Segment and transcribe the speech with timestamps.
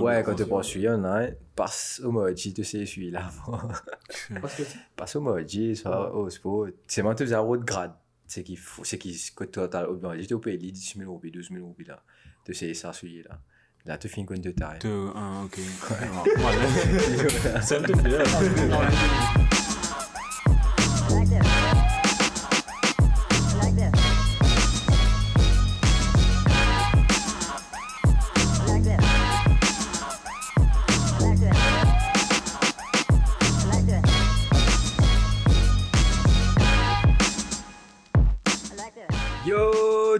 [0.00, 3.28] Ouais, quand tu prends chaussures, non, passe au moji, tu sais, celui-là.
[4.96, 6.68] passe au moji, ça, au sport.
[6.86, 7.92] C'est moi, tu zéro de grade.
[8.26, 11.50] C'est qu'il faut, c'est qu'il, que total, au moji, tu peux 10 000 roupies, 12
[11.50, 12.02] 000 roupies, là.
[12.46, 13.38] Tu sais, ça, celui-là.
[13.84, 14.78] Là, tu finis comme de taille.
[15.14, 15.60] Ah, ok.
[17.62, 19.63] Ça me fait.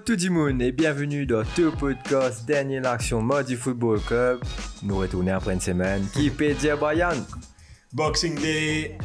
[0.05, 4.41] Tout le monde et bienvenue dans tout podcast Dernière Action Modi Football Club.
[4.83, 6.05] Nous retournons après une semaine.
[6.13, 7.25] Qui peut dire Brian?
[7.91, 8.99] Boxing Day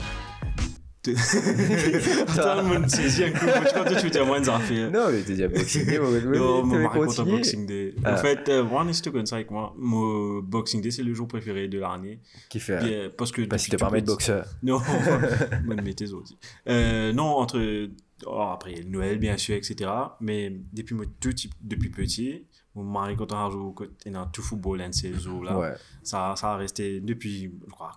[1.07, 4.91] Attends, mon c'est un coup, tu peux tu dire moins d'affaires.
[4.91, 7.95] Non, mais tu dis Boxing Day, Non, mais moi, content Boxing Day.
[7.99, 8.17] En ah.
[8.17, 9.73] fait, euh, moi, c'est comme ça avec moi.
[9.77, 12.19] Mon Boxing Day, c'est le jour préféré de l'année.
[12.49, 13.09] Qui fait?
[13.17, 13.43] Parce que.
[13.43, 14.45] Parce que t'es pas de boxeur.
[14.63, 14.79] Non,
[15.69, 16.37] de mes aussi.
[16.67, 17.89] Euh, non, entre
[18.25, 19.89] Oh, après Noël, bien sûr, etc.
[20.19, 22.45] Mais depuis, tout depuis petit,
[22.83, 23.75] mon mari, quand on joue
[24.07, 27.91] dans tout football, dans ces eaux-là, ça, ça a resté depuis, je crois,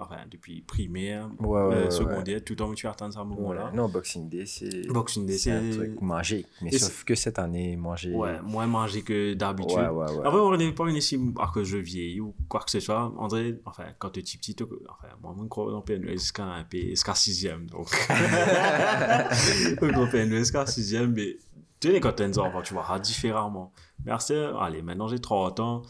[0.00, 3.70] enfin, depuis primaire, ouais, ouais, euh, secondaire, tout le temps que tu attends ce moment-là.
[3.74, 6.46] Non, Boxing Day, c'est Boxing Day, c'est un truc magique.
[6.62, 8.12] Mais sauf que cette année, manger.
[8.12, 9.78] Ouais, moins magique que d'habitude.
[9.78, 13.12] Après, on n'est pas venu ici à cause je vieillis ou quoi que ce soit.
[13.16, 14.56] André, enfin, quand tu es petit,
[14.88, 17.66] enfin, moi, je crois dans PNU jusqu'à 6e.
[17.70, 17.88] Donc,
[19.82, 21.36] on PNU jusqu'à 6e, mais
[21.80, 23.72] tu sais, quand tu es enfant, tu vois différemment.
[24.06, 25.82] Merci, allez, maintenant j'ai 30 ans.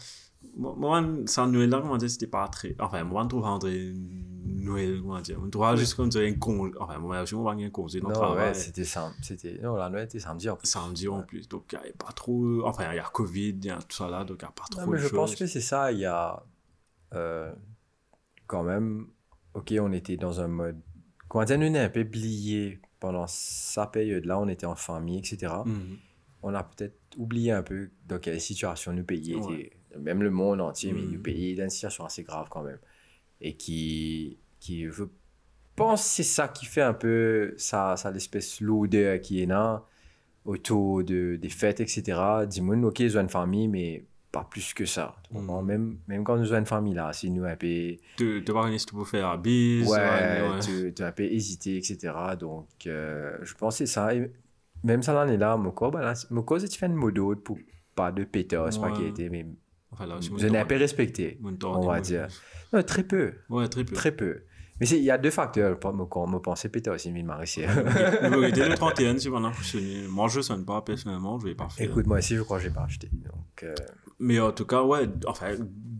[0.56, 2.74] Moi, ça, Noël, là, comment dire, c'était pas très.
[2.78, 3.92] Enfin, moi, je trouve André
[4.44, 5.38] Noël, comment dire.
[5.42, 6.72] On trouve juste comme un congé.
[6.78, 8.48] Enfin, moi, je me un congé dans le travail.
[8.48, 8.84] Ouais, c'était
[9.22, 9.58] C'était.
[9.62, 10.66] Non, la Noël était samedi en plus.
[10.68, 11.48] Samedi en plus.
[11.48, 12.64] Donc, il n'y a pas trop.
[12.64, 14.52] Enfin, il y a Covid, il y a tout ça là, donc il n'y a
[14.52, 14.80] pas trop.
[14.82, 15.92] Non, mais je pense que c'est ça.
[15.92, 16.42] Il y a.
[17.14, 17.52] Euh,
[18.46, 19.08] quand même.
[19.54, 20.80] Ok, on était dans un mode.
[21.28, 25.52] Comment dire, on est un peu oublié pendant sa période-là, on était en famille, etc.
[25.64, 25.98] Mhm.
[26.42, 29.36] On a peut-être oublié un peu dans quelle situation nous pays
[29.98, 31.22] Même le monde entier, mais nous mhm.
[31.22, 32.78] pays dans une situation assez grave quand même.
[33.40, 35.04] Et qui, qui je
[35.74, 39.84] pense c'est ça qui fait un peu ça, ça l'espèce l'odeur qui est là
[40.46, 42.20] autour de, des fêtes, etc.
[42.48, 45.16] Dis-moi, ok, ils ont une famille, mais pas plus que ça.
[45.30, 45.64] Mm.
[45.64, 47.96] Même, même quand nous avons une famille là, si nous un peu.
[48.16, 49.88] Tu vas voir pour faire un bise.
[49.88, 52.12] Ouais, tu, tu un peu hésité, etc.
[52.38, 54.10] Donc, euh, je pensais ça.
[54.86, 55.94] Même ça l'année là, mon corps,
[56.30, 57.58] mon corps, c'est fait une mode pour
[57.94, 58.24] pas de
[58.92, 59.46] qui était, mais.
[59.98, 62.28] Je n'ai pas respecté, on va dire.
[62.72, 63.32] Non, très peu.
[63.48, 63.94] Ouais, très peu.
[63.94, 64.42] Très peu.
[64.80, 67.64] Mais il y a deux facteurs pour me penser péter aussi, mais Marie.
[68.36, 69.52] Oui, dès le 31, si maintenant,
[70.10, 71.88] moi je ne sonne pas personnellement, je vais pas faire.
[71.88, 73.08] Écoute, moi aussi, je crois que je n'ai pas acheté.
[73.12, 73.74] Donc, euh,
[74.18, 75.54] Mais en tout cas, ouais, enfin,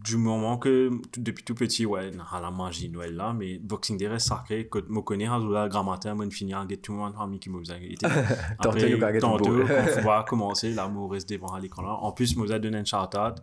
[0.07, 4.09] du moment que, depuis tout petit, ouais, à la magie Noël là, mais Boxing Day
[4.09, 7.15] reste sacré, que je connais à la grand matin, je finis à tout le monde,
[7.15, 8.07] famille qui m'a été.
[8.59, 11.95] Après, tantôt, quand on va commencer, l'amour reste devant l'écran là.
[11.95, 13.37] En plus, ai donné un shout-out,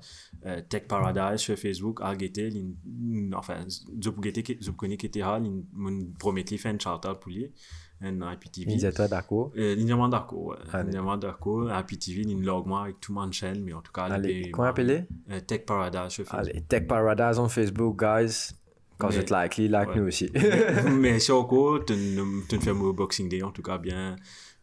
[0.45, 2.53] euh, Tech Paradise sur Facebook, à Guettel,
[3.33, 5.22] enfin, je connais qui était
[6.19, 7.51] Promettait faire un charter pour lui,
[8.01, 8.71] un IPTV.
[8.71, 9.75] Initiateur d'accord euh,
[10.09, 10.83] d'accord, ouais.
[10.85, 12.35] Linément d'accord, IPTV,
[12.65, 16.25] moi avec tout chaîne, mais en tout cas, Allez, comment appelé euh, Tech Paradise sur
[16.25, 16.49] Facebook.
[16.49, 18.51] Allez, Tech Paradise on Facebook, guys.
[18.97, 20.31] Quand vous êtes likely, like nous aussi.
[20.91, 24.15] mais sur quoi, tu ne fais mon Boxing Day, en tout cas, bien,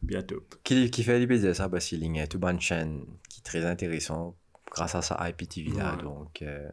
[0.02, 0.54] bien top.
[0.62, 3.64] Qui, qui fait l'IPTV ça, parce qu'il y a toute bonne chaîne qui est très
[3.64, 4.36] intéressant
[4.70, 6.42] grâce à sa IPTV là, donc.
[6.42, 6.68] Euh,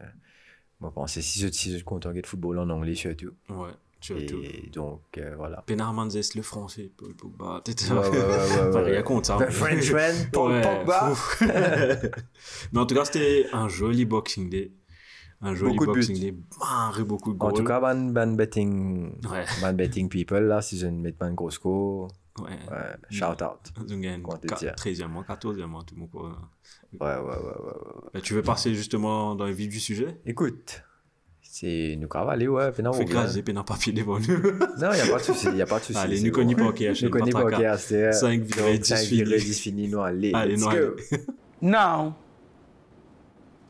[0.80, 3.32] moi, bon, c'est si je suis content de football en anglais surtout.
[3.48, 3.70] Ouais.
[4.00, 4.40] Surtout.
[4.44, 5.62] Et donc, euh, voilà.
[5.66, 7.62] Pénarman c'est le français, Paul Pogba.
[7.66, 9.38] Ouais, ouais, ouais, ouais, rien contre ça.
[9.38, 11.14] The Frenchman, Paul Pogba.
[12.72, 14.72] Mais en tout cas, c'était un joli Boxing Day.
[15.40, 16.34] Un joli beaucoup Boxing Day.
[16.60, 17.50] Marre beaucoup de goals.
[17.50, 19.20] En tout cas, ban, ban betting,
[19.60, 22.08] ban betting people, là, si je ne mets pas un gros score.
[22.40, 22.50] Ouais.
[22.70, 22.96] ouais.
[23.10, 23.88] Shout out.
[23.88, 26.10] Donc, 13e mois, 14e mois, tout le monde.
[26.14, 28.20] Ouais, ouais, ouais, ouais, ouais.
[28.20, 30.20] Tu veux passer justement dans le vif du sujet?
[30.26, 30.82] Écoute,
[31.42, 32.72] c'est nous cavaler, ouais.
[32.72, 34.36] Fait puis non, papier devant nous.
[34.36, 35.98] non, il n'y a pas de souci, il n'y a pas de souci.
[35.98, 39.24] Allez, nous connaissons pas OK, Nous connaissons pas OK, c'est 5 virées 10 finis.
[39.24, 40.32] 10 finis, nous, allez.
[40.34, 40.90] Allez, nous, allez.
[41.60, 42.14] Now,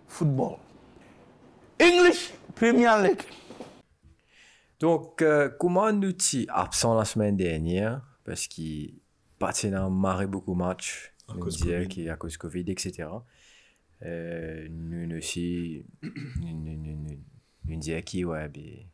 [0.07, 0.59] football.
[1.81, 3.23] English Premier League.
[4.81, 8.93] Donc, euh, comment nous sommes absents la semaine dernière, parce qu'il
[9.39, 9.91] partait dans
[10.29, 13.09] beaucoup de matchs à cause dire qui à cause Covid, etc.
[14.05, 18.51] Euh, nous aussi, nous disons qui, ouais,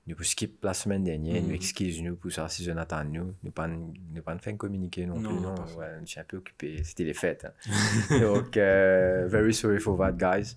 [0.06, 1.54] nous pouvons skip la semaine dernière, nous mhm.
[1.54, 5.54] excusons-nous pour ça si Jonathan nous, nous pas nous pas fait communiquer non, plus, non,
[5.78, 7.44] ouais, je suis un peu occupé, c'était les fêtes.
[7.44, 8.18] Hein.
[8.20, 10.56] Donc, uh, very sorry for that, guys.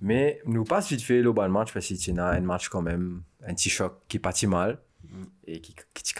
[0.00, 3.22] Mais nous passe vite fait le bon match parce que c'est un match quand même,
[3.44, 4.87] un petit choc qui est pas si mal Mm.
[5.46, 6.14] Et qui, qui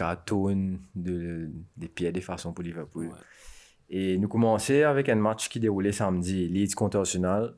[0.95, 3.07] de, des pieds de façon pour Liverpool.
[3.07, 3.13] Ouais.
[3.89, 7.55] Et nous commençons avec un match qui déroulait samedi, Leeds contre Arsenal,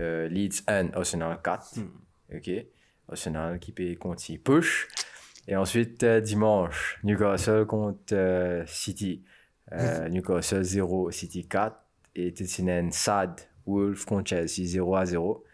[0.00, 1.76] euh, Leeds 1, Arsenal 4.
[1.76, 2.36] Mm.
[2.36, 2.50] Ok?
[3.08, 4.88] Arsenal qui peut contre push.
[5.48, 9.22] Et ensuite, euh, dimanche, Newcastle contre euh, City.
[9.72, 11.76] Euh, Newcastle 0, City 4.
[12.16, 15.44] Et Tottenham Sad, Wolf contre Chelsea 0 à 0.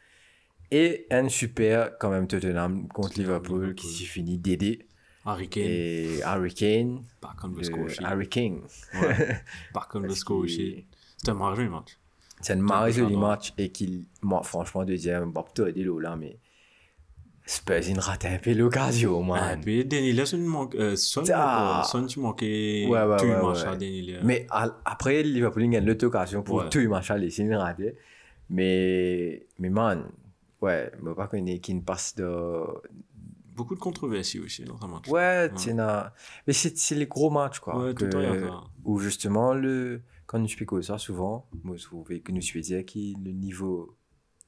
[0.70, 3.74] Et un super, quand même, Tottenham contre Liverpool, Liverpool.
[3.74, 4.86] qui s'est fini DD.
[5.24, 7.86] Harry Kane, Et Harry Kane, back on the de score.
[8.04, 8.62] Harry King.
[9.00, 9.36] Ouais,
[9.94, 10.86] on the Parce score sheet.
[11.16, 11.96] C'était un marrant match.
[12.40, 16.16] C'est un marrant joli match et qu'il, moi, franchement, deuxième, bon, peut-être des lots là,
[16.16, 16.38] mais
[17.44, 19.60] Spurs, il rate un peu l'occasion, Et man.
[19.60, 21.82] puis, Denis Lee, Son euh, Son, Ah.
[21.84, 22.86] Son, tu manquais.
[22.88, 23.68] Ouais, ouais, tout ouais, le match ouais.
[23.68, 24.16] à Denis Lee.
[24.22, 27.96] Mais à- après, Liverpool gagne l'autre occasion pour tout le match à laisser il raté.
[28.48, 30.04] Mais, mais man,
[30.60, 32.64] ouais, je ne pas connaître qui ne passe de.
[33.54, 35.08] Beaucoup de controversies aussi dans ce match.
[35.08, 35.50] Ouais,
[36.46, 37.78] Mais c'est les gros matchs, quoi.
[37.78, 38.70] Ouais, tout le temps.
[38.84, 40.02] Où justement, le...
[40.26, 43.96] quand nous expliquons ça souvent, moi, je trouvais que nous dire que le niveau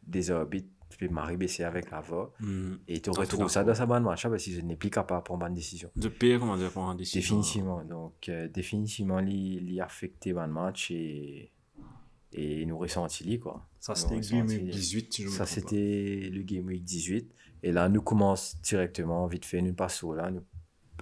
[0.06, 0.68] des arbitres
[0.98, 2.32] peut m'arriver baisser avec la voix.
[2.40, 2.78] Mhm.
[2.88, 5.22] Et tu Ah, retrouves ça dans sa bonne match parce que je n'ai plus capable
[5.22, 5.90] de prendre une décision.
[5.96, 7.20] De pire, comment dire, pour un décision.
[7.20, 7.84] Définitivement.
[7.84, 11.50] Donc, euh, définitivement, il a affecté le match et,
[12.34, 13.64] et nous ressenti, quoi.
[13.80, 14.62] Ça, c'était Nous Game ressenti.
[14.62, 15.70] Week 18, si je me Ça, trompe pas.
[15.70, 17.30] c'était le Game Week 18.
[17.62, 20.30] Et là, nous commençons directement, vite fait, nous passons là.
[20.30, 20.42] Nous,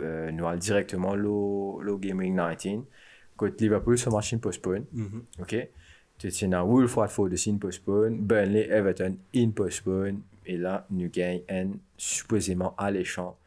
[0.01, 2.85] euh, nous allons directement le, Game Week 19.
[3.37, 4.85] Côté Liverpool, ce match, il postpone.
[4.93, 5.25] Mhm.
[5.41, 5.69] OK?
[6.19, 8.21] Tu tiens à Wolf Watford aussi, postpone.
[8.21, 10.21] Burnley, Everton, il postpone.
[10.47, 13.39] Et là, nous gagnons un supposément alléchant.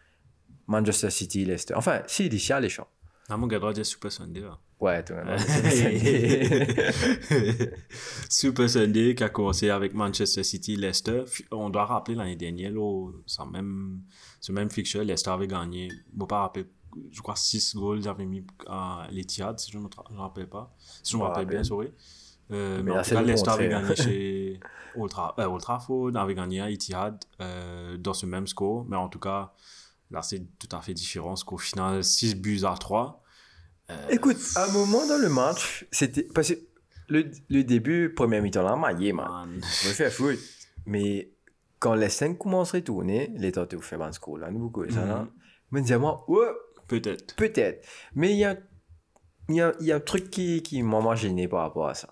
[0.67, 1.75] Manchester City, Leicester.
[1.75, 2.87] Enfin, si, d'ici alléchant.
[3.29, 4.57] Ah, mon gars, dire Super Sunday, là.
[4.79, 5.37] Ouais, non,
[8.29, 11.23] Super Sunday qui a commencé avec Manchester City, Leicester.
[11.51, 14.01] On doit rappeler l'année dernière, là, ça même,
[14.41, 15.87] ce même fixture, Leicester avait gagné.
[15.89, 16.65] Je ne pas rappeler,
[17.09, 20.75] je crois 6 goals, ils avaient mis à l'Etihad, si je ne me rappelle pas.
[21.01, 21.87] Si je me rappelle bien, sorry.
[22.51, 24.59] Euh, Mais mais là, en tout cas, Leicester avait gagné chez
[24.97, 28.85] Old, euh, Old Trafford, avait gagné à Etihad euh, dans ce même score.
[28.89, 29.53] Mais en tout cas,
[30.11, 31.35] là, c'est tout à fait différent.
[31.35, 33.23] Score final, 6 buts à 3.
[33.89, 36.23] Euh, Écoute, à un moment dans le match, c'était.
[36.23, 36.55] Parce que
[37.09, 39.47] le, le début, première mi-temps, là, maillé, man.
[39.83, 40.41] Je me fais foutre.
[40.85, 41.31] Mais
[41.79, 44.89] quand les 5 commencent à tourner, les temps, tu fais un score là, nous, quoi,
[44.89, 45.19] ça, là.
[45.19, 45.29] Mhm.
[45.71, 46.47] Je me disais, moi, ouais,
[46.87, 47.35] Peut-être.
[47.35, 47.85] peut-être.
[48.15, 48.57] Mais il y a.
[49.47, 52.09] Y a, y a un truc qui, qui m'a gêné par rapport à ça.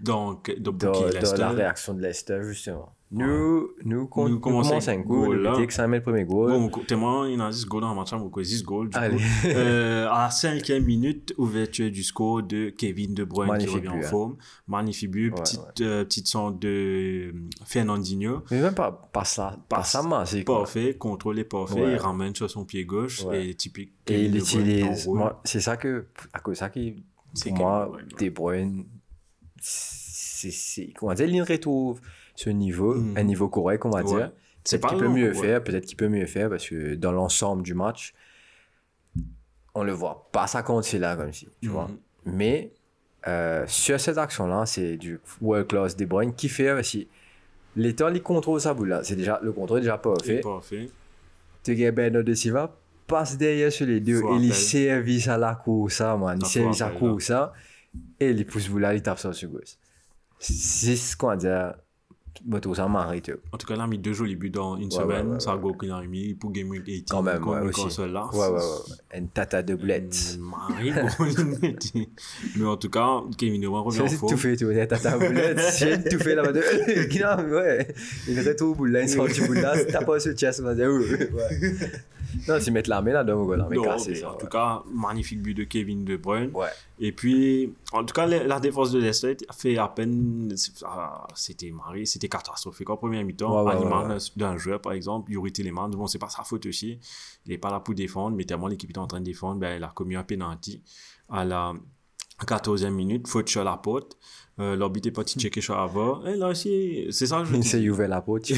[0.00, 0.92] Donc, donc Dans,
[1.36, 2.94] la réaction de Leicester, justement.
[3.12, 6.50] Nous, nous, Nous nous commençons un goal, petit que ça met le premier goal.
[6.50, 8.88] Bon, témoin, il a 10 goals dans le match, hein, beaucoup 10 goals.
[8.90, 9.16] Du Allez.
[9.16, 9.22] coup.
[9.46, 13.88] Euh, à la cinquième minute, ouverture du score de Kevin De Bruyne Magnifique qui revient
[13.88, 14.10] en hein.
[14.10, 14.36] forme.
[14.66, 15.30] Magnifique but.
[15.30, 15.86] Ouais, petite, ouais.
[15.86, 17.32] euh, petite centre de euh,
[17.64, 18.42] Fernandinho.
[18.50, 20.58] Mais même pas, pas ça, pas ça, c'est quoi.
[20.58, 21.80] Parfait, contrôlé parfait.
[21.80, 21.92] Ouais.
[21.92, 23.92] Il ramène sur son pied gauche et typique.
[24.08, 25.08] Et il utilise.
[25.44, 26.06] C'est ça que.
[26.32, 27.04] À cause ça qui.
[27.42, 28.84] Pour moi, De Bruyne,
[29.60, 32.00] c'est- Comment dire, il retrouve
[32.36, 33.16] ce niveau, Mhm.
[33.16, 34.04] un niveau correct, on va Ouais.
[34.04, 34.32] dire.
[34.62, 35.34] C'est Peut-être qu'il peut mieux ouais.
[35.34, 38.14] faire, peut-être qu'il peut mieux faire parce que dans l'ensemble du match,
[39.74, 41.88] on le voit pas ça compte c'est là comme si, tu vois.
[42.24, 42.72] Mais
[43.28, 47.08] euh, sur cette action-là, c'est du world class De Bruyne qui fait aussi.
[47.76, 49.04] L'état, il contrôle sa boule là.
[49.04, 50.40] C'est déjà, le contrôle est déjà pas fait.
[51.62, 52.74] Tu gagnes Bernardo de Silva,
[53.06, 56.38] passe derrière sur les deux Faut et il service à la course, ça, man.
[56.40, 57.52] Il service à la course, ça.
[58.18, 59.76] Et il pousse boule là, il tape ça sur gauche.
[60.38, 61.76] C'est ce qu'on va
[62.60, 62.74] tout
[63.22, 63.40] tu vois.
[63.52, 65.26] En tout cas, il a mis deux jolis buts dans une Ouais, semaine.
[65.28, 65.62] ouais, ouais, ça a ouais.
[65.62, 67.08] go qu'il a mis pour Game Week 18.
[67.10, 67.82] Quand même, ouais, aussi.
[67.82, 68.28] console là.
[68.32, 69.18] Ouais, ouais, ouais.
[69.18, 70.38] Une tata de boulette.
[70.38, 70.92] Marie,
[72.56, 74.32] Mais en tout cas, Kevin Bruyne revient en forme.
[74.32, 75.60] tout fait, tu vois, tata boulette.
[75.78, 76.52] J'ai tout fait là-bas.
[78.28, 80.18] Il retourne boule là, il sort du boule là, tape pas
[80.74, 81.30] dire, ouais.
[82.48, 84.28] Non, c'est mettre l'armée l'armée Non, casser mais ça.
[84.28, 84.38] en ouais.
[84.38, 86.50] tout cas, magnifique but de Kevin De Bruyne.
[86.54, 86.68] Ouais.
[86.98, 90.54] Et puis, en tout cas, la, défense de Leicester a fait à peine.
[90.84, 92.88] ah, C'était marré, c'était catastrophique.
[92.90, 96.66] En première mi-temps, Ouais, d'un joueur, par exemple, Yuri Tillemans, bon, c'est pas sa faute
[96.66, 96.98] aussi.
[97.44, 99.76] Il n'est pas là pour défendre, mais tellement l'équipe était en train de défendre, ben,
[99.76, 100.82] elle a commis un penalty
[101.28, 101.74] à la
[102.40, 104.16] 14e minute, faute sur la porte.
[104.58, 106.24] Euh, L'arbitre est parti checker sur avant.
[106.24, 107.62] Et là aussi, c'est ça que je dis.
[107.68, 108.50] s'est ouvert la porte.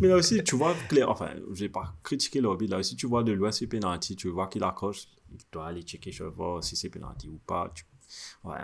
[0.00, 2.72] Mais là aussi, tu vois, clair, enfin, je vais pas critiquer l'arbitre.
[2.72, 5.82] Là aussi, tu vois de loin c'est penalty, tu vois qu'il accroche, il doit aller
[5.82, 7.70] checker sur voir si c'est penalty ou pas.
[7.74, 7.84] Tu-
[8.44, 8.58] Ouais.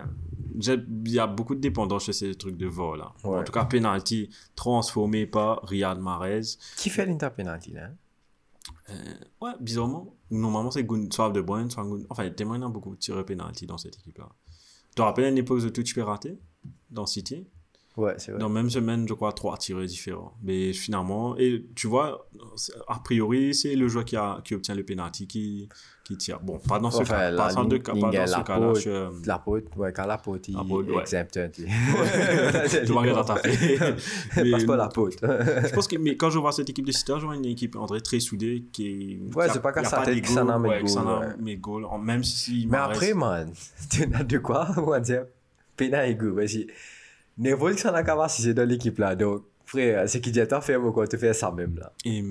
[0.59, 3.15] J'ai- Il y a beaucoup de dépendance chez ces trucs de vol là.
[3.25, 3.39] Ouais.
[3.39, 6.43] En tout cas, penalty transformé par Riyad Mahrez.
[6.77, 7.89] Qui fait l'inter penalty là?
[8.91, 8.95] Euh,
[9.41, 13.25] ouais, bizarrement, normalement c'est Gun- soit De Bruyne, soit Gun- Enfin, témoin a beaucoup tiré
[13.25, 14.29] penalty dans cette équipe là.
[14.47, 14.48] Tu
[14.99, 16.39] te rappelles à une époque où tout tu peux rater
[16.91, 17.47] dans City?
[17.97, 18.41] Ouais, c'est vrai.
[18.41, 20.37] Dans la même semaine, je crois, trois tireurs différents.
[20.43, 22.29] Mais finalement, et tu vois,
[22.87, 25.69] a priori, c'est le joueur qui, a, qui obtient le penalty qui,
[26.09, 26.41] qui tire.
[26.41, 28.13] Bon, pas dans ce Enfin, cas, pas la dans deux ligne- cas, ligne pas dans
[28.23, 28.73] est ce cas-là.
[28.81, 30.57] je- La pote, ouais, quand la pote, il
[30.95, 31.03] ouais.
[31.03, 31.39] exempte.
[32.87, 33.37] Tu regarder dans ta.
[34.43, 35.17] Mais- Passe pas la pote.
[35.23, 37.77] Je pense que mais quand je vois cette équipe de City, je vois une équipe
[37.77, 39.37] André très soudée qui est.
[39.37, 41.37] Ouais, c'est pas qu'à il y a sa tête que ça n'a mes ça goals,
[41.41, 41.87] mes goals.
[42.03, 42.67] Même si.
[42.71, 43.53] Mais après, man,
[43.91, 45.25] tu n'as de quoi, on va dire,
[45.77, 46.35] pena et goût.
[46.37, 46.59] Parce que
[48.03, 49.15] qu'à si c'est dans l'équipe là.
[49.15, 51.93] Donc, frère, c'est qui dit à faire quoi, tu fais ça même là.
[52.05, 52.25] Et,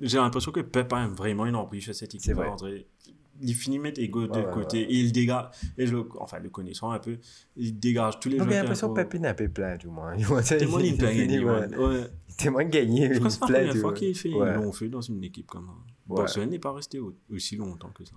[0.00, 2.34] j'ai l'impression que Pep a vraiment une emprise sur cette équipe.
[2.34, 2.48] vrai.
[2.48, 2.86] André.
[3.42, 5.46] Il finit mettre Ego de côté et il dégage.
[5.76, 7.18] Et je, enfin, le connaissant un peu,
[7.56, 8.62] il dégage tous les Donc, j'ai joueurs.
[8.64, 8.94] l'impression que
[9.24, 10.42] est un peu plein, le monde.
[10.44, 10.96] Tellement il
[11.44, 11.74] man.
[11.76, 12.06] Ouais.
[12.38, 14.48] Tellement gagné, Je crois que c'est la première fois qu'il fait Ouais.
[14.50, 15.72] un long feu dans une équipe comme ça.
[16.14, 18.14] Barcelone n'est pas resté au- aussi longtemps que ça.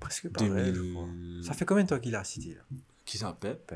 [0.00, 0.92] Presque pareil, je 2000...
[0.94, 1.08] crois.
[1.42, 2.62] Ça fait combien de temps qu'il a cité là?
[3.04, 3.72] Qui ça, Pep?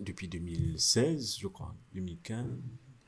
[0.00, 1.74] Depuis 2016, je crois.
[1.94, 2.46] 2015.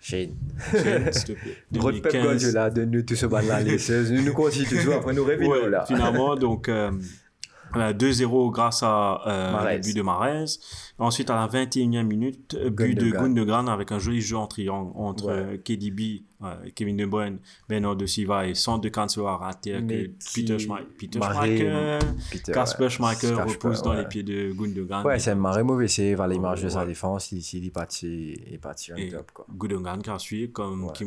[0.00, 0.34] Shane.
[0.72, 1.56] Shane, s'il te plaît.
[1.72, 4.12] Gros Pep Guardiola, donne-nous tout ce bal là, les 16.
[4.12, 5.84] Nous nous continuons toujours, après nous revenons Ouais, là.
[5.86, 6.90] Finalement, donc euh,
[7.74, 10.44] euh, 2-0 grâce à euh, le but de Mahrez.
[10.98, 13.68] Ensuite, à la 21e minute, but de Gundogan.
[13.68, 15.32] Avec un joli jeu en triangle entre Ouais.
[15.32, 20.06] euh, KDB, euh, Kevin De Bruyne, Bernardo Silva et centre de Cancelo à rater que
[20.34, 21.98] Peter, Schmeichel, Peter Schmeichel,
[22.52, 25.04] Kasper ouais, Schmeichel se cache repousse pas, dans les pieds de Gundogan.
[25.04, 27.70] Ouais, c'est un marré mauvais, c'est vers les marges de sa défense, il, il est
[27.70, 29.46] parti, il est parti en top, quoi.
[29.54, 31.04] Gundogan qui a suivi comme qui,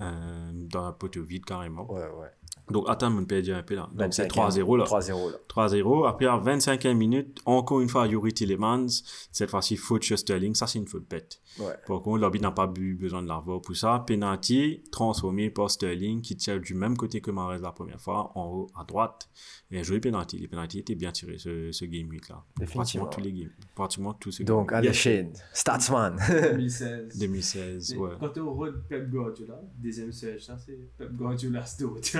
[0.00, 1.90] euh, dans la poteau vide carrément.
[1.92, 2.28] Ouais, ouais.
[2.70, 3.88] Donc, attends, on perd un peu là.
[3.92, 4.84] Donc, c'est 25e, 3-0 là.
[4.84, 5.38] 3-0 là.
[5.48, 6.08] 3-0.
[6.08, 8.86] Après, à 25e minute, encore une fois, Yuri Tillemans.
[9.32, 10.54] Cette fois-ci, faute sur Sterling.
[10.54, 11.40] Ça, c'est une faute bête.
[11.58, 11.74] Ouais.
[11.86, 14.04] Par contre, l'arbitre n'a pas eu besoin de l'avoir pour ça.
[14.06, 18.46] Penalty transformé par Sterling qui tire du même côté que Mahrez la première fois, en
[18.46, 19.28] haut à droite.
[19.70, 20.38] Et joué penalty.
[20.38, 22.42] Les penalty étaient bien tirés ce, ce game week là.
[22.58, 23.06] Définitivement.
[23.06, 23.50] Pratiquement tous les games.
[23.78, 24.92] Pratiquement tous ces Donc, week.
[24.92, 26.16] Shane, Statsman.
[26.28, 27.16] 2016.
[27.16, 28.10] 2016, Et ouais.
[28.18, 32.00] Quand t'es au rôle de Pep Guardiola, deuxième siège, ça c'est Pep Guardiola Story.
[32.02, 32.16] tu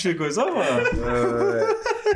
[0.00, 0.64] fais quoi ça, moi?
[0.94, 1.66] Euh,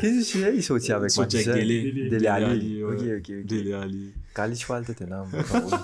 [0.01, 0.57] Qu'est-ce que tu fais?
[0.57, 1.11] Il avec.
[1.57, 2.09] Dele.
[2.11, 2.85] Dele Ali.
[2.85, 2.93] ouais.
[2.95, 3.45] Ok, ok, ok.
[3.45, 4.15] Dele Ali.
[4.33, 5.27] Kali Choual Tottenham.
[5.33, 5.75] Juste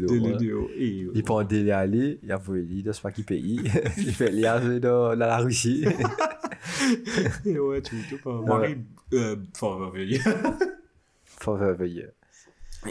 [0.00, 0.36] donc, Dele voilà.
[0.38, 0.68] Dio.
[0.76, 3.60] Et, euh, Il prend Dele Ali, il a il ne sait pas qui pays.
[3.96, 5.84] Il fait liage dans, dans la Russie.
[7.46, 8.40] Et ouais, tu me pas.
[8.42, 8.78] Marie,
[9.12, 9.36] euh.
[9.56, 10.20] Faut veiller.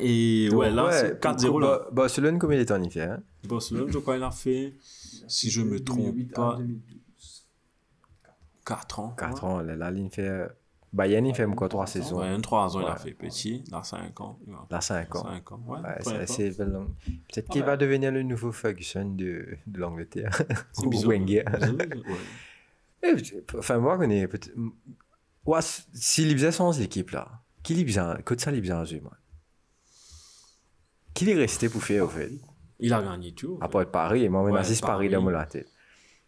[0.02, 1.68] Et ouais, là, c'est 4-0 là.
[1.68, 3.22] Ba- Barcelone, combien de temps il fait hein?
[3.48, 4.74] Barcelone, je crois, il a fait,
[5.28, 7.48] si je me trompe 2008 à pas, 2012.
[8.66, 9.16] 4 ans.
[9.18, 10.48] 4 ans, la ligne fait.
[10.94, 13.64] Bayern, il fait quoi 3 saisons Ouais, 3 ans, il a fait petit.
[13.72, 14.40] Là, 5 ans.
[14.48, 15.24] il a- Là, 5 ans.
[15.24, 15.80] 5 ans, ouais.
[16.02, 16.90] C'est assez langue.
[17.32, 17.68] Peut-être qu'il Ouais.
[17.68, 20.32] va devenir le nouveau Ferguson de, de l'Angleterre.
[20.80, 21.10] Ou bizarre.
[21.12, 21.44] Wenger.
[23.04, 23.14] Eh,
[23.58, 24.52] Enfin, moi, je connais peut-être.
[25.46, 25.60] Ouais,
[25.94, 27.30] s'il faisait sans équipe là,
[27.62, 29.14] qui bien, que ça lui bien joué, moi?
[31.14, 32.32] Qui est resté pour faire, au fait?
[32.80, 33.58] Il a gagné tout.
[33.62, 35.68] À part Paris, et moi, maintenant, c'est Paris dans la tête.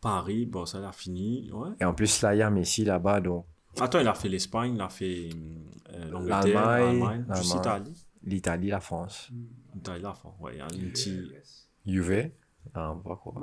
[0.02, 1.50] Paris, bon, ça, il a fini.
[1.52, 1.70] Ouais.
[1.80, 3.46] Et en plus, là, il y a Messi là-bas, donc
[3.82, 5.30] Attends, il a fait l'Espagne, il a fait
[5.94, 8.06] euh, l'Angleterre, L'Allemagne, juste l'Italie.
[8.24, 9.30] l'Italie, la France.
[9.74, 10.36] L'Italie, la France.
[10.40, 11.22] Ouais, il y a une petite.
[11.86, 12.30] Juve
[12.76, 13.34] Non, pas quoi.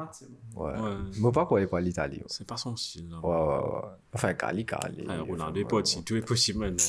[0.55, 0.73] Ouais.
[1.19, 2.23] Moi, pas quoi, il pas l'Italie.
[2.27, 3.09] C'est pas son style.
[3.11, 3.19] là.
[3.19, 3.89] Ouais, ouais, ouais.
[4.15, 5.07] Enfin, Cali, Cali.
[5.07, 6.03] Ouais, Ronaldo est pas aussi.
[6.05, 6.85] Tout est possible maintenant.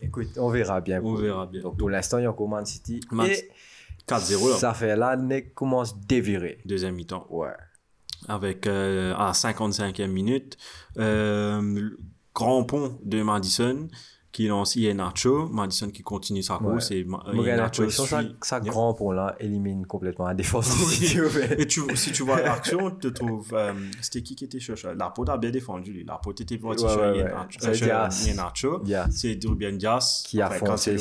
[0.00, 0.98] Écoute, on verra bien.
[1.00, 1.62] On pour- verra bien.
[1.62, 3.00] Donc, pour l'instant, il y a encore Man City.
[3.10, 3.50] Man- Et
[4.06, 4.56] 4-0 là.
[4.56, 6.58] ça fait là, Nick commence à dévirer.
[6.64, 7.26] Deuxième mi-temps.
[7.30, 7.52] Ouais.
[8.28, 10.56] avec euh, à 55e minute
[10.96, 11.90] euh,
[12.34, 13.88] grand pont de Madison
[14.30, 17.00] qui lance Iheanacho Madison qui continue sa course Ouais.
[17.00, 18.70] et j'ai Iheanacho que ça, suit ça Yeah.
[18.72, 20.70] grand pont là élimine complètement la défense
[21.02, 24.88] et tu, si tu vois l'action tu te trouves euh, c'était qui qui était cherché
[24.96, 26.04] la pote a bien défendu lui.
[26.06, 26.88] la pote était partie sur.
[26.90, 30.96] Iheanacho- euh, c'est Ruben Dias Qui a foncé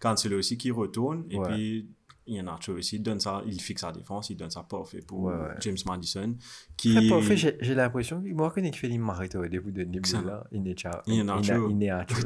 [0.00, 1.48] Cancelo- aussi qui retourne et Ouais.
[1.48, 1.88] puis
[2.26, 5.54] Iheanacho aussi donne ça il fixe sa défense il donne ça parfait pour Ouais, ouais.
[5.60, 6.34] James Madison
[6.76, 9.82] Très qui parfait, j'ai j'ai l'impression que moi, quand il fait l'immarrêté au début de
[9.82, 11.02] il déjà.
[11.06, 11.68] Iheanacho.
[11.70, 12.22] Il Iheanacho.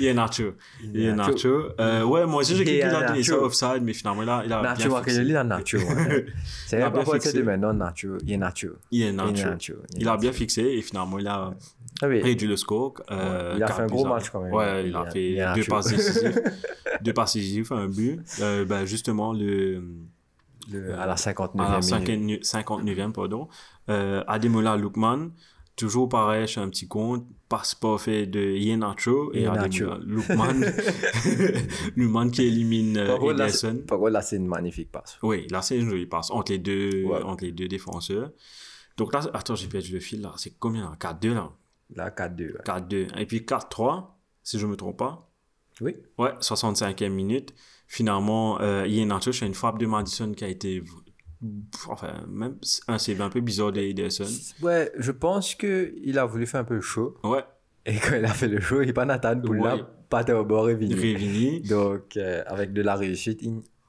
[0.00, 1.68] Iheanacho Il Iheanacho
[2.06, 4.62] ouais moi aussi j'ai cru qu'il a donné ça offside mais finalement là il a
[4.62, 5.78] Nacho, bien que fixé Nacho.
[5.78, 6.26] ouais.
[6.66, 7.32] C'est Il a pas bien pour fixé.
[7.38, 8.18] de maintenant, Nacho.
[8.26, 8.68] Il Nacho.
[8.92, 9.74] Iheanacho Iheanacho.
[9.98, 11.52] il a bien fixé et finalement il a
[12.02, 14.52] Ah réduit le score euh, il a fait un gros match quand même.
[14.52, 15.70] ouais il a Il- fait il deux Nacho.
[15.70, 16.42] passes décisives
[17.02, 19.82] deux passes décisives un but euh, ben, justement le
[20.70, 22.44] Le- à la 59e à la minute.
[22.44, 23.48] 59 59e pardon
[23.88, 25.30] euh, Ademola Lookman
[25.76, 29.46] toujours pareil chez un petit compte passe parfait de Iheanacho et.
[29.46, 30.60] Ademola Lookman
[31.96, 35.18] Lookman qui élimine euh, Par Ederson c'est- par contre, là, c'est une magnifique passe.
[35.22, 37.22] Oui, là, c'est une jolie passe entre les deux, Ouais.
[37.22, 38.30] entre les deux défenseurs.
[38.96, 40.32] Donc là, attends, j'ai perdu le fil là.
[40.36, 40.96] C'est combien là?
[40.98, 41.50] 4-2 là?
[41.94, 42.52] Là, 4-2.
[42.52, 42.60] ouais.
[42.64, 43.18] 4-2.
[43.20, 44.06] Et puis 4-3,
[44.42, 45.30] si je me trompe pas.
[45.82, 45.94] Oui.
[46.18, 47.54] Ouais, 65e minute.
[47.86, 50.82] Finalement, euh, Ian Nacho fait une frappe de Madison qui a été.
[51.88, 52.56] Enfin, même
[52.88, 54.24] un save un peu bizarre d'Ederson.
[54.62, 57.16] Ouais, je pense qu'il a voulu faire un peu show.
[57.24, 57.44] Ouais,
[57.84, 59.82] Et quand il a fait le show, il pas Nathan pour Ouais.
[60.08, 60.24] pas
[60.70, 60.94] et venu.
[60.94, 61.60] Révini.
[61.60, 63.42] Donc, euh, avec de la réussite,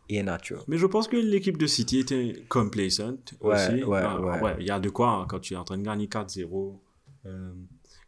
[0.09, 0.63] est nature.
[0.67, 2.99] Mais je pense que l'équipe de City était complacent
[3.41, 3.83] Ouais, aussi.
[3.83, 4.55] ouais, Ah, ouais.
[4.59, 6.79] Il y a de quoi hein, quand tu es en train de gagner 4-0.
[7.25, 7.51] euh,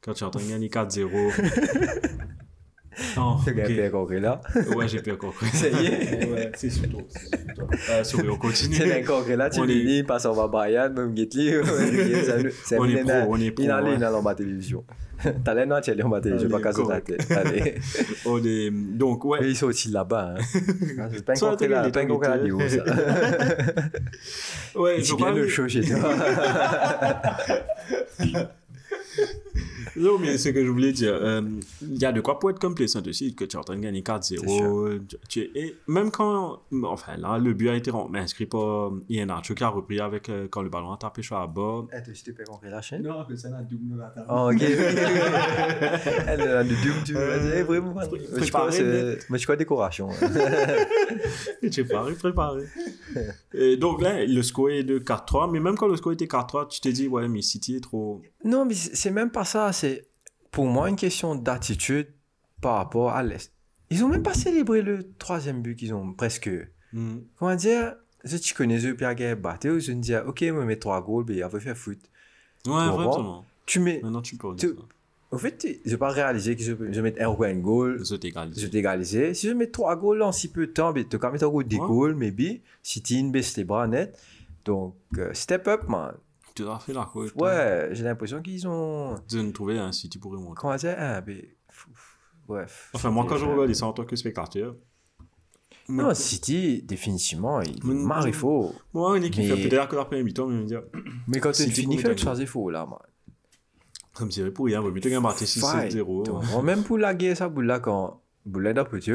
[0.02, 1.32] quand tu es en train de gagner 4-0.
[3.18, 3.56] oh, C'est ok.
[3.56, 3.66] bien
[4.20, 4.42] là.
[4.76, 5.48] Ouais, j'ai pas compris.
[5.48, 6.30] Ça y est.
[6.32, 7.02] ouais, c'est c'est surtout.
[7.90, 8.76] Euh, sorry, on continue.
[8.76, 11.54] C'est bien concret là, tu est- dis, passe en Bayern, même Getli.
[12.78, 14.84] On est pro, on est pro, Il allait dans la télévision.
[15.44, 17.08] T'as l'air non, tu en bas télévision, pas correct.
[17.08, 17.32] tête.
[17.38, 17.76] Allez.
[18.26, 18.70] On est...
[18.72, 19.40] Donc, ouais.
[19.42, 20.36] Mais ils sont aussi là-bas.
[20.38, 20.44] Hein.
[21.14, 22.38] C'est pas un Ça, concret là, pas concret là,
[22.70, 22.84] ça.
[24.80, 25.98] Ouais, je crois le show chez toi.
[29.96, 31.42] Non, mais ce que je voulais dire, euh,
[31.82, 33.82] il y a de quoi pour être complacent aussi, que tu es en train de
[33.82, 35.00] gagner 4-0.
[35.08, 39.56] tu- tu- Et même quand, enfin là, le but a été inscrit par Ian Archer
[39.56, 41.86] qui a repris avec, euh, quand le ballon a tapé sur la barre.
[41.94, 43.04] Eh, tu peux concret la chaîne?
[43.04, 44.28] Non, mais ça n'a double la table.
[44.30, 44.62] Oh, ok.
[46.28, 47.94] Elle a du doom, tu veux dire, vraiment.
[47.94, 48.08] pas-
[49.30, 50.10] Mais je crois que décoration.
[51.62, 52.64] Tu es préparé, préparé.
[53.54, 56.68] Et donc là, le score est de 4-3, mais même quand le score était 4-3,
[56.68, 58.22] tu t'es dit, ouais, mais City est trop.
[58.46, 59.72] Non, mais c'est même pas ça.
[59.80, 60.08] C'est
[60.52, 62.08] pour moi une question d'attitude
[62.62, 63.54] par rapport à l'Est.
[63.90, 66.50] Ils ont même pas célébré le troisième but qu'ils ont presque.
[67.38, 67.96] Comment dire
[68.26, 71.26] Je tu connais eux, Pierre Gay, batté, ils se disent, ok, moi, mets trois goals,
[71.28, 72.00] mais il va faire foot.
[72.66, 73.46] Ouais, vraiment.
[73.66, 74.00] Tu mets.
[74.04, 74.76] Maintenant, tu peux Tu- dire.
[75.32, 78.04] Au fait, je n'ai pas réalisé que je, je mets un ou un goal.
[78.04, 79.34] Je t'ai égalisé.
[79.36, 81.66] Si je mets trois goals en si peu de temps, tu quand même un goal
[81.66, 81.88] des Ouais.
[81.88, 82.62] goals, maybe.
[82.82, 84.20] Si tu baisse les bras net.
[84.66, 86.14] Donc, euh, step up, man.
[87.12, 87.32] Course.
[87.36, 89.16] Ouais, j'ai l'impression qu'ils ont.
[89.54, 90.56] Trouver un City pour remonter.
[90.60, 90.96] Comment dire?
[90.98, 92.16] Ah, ben, f- f-
[92.48, 92.90] Bref.
[92.94, 94.76] Enfin, moi, quand je C'était- regarde ça en tant que spectateur,
[95.88, 98.74] Non, City, définitivement, il Mais- marre, il faut.
[98.94, 100.82] moi, une équipe Mais- fait peut-être que la première mi-temps, mais je me dire,
[101.28, 101.98] Mais quand tu finis,
[102.40, 103.00] il faut, là, man.
[104.14, 104.92] comme pour rien, mais
[105.34, 105.92] tu Fight.
[105.92, 106.24] 6-0.
[106.24, 108.22] Donc, Même pour la guerre, ça, pour là, quand.
[108.52, 109.12] Pour l'aide petit,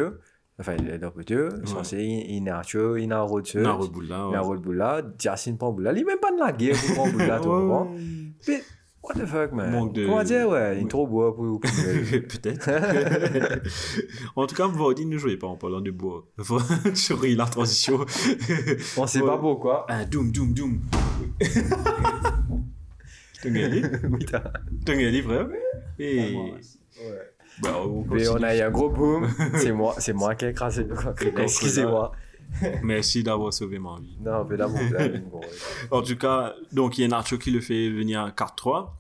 [0.61, 1.49] enfin, il est petit, Ouais.
[1.67, 4.27] censé, il il est un chou, il est un road On a reboule là.
[4.31, 5.93] Il a un road boula, Jacine prend boula.
[5.93, 7.87] Il est même pas de la guerre pour prendre boula, tu comprends?
[7.93, 8.01] Ouais.
[8.49, 8.63] Mais,
[9.03, 9.71] what the fuck, man?
[9.73, 10.89] Manque de- Comment dire, ouais, il est Ouais.
[10.89, 11.61] trop beau pour.
[11.61, 12.71] Peut-être.
[14.37, 16.27] en tout cas, Vardy ne jouait pas en parlant de bois.
[16.95, 17.99] Sorry, la transition.
[18.97, 19.27] On sait Ouais.
[19.27, 19.87] pas pourquoi.
[19.89, 20.81] Ah, doom, doom, doom.
[23.43, 24.53] T'as gagné Oui, t'as-
[24.97, 25.49] gagné, frère
[25.99, 26.35] Et.
[27.63, 29.29] Bah, on Mais on a eu un gros boom.
[29.55, 30.87] C'est moi, c'est moi qui ai écrasé
[31.39, 32.13] Excusez-moi.
[32.83, 34.17] Merci d'avoir sauvé ma vie.
[34.21, 35.41] Non, mais là, bon.
[35.91, 38.91] En tout cas, donc il y a Nacho qui le fait venir à 4-3.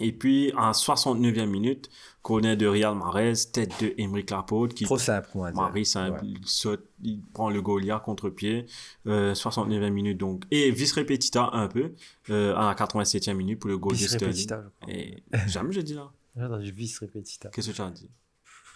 [0.00, 1.88] Et puis, en 69e minute,
[2.22, 5.28] corner de Real Mahrez, tête de Emeric Laporte qui Trop simple.
[5.54, 6.10] Marie Ouais.
[6.22, 8.66] il saute, il prend le Goliath contre-pied.
[9.06, 10.42] Euh, 69e minute donc.
[10.50, 11.92] Et vice repetita un peu
[12.30, 14.48] euh, à la 87e minute pour le goal de Sterling.
[14.48, 14.92] je.
[14.92, 16.10] Et jamais j'ai dit là.
[16.36, 17.48] J'ai entendu vice répétita.
[17.50, 18.10] Qu'est-ce que tu as dit?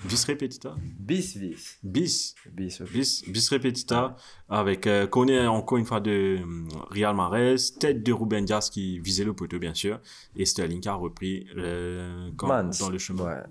[0.02, 1.78] Vice repetita Bis, bis.
[1.82, 2.34] Bis.
[2.50, 2.80] Bis.
[2.90, 4.16] Bis, bis repetita
[4.48, 8.98] avec euh, connaît encore une fois de euh, Real Mahrez, tête de Ruben Dias qui
[8.98, 10.00] visait le poteau bien sûr,
[10.36, 13.24] et Sterling qui a repris euh, quand- dans le chemin.
[13.26, 13.42] Ouais.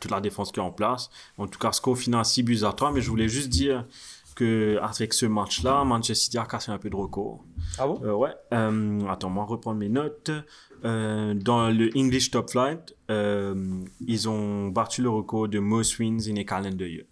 [0.00, 1.08] Toute la défense qui est en place.
[1.38, 3.86] En tout cas, score final 6 buts à 3, mais je voulais juste dire
[4.34, 7.44] que avec ce match-là, Manchester City a cassé un peu de record.
[7.78, 8.00] Ah bon?
[8.02, 8.34] Euh, ouais.
[8.52, 10.30] Euh, attends, moi reprendre mes notes.
[10.84, 13.54] Euh, dans le English Top Flight, euh,
[14.06, 17.04] ils ont battu le record de most wins in a calendar year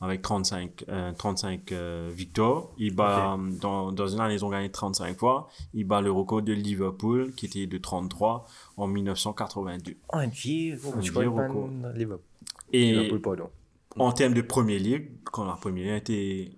[0.00, 2.68] avec 35, euh, 35 euh, victoires.
[2.78, 5.48] Ils bat, dans, dans une année, ils ont gagné 35 fois.
[5.72, 9.96] Ils battent le record de Liverpool qui était de 33 en 1982.
[10.12, 10.78] Un vieux.
[10.94, 11.70] Un vieux record.
[11.94, 12.26] Liverpool.
[12.72, 13.50] Et Liverpool, pardon.
[13.96, 16.52] en termes de Premier League, quand la Premier League a été,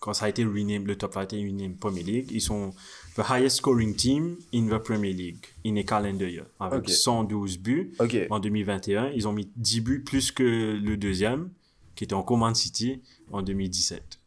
[0.00, 2.72] quand ça a été renamed, le top flight a été renamed Premier League, ils sont
[3.16, 6.88] the highest scoring team in the Premier League in a calendar year, avec Ok.
[6.90, 7.92] 112 buts.
[7.98, 8.16] Ok.
[8.30, 11.50] En 2021, ils ont mis 10 buts plus que le deuxième,
[11.94, 13.00] qui était en Command City,
[13.32, 14.20] en 2017.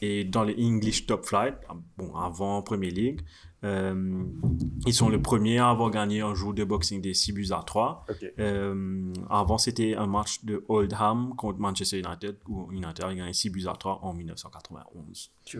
[0.00, 1.54] Et dans le English Top Flight,
[1.96, 3.20] bon, avant Premier League,
[3.64, 4.22] euh,
[4.86, 7.62] ils sont le premier à avoir gagné un jour de Boxing Day 6 buts à
[7.66, 8.04] 3.
[8.08, 8.32] Ok.
[8.38, 13.50] Euh, avant, c'était un match de Oldham contre Manchester United, où United a gagné 6
[13.50, 15.32] buts à 3 en 1991.
[15.44, 15.58] Tu-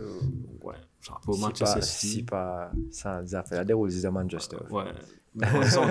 [0.63, 2.07] ouais, chapeau Si Manchester pas, City.
[2.09, 4.59] si pas, ça, ça fait la déroule de Manchester.
[4.71, 5.09] Ouais, le sens,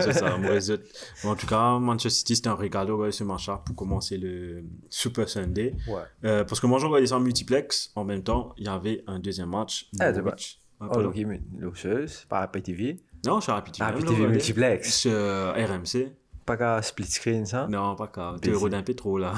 [0.01, 0.81] c'est ça, mauvais zut.
[1.23, 4.17] Mais En tout cas, Manchester City, c'était un régal de regarder ce match-là pour commencer
[4.17, 5.73] le Super Sunday.
[5.87, 6.01] Ouais.
[6.25, 7.91] Euh, parce que moi, je regardais ça en multiplex.
[7.95, 9.89] En même temps, il y avait un deuxième match.
[9.99, 10.59] Ah, Norwich.
[10.79, 12.99] Ah, Oh, donc, il l'osseuse, par APTV.
[13.25, 13.75] Non, je suis rapide.
[13.79, 14.93] Ah, APTV multiplex.
[14.93, 15.11] Sur
[15.55, 16.11] RMC.
[16.45, 17.67] pas qu'à split screen, ça?
[17.67, 18.35] Non, pas qu'à.
[18.41, 18.61] Tu Baiser.
[18.61, 19.33] rôdes un peu trop là.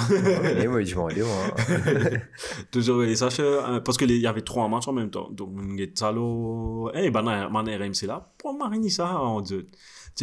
[0.58, 1.56] Et moi, je m'en dis, moi.
[2.72, 5.30] Toujours, et ça, euh, parce qu'il y avait trois matchs en même temps.
[5.32, 5.50] Donc,
[5.96, 6.92] salo.
[6.94, 9.66] Eh, ben, mon RMC là, pour mariner ça, on dit.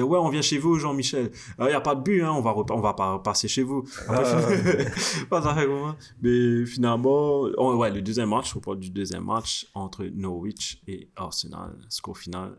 [0.03, 1.31] Ouais, on vient chez vous, Jean-Michel.
[1.59, 3.85] Il n'y a pas de but, hein, on va, on va pas passer chez vous.
[4.09, 4.23] Ah.
[5.31, 5.97] pas.
[6.23, 11.77] Mais finalement, ouais, le deuxième match, on parle du deuxième match entre Norwich et Arsenal.
[11.89, 12.57] Score final,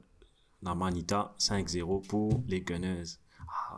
[0.61, 3.03] la Manita 5-0 pour les Gunners.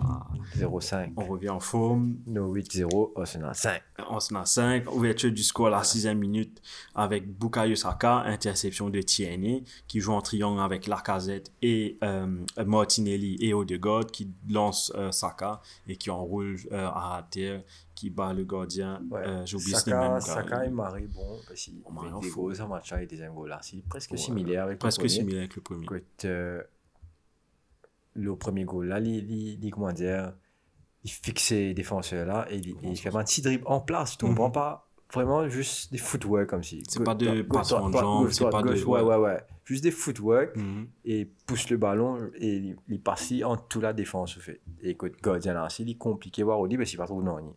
[0.02, 1.12] Ah, 0-5.
[1.18, 2.16] on revient en forme.
[2.26, 3.82] No 8-0, Arsenal 5.
[3.98, 6.62] Arsenal 5, ouverture du score à la sixième minute
[6.96, 12.28] avec Bukayo Saka, interception de Tierney qui joue en triangle avec Lacazette et euh,
[12.66, 17.64] Martinelli et Odegaard qui lance euh, Saka et qui enroule euh, à terre,
[17.94, 19.02] qui bat le gardien.
[19.12, 19.20] Ouais.
[19.28, 20.22] Euh, J'ai oublié ce Saka, même.
[20.22, 23.60] Saka et Marie, bon, parce qu'il en des un match et des là.
[23.62, 24.18] C'est presque Ouais.
[24.18, 25.14] similaire avec Presque le premier.
[25.20, 25.88] similaire avec le premier.
[26.24, 26.64] Euh,
[28.14, 30.34] le premier goal là, il, comment dire,
[31.04, 34.18] il fixe ses défenseurs là et il, il fait un petit dribble en place.
[34.18, 34.32] Tu Mhm.
[34.32, 36.84] comprends pas Vraiment juste des footwork comme si.
[36.88, 37.42] C'est pas de
[37.90, 39.16] de jambes, gauche, c'est pas de- Ouais, ouais.
[39.16, 39.40] ouais.
[39.66, 40.88] Juste des footwork Mhm.
[41.04, 44.62] et pousse le ballon et il, passe en toute la défense fait.
[44.84, 47.56] Et écoute, gardien là, c'est compliqué voir au parce qu'il pas trop non.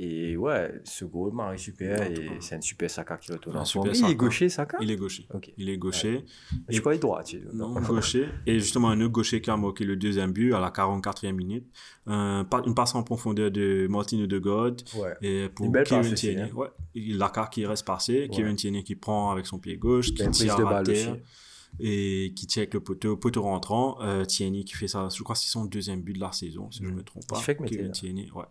[0.00, 3.92] Et ouais, ce goal Marie super et c'est un super Saka qui retourne Un super.
[3.92, 4.78] Il est gaucher Saka?
[4.80, 5.26] Il est gaucher.
[5.34, 5.52] Ok.
[5.56, 6.24] Il est gaucher.
[6.68, 7.42] Je crois qu'il est droitier.
[7.52, 8.28] Non, gaucher.
[8.46, 11.66] Et justement, un autre gaucher qui a marqué le deuxième but à la 44e minute.
[12.06, 14.76] Un une passe en profondeur de Martin Odegaard.
[14.96, 15.14] Ouais.
[15.20, 16.42] Et pour aussi, Tierney.
[16.42, 16.50] hein.
[16.54, 16.68] Ouais.
[16.94, 18.28] Laka qui reste passé.
[18.30, 21.12] Kieran Tierney qui prend avec son pied gauche, qui tire de à balle terre.
[21.12, 21.20] aussi.
[21.80, 23.98] Et qui tire avec le poteau, poteau rentrant.
[24.02, 26.68] Euh, Tierney qui fait ça, je crois que c'est son deuxième but de la saison,
[26.72, 27.36] si je ne me trompe pas.
[27.84, 27.88] Là.
[27.90, 28.44] Tierney, ouais.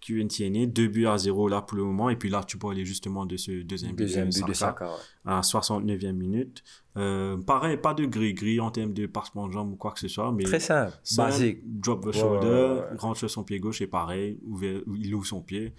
[0.00, 2.10] Kieran Tierney, 2 buts à 0 là pour le moment.
[2.10, 4.90] Et puis là, tu peux aller justement de ce deuxième, Deuxième but de Saka Saka.
[4.90, 5.00] ouais.
[5.32, 6.64] à 69e minute.
[6.96, 10.08] Euh, pareil, pas de gris-gris en termes de passement de jambes ou quoi que ce
[10.08, 11.60] soit, mais Très simple, basique.
[11.64, 12.96] drop the shoulder, ouais, ouais.
[12.98, 15.72] rentre sur son pied gauche et pareil, ouvert- il ouvre son pied.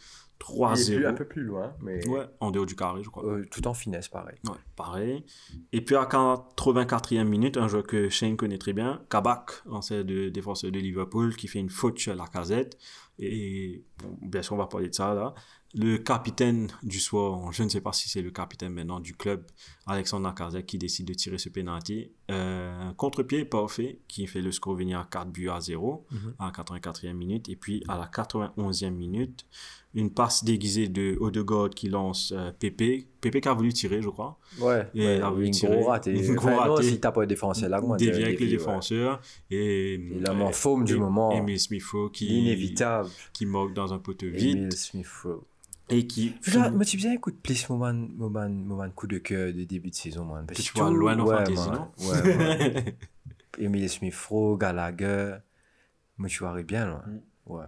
[0.50, 1.16] Il est plus- un 3-0.
[1.16, 3.26] peu plus loin, mais Ouais, en dehors du carré, je crois.
[3.26, 4.38] euh, tout en finesse, pareil.
[4.46, 5.24] Ouais, pareil.
[5.72, 10.30] Et puis à 84e minute, un joueur que Shane connaît très bien, Kabak, ancien de,
[10.30, 12.78] défenseur de Liverpool, qui fait une faute sur la casette.
[13.20, 15.34] Et bon, bien sûr, on va parler de ça là.
[15.76, 19.44] Le capitaine du soir, je ne sais pas si c'est le capitaine maintenant du club,
[19.88, 22.12] Alexandre Lacazette, qui décide de tirer ce penalty.
[22.32, 26.34] Euh, un contre-pied parfait qui fait le score venir à 4 buts à 0 Mhm.
[26.40, 27.50] à la 84e minute.
[27.50, 29.46] Et puis à la 91e minute,
[29.94, 33.08] une passe déguisée de Odegaard qui lance euh, Pépé.
[33.20, 34.40] Pépé qui a voulu tirer, je crois.
[34.60, 35.76] Ouais, Et ouais, il a voulu tirer.
[35.78, 36.14] gros raté.
[36.34, 36.84] Gros Enfin, non, raté.
[36.90, 38.52] si t'as pas de défenseur là, dévié avec les ouais.
[38.54, 39.20] défenseurs.
[39.52, 41.32] Et, en forme du et- moment.
[41.32, 43.10] Emile Smith-Rowe qui, L'inévitable.
[43.34, 45.44] qui moque dans un poteau vide Emile Smith-Rowe.
[45.98, 49.54] Et qui Là, moi, tu bien de plus, moment, moment, moment de coup de cœur
[49.54, 50.46] de début de saison, man.
[50.46, 52.96] Parce Que tu vois tout- loin ouais, Fantasy, non Ouais, ouais.
[53.60, 55.36] Emile Smith-Rowe, Gallagher.
[56.18, 57.04] Moi, tu vois bien, loin.
[57.08, 57.52] Mm.
[57.54, 57.66] Ouais.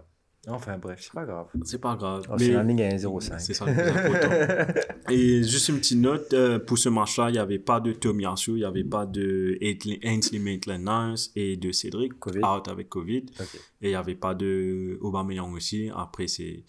[0.48, 1.48] Enfin, bref, c'est pas grave.
[1.64, 2.22] c'est pas grave.
[2.30, 3.38] Oh, c'est la Mais- ligne à 1,05.
[3.40, 3.66] C'est ça.
[5.10, 8.52] Et juste une petite note, euh, pour ce match-là, il n'y avait pas de Tomiyasu,
[8.52, 9.58] il n'y avait pas de
[10.04, 12.40] Ainsley Maitland-Niles et de Cédric, Covid.
[12.44, 13.26] out avec Covid.
[13.40, 13.54] Ok.
[13.82, 15.90] Et il n'y avait pas de Aubameyang aussi.
[15.94, 16.62] Après, c'est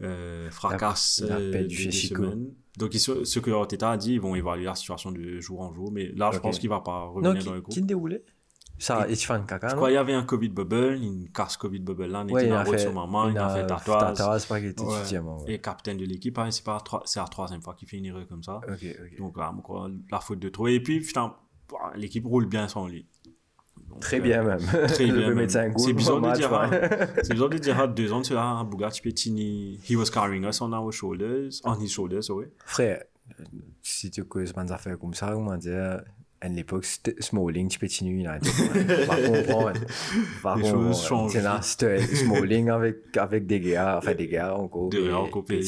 [0.00, 2.22] euh, fracasse Il a euh, perdu de chez deux Chico.
[2.24, 2.50] semaines.
[2.78, 5.72] Donc, ils ce que Arteta a dit, ils vont évaluer la situation de jour en
[5.74, 5.90] jour.
[5.92, 7.74] Mais là, je pense qu'il ne va pas Non, revenir qui, dans le groupe.
[7.74, 8.24] qui déroulait?
[8.78, 9.76] Ça, et Fan Kaka, Je non?
[9.76, 12.50] crois qu'il y avait un Covid bubble, une casse Covid bubble là, Ouais, était il
[12.50, 14.16] la route fait, sur maman, il a fait Tatoise.
[14.16, 14.48] tatouage.
[14.48, 15.18] pas qu'il était Ouais.
[15.18, 15.52] ouais.
[15.52, 18.06] Et capitaine de l'équipe, hein, c'est pas la c'est la troisième fois qu'il fait une
[18.06, 18.58] erreur comme ça.
[19.18, 20.66] Donc, là, quoi, la faute de trop.
[20.68, 21.34] Et puis, putain,
[21.70, 23.06] bah, l'équipe roule bien sans lui.
[24.00, 24.60] Très euh, bien, même.
[24.88, 25.28] Très Je bien.
[25.28, 25.48] peux même.
[25.72, 26.70] goal C'est bizarre de dire, hein,
[27.22, 30.72] c'est bizarre de dire, deux ans de cela, Bugatti Pettini, he was carrying us on
[30.72, 32.46] our shoulders, on his shoulders, sorry.
[32.64, 33.04] Frère,
[33.82, 36.02] si tu causes des affaires comme ça, comment dire,
[36.42, 36.86] à l'époque,
[37.18, 38.38] Smalling, tu là.
[39.06, 39.80] Va comprendre.
[40.42, 40.56] Va
[41.28, 44.88] C'est là, c'était Smalling avec, avec des gars, enfin des gars encore.
[44.88, 45.60] Des gars encore mais,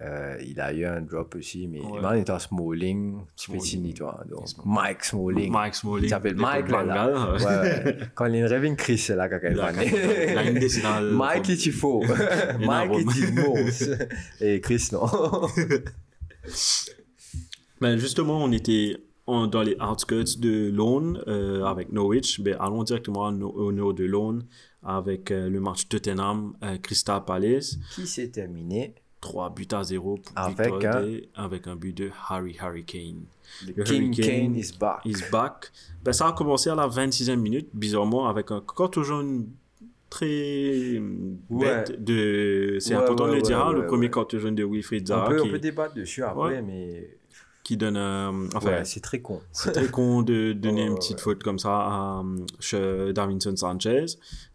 [0.00, 1.92] euh, il a eu un drop aussi, mais Ouais.
[1.92, 4.24] maintenant il est en Smalling, continuer, toi.
[4.28, 4.46] Donc.
[4.64, 5.52] Mike Smalling.
[5.52, 6.04] Mike Smalling.
[6.04, 6.82] Il s'appelle Mike, là.
[6.82, 6.94] là.
[6.94, 7.98] Gaal, Ouais.
[8.14, 11.12] Quand il rêve Chris, c'est là quand il Là, va une.
[11.16, 12.02] Mike est il faut.
[12.58, 13.84] Mike est il mousse.
[14.40, 15.06] Et Chris, non.
[17.80, 22.40] Ben justement, on était en- dans les outskirts de Lone euh, avec Norwich.
[22.40, 24.44] Ben, allons directement au, no- au nord de Lone
[24.84, 27.76] avec euh, le match Tottenham euh, Crystal Palace.
[27.94, 31.96] Qui s'est terminé 3 buts à 0 pour Avec victoire un- des- avec un but
[31.96, 33.22] de Harry Harry Kane.
[33.74, 35.00] Le King Hurricane Kane is back.
[35.06, 35.70] is back.
[36.04, 39.46] Ben, ça a commencé à la 26e minute, bizarrement, avec un carton jaune
[40.10, 41.00] très
[41.48, 42.76] bête de...
[42.80, 45.06] C'est Ouais, important de ouais, le dire, hein, le premier carton jaune de Wilfried On
[45.06, 47.16] Zaha peut, on qui, peut débattre dessus après, mais
[47.72, 47.96] qui donne.
[47.96, 49.40] euh, enfin, Ouais, c'est très con.
[49.52, 51.22] c'est très con de donner une petite ouais.
[51.22, 52.22] faute comme ça à
[52.74, 54.04] euh, Davinson Sanchez.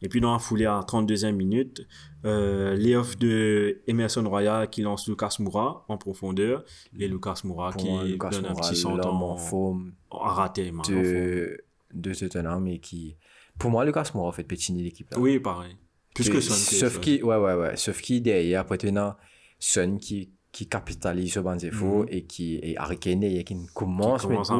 [0.02, 1.88] Et puis dans la foulée à 32e minute,
[2.26, 6.64] euh, layoff de Emerson Royal qui lance Lucas Moura en profondeur.
[7.00, 10.26] Et Lucas Moura Pour qui Lucas donne un petit centre en, en forme en
[10.72, 11.02] man, en forme.
[11.04, 13.16] de, de Tottenham et qui...
[13.60, 15.08] Pour moi, Lucas Moura fait pétiner l'équipe.
[15.18, 15.76] Oui, pareil.
[16.14, 16.54] Plus que Et- Son.
[16.54, 17.76] Sauf qui, ouais, ouais, ouais.
[17.78, 19.18] Sauf qui, derrière, as
[19.60, 22.08] Son qui, qui capitalise sur ban défaut Mhm.
[22.10, 24.52] et qui, et Harry derrière, qui Qui commence, à commence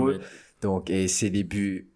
[0.62, 1.88] Donc, et c'est des buts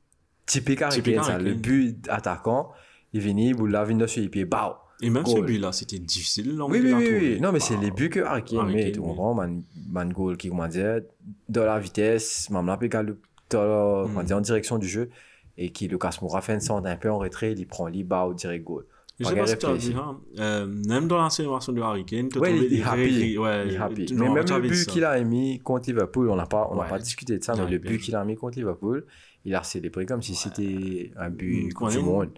[0.46, 1.38] typiques Harry ça.
[1.38, 2.72] Le but attaquant,
[3.14, 4.74] il vient, boule là, vient sur les pieds, bao.
[5.04, 6.56] Et même ce but-là, c'était difficile.
[6.62, 7.42] Oui, oui, la oui.
[7.42, 8.92] Non, mais c'est Bah, les buts que Harry Kane met.
[8.92, 11.02] Tu comprends, man, man goal qui, comment dire,
[11.50, 14.26] dans la vitesse, même là, puis quand le- dans la- Mm.
[14.26, 15.10] dire, en direction du jeu,
[15.58, 18.26] et qui, Lucas Moura fait une centre un peu en retrait, il prend, il bat
[18.26, 18.86] au direct goal.
[19.22, 20.00] Je sais Pas si tu as vu, réfléchir.
[20.00, 23.04] hein, euh, même dans la célébration de Harry Kane, tu Ouais, il, il est trouvé
[23.04, 23.20] happy.
[23.20, 24.06] des ouais, il est happy.
[24.06, 26.98] tu- Mais même tu le but qu'il a mis contre Liverpool, on n'a pas, on
[26.98, 29.06] discuté de ça, mais le but qu'il a mis contre Liverpool,
[29.46, 32.30] il a célébré comme si c'était un but Quand du monde.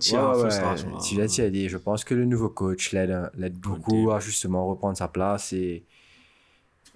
[0.00, 4.96] Tu l'as dit, Eddie, je pense que le nouveau coach l'aide beaucoup à justement reprendre
[4.96, 5.84] sa place et,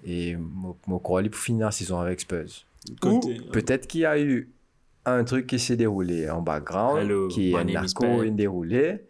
[0.05, 0.35] et
[0.87, 2.65] mon crois pour finir la saison avec Spurs.
[3.05, 4.49] Ou peut-être qu'il y a eu
[5.05, 9.09] un truc qui s'est déroulé en background, Hello, qui est un narco déroulé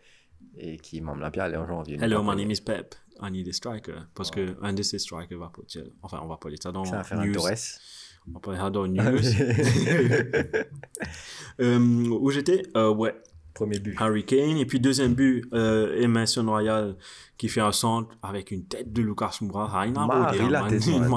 [0.57, 1.97] et qui m'a bien aller en janvier.
[2.01, 2.95] Hello, my pas name is Pep.
[3.21, 3.93] I need a striker.
[4.15, 5.83] Parce que un de ces strikers va partir.
[6.01, 7.37] Enfin, on va parler de ça dans Ça va faire un news.
[8.27, 9.19] On va parler ça dans news.
[11.59, 11.77] Euh,
[12.09, 12.63] où j'étais?
[12.75, 13.13] Euh, Ouais,
[13.53, 13.95] Premier but.
[13.99, 14.57] Harry Kane.
[14.57, 16.95] Et puis deuxième but, euh, Emerson Royal
[17.37, 19.69] qui fait un centre avec une tête de Lucas Moura.
[19.73, 20.05] Ah, il m'a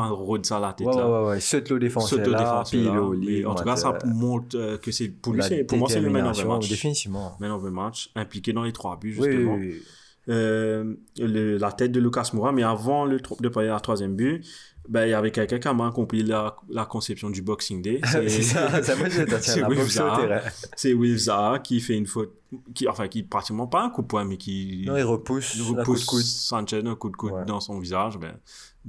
[0.09, 1.22] rodé ça la tête Ouais, là.
[1.22, 1.40] ouais, ouais.
[1.40, 3.44] Saute le défenseur Saute défenseur le lit.
[3.46, 6.27] En tout cas, ça montre euh, que c'est pour lui, pour moi, c'est le man
[6.27, 6.68] of the match.
[6.68, 7.37] Définitivement.
[7.40, 9.55] Man of the match, impliqué dans les trois buts, Oui, oui, justement.
[9.55, 9.83] oui.
[10.29, 14.44] Euh, le- la tête de Lucas Moura, mais avant le, de parler à troisième but,
[14.88, 18.01] ben, il y avait quelqu'un qui a mal compris la, la conception du Boxing Day.
[18.05, 19.09] C'est ça, ça moi
[20.77, 22.35] c'est Zaha qui fait une faute,
[22.75, 25.64] qui, enfin, qui pratiquement pas un coup de poing, mais qui Non, il repousse, un
[25.64, 26.22] coup de repousse coude.
[26.22, 27.44] Sanchez un coup de coude Ouais.
[27.44, 28.18] dans son visage.
[28.18, 28.37] Ben,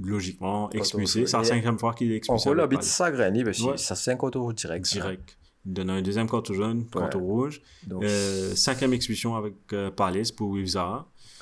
[0.00, 1.26] logiquement, expulsé.
[1.26, 2.54] C'est la cinquième fois qu'il est expulsé.
[2.54, 4.86] Là, avec bit ça graine, parce que ça c'est un contre direct.
[4.86, 5.00] ça.
[5.00, 5.36] direct.
[5.66, 7.60] Il donne un deuxième carton jaune, carton rouge.
[7.86, 10.56] Donc, Euh, cinquième expulsion avec euh, Palace pour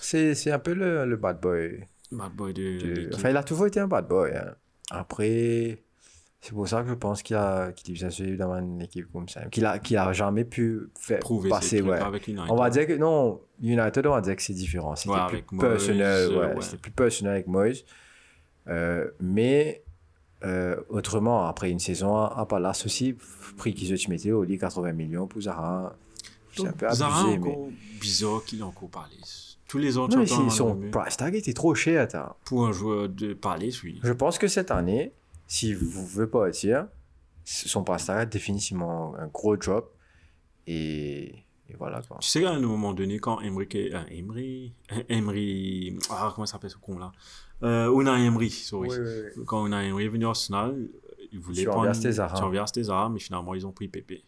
[0.00, 1.84] c'est c'est un peu le, le bad boy.
[2.12, 3.10] Bad boy de, de-.
[3.14, 4.32] Enfin, il a toujours été un bad boy.
[4.34, 4.54] hein.
[4.90, 5.82] Après,
[6.40, 9.10] c'est pour ça que je pense qu'il a, qu'il est bien sûr dans une équipe
[9.12, 9.46] comme ça.
[9.46, 11.98] Qu'il a, qu'il a jamais pu faire prouver passer, ouais.
[11.98, 12.50] avec United.
[12.50, 14.94] On va dire que non, United, on va dire que c'est différent.
[14.94, 16.60] C'était Ouais, plus personnel, ouais, ouais.
[16.60, 17.84] C'était plus personnel avec Moyes.
[18.68, 19.82] Euh, mais
[20.44, 23.16] euh, autrement, après une saison à, Palace aussi,
[23.56, 25.96] prix qu'ils ont mis au lit 80 millions pour Zaha.
[26.54, 27.38] C'est un peu abusé, Zara, mais.
[27.38, 27.68] encore
[28.00, 29.45] bizarre qu'il est encore Palace.
[29.68, 32.02] Tous les autres Non, c'est- son price tag était trop cher.
[32.02, 32.37] Attends.
[32.44, 33.98] Pour un joueur de Palace, oui.
[34.02, 35.12] Je pense que cette année,
[35.46, 36.87] si vous ne voulez pas partir,
[37.44, 39.92] son price tag a définitivement un gros drop.
[40.68, 41.35] Et,
[41.68, 42.18] et voilà quoi.
[42.20, 43.68] Tu sais qu'à un moment donné, quand Emery...
[43.92, 44.72] euh, Emery...
[45.09, 45.98] Emery...
[46.11, 47.12] Ah, comment ça s'appelle ce con-là?
[47.62, 48.90] Euh, Unai Emery, sorry.
[49.46, 50.76] Quand Unai Emery est venu à Arsenal,
[51.33, 51.88] il voulait Sur prendre...
[51.88, 52.37] Envers Zara.
[52.37, 54.22] Sur Envers Zara, mais finalement, ils ont pris Pépé.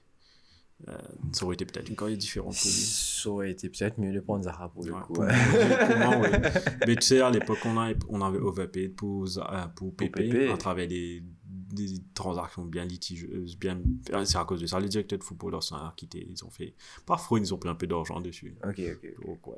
[0.86, 0.96] Euh,
[1.32, 2.70] ça aurait été peut-être une carrière différente pour lui.
[2.70, 5.12] Ça aurait été peut-être mieux de prendre Zaha pour le Ouais, coup.
[5.14, 5.32] pour, ouais.
[5.32, 6.28] moi, pour moi, oui.
[6.86, 10.48] Mais tu sais, à l'époque, on, a, on avait overpaid pour, euh, pour Pépé, Pépé.
[10.50, 11.24] à travers des,
[11.72, 13.58] des transactions bien litigieuses.
[13.58, 13.80] Bien...
[14.24, 16.24] C'est à cause de ça, les directeurs de football d'Arsenal ont quitté.
[16.30, 16.74] Ils ont fait.
[17.04, 18.54] Parfois, ils ont pris un peu d'argent dessus.
[18.64, 19.26] Ok, ok.
[19.26, 19.56] Donc, ouais.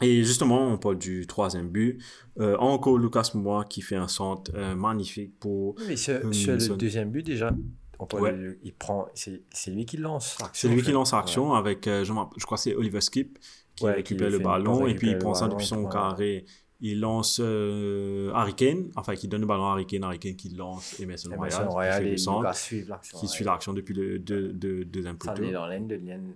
[0.00, 2.02] Et justement, on parle du troisième but.
[2.40, 5.76] Euh, encore Lucas Moura qui fait un centre euh, magnifique pour.
[5.86, 7.54] Mais ce- sur le deuxième but, déjà,
[8.20, 8.32] Ouais.
[8.32, 10.36] de- il prend, c'est c'est lui qui lance.
[10.40, 11.18] l'action, C'est lui qui lance Ouais.
[11.18, 12.12] l'action avec, euh, je,
[12.44, 13.38] crois que c'est Oliver Skip
[13.76, 15.90] qui Ouais, récupère qui le ballon et puis il prend ça depuis son ouais.
[15.92, 16.44] carré.
[16.84, 20.34] Il lance euh, Harry Kane, enfin qui donne le ballon à Harry Kane, Harry Kane
[20.34, 23.26] qui lance Emerson Royal, Royal qui ouais.
[23.28, 26.32] suit l'action depuis le deux, deux, deuxième Ça est dans l'aine de Liane.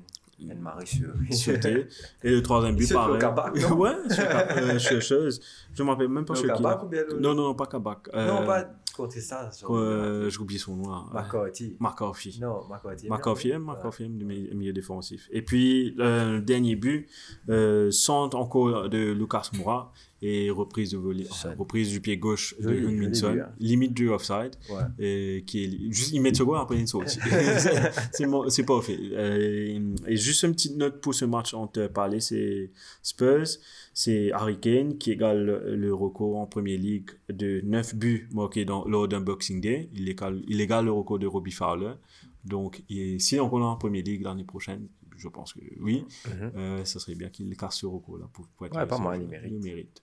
[1.31, 1.87] Sauté.
[2.22, 3.18] Et le troisième but, pareil.
[3.18, 5.40] Kabak, non ouais, sur, euh, sur chose.
[5.72, 6.62] Je me rappelle même pas sur qui.
[6.62, 8.09] Kabak ou bien le- Non, non, non, pas Kabak.
[8.14, 9.50] Euh, Non, pas contre ça.
[9.52, 10.88] sur- euh, J'ai oublié son nom.
[10.90, 11.04] là.
[11.12, 11.76] McCarthy.
[11.80, 12.38] McCarthy.
[12.40, 12.62] Non.
[12.68, 13.59] McCarthy, Ouais.
[13.59, 15.28] McCarthy, du mi- milieu défensif.
[15.32, 17.09] Et puis, euh, le dernier but,
[17.48, 22.16] euh, centre encore de Lucas Moura et reprise de volley, enfin, Ça- reprise du pied
[22.16, 23.48] gauche de Minson, but, hein.
[23.61, 24.83] limite du offside, Ouais.
[24.98, 27.09] et qui est juste, il met ce goal après une saute.
[27.09, 28.98] C'est- pas fait.
[29.12, 32.70] Euh, et juste une petite note pour ce match on te parlait, c'est
[33.02, 33.46] Spurs,
[33.94, 38.64] c'est Harry Kane qui égale le, le record en Premier League de 9 buts marqués
[38.64, 39.88] dans, lors d'un Boxing Day.
[39.94, 41.92] Il égale, il égale le record de Robbie Fowler.
[42.44, 46.05] Donc, il- si on est en Premier League l'année prochaine, je pense que oui,
[46.57, 49.20] euh, ça serait bien qu'il casse ce record là pour, pour être Ouais, pas mal,
[49.22, 49.52] il mérite.
[49.52, 50.02] Il mérite.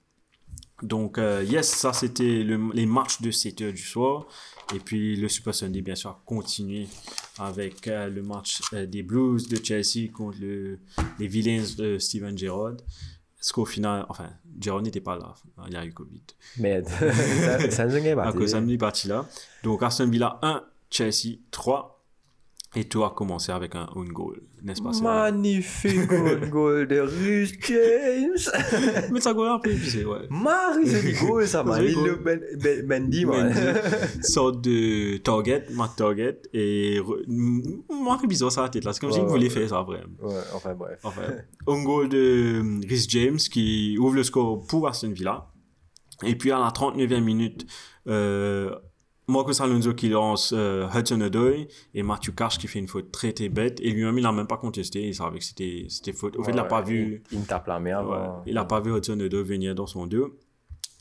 [0.83, 4.25] Donc, euh, yes, ça c'était le- les matchs de 7 heures du soir.
[4.75, 6.87] Et puis le Super Sunday, bien sûr, a continué
[7.39, 10.79] avec euh, le match euh, des Blues de Chelsea contre le-
[11.19, 12.77] les Villains de Steven Gerrard.
[13.37, 14.29] Parce qu'au final, enfin,
[14.61, 15.33] Gerrard n'était pas là,
[15.67, 16.21] il y a eu Covid.
[16.59, 17.61] Mais a
[18.11, 18.37] À battu.
[18.37, 19.25] cause samedi parti là.
[19.63, 21.92] Donc Aston Villa 1, Chelsea 3.
[22.75, 27.53] Et tout a commencé avec un own goal, n'est-ce pas Magnifique own goal de Rhys
[27.67, 29.09] James.
[29.11, 30.25] Mais ça goal un peu épuisé, ouais.
[30.29, 31.79] Marie, c'est du goal, ça, man.
[31.79, 33.53] Joli Il le ben- ben- Mendy, man.
[34.23, 36.99] sorte de target, ma target, et
[37.89, 38.93] moi, c'est bizarre ça la tête là.
[38.93, 40.07] C'est comme si il voulait faire ça vraiment.
[40.21, 40.99] Ouais, enfin, bref.
[41.03, 41.21] Enfin,
[41.67, 45.47] un goal de Rhys James qui ouvre le score pour Aston Villa.
[46.25, 47.65] Et puis à la 39e minute,
[48.07, 48.73] euh,
[49.27, 53.31] Marcos Alonso qui lance euh, Hudson Odoi et Matthew Cash qui fait une faute très
[53.31, 53.79] très bête.
[53.81, 55.07] Et lui-même, il n'a même pas contesté.
[55.07, 56.35] Il savait que c'était c'était faute.
[56.37, 57.23] Au fait, il n'a Ouais, pas vu.
[57.31, 58.43] Il, il me tape la Ouais, avant.
[58.45, 60.35] il n'a pas vu Hudson Odoi venir dans son dos.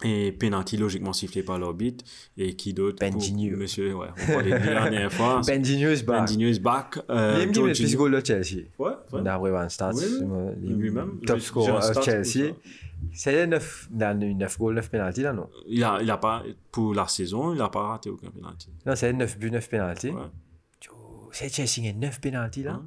[0.04, 2.04] Et penalty logiquement sifflé par l'arbitre.
[2.36, 3.56] Et qui d'autre Benjinho.
[3.56, 5.40] Monsieur, ouais, on parlait de dernière fois.
[5.46, 6.20] Benjinho is back.
[6.26, 6.98] Benjinho is back.
[7.08, 8.62] Euh, Il mais Jorginho- plus goal de Chelsea.
[8.80, 9.22] Ouais, ouais.
[9.22, 11.20] D'après One Stats, euh, Lui-même.
[11.24, 11.72] top scorer
[12.04, 12.52] Chelsea.
[13.12, 15.48] C'est 9, 9 goals, 9 penalties là, non?
[15.66, 18.70] Il a, il a pas, pour la saison, il n'a pas raté aucun penalty.
[18.86, 20.10] Non, c'est 9 buts, 9 penalties.
[20.10, 20.22] Ouais.
[21.32, 22.80] C'est Chelsea qui a 9 penalties là?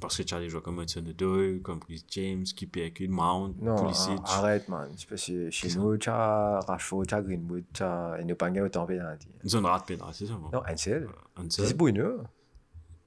[0.00, 3.54] Parce que tu as des joueurs comme Hudson Odoi, comme Chris James, qui percute, Mount,
[3.60, 4.18] Non, Pulisic.
[4.24, 4.88] arrête, man.
[5.08, 8.16] Parce que chez nous, tu as Rashford, tu as Greenwood, tu as.
[8.18, 9.28] Il n'y a pas gagné autant de penalties.
[9.44, 10.38] Ils ont raté penalty, c'est ça.
[10.52, 11.06] Non, Ansel.
[11.36, 11.66] Ansel.
[11.66, 12.22] C'est Bruno.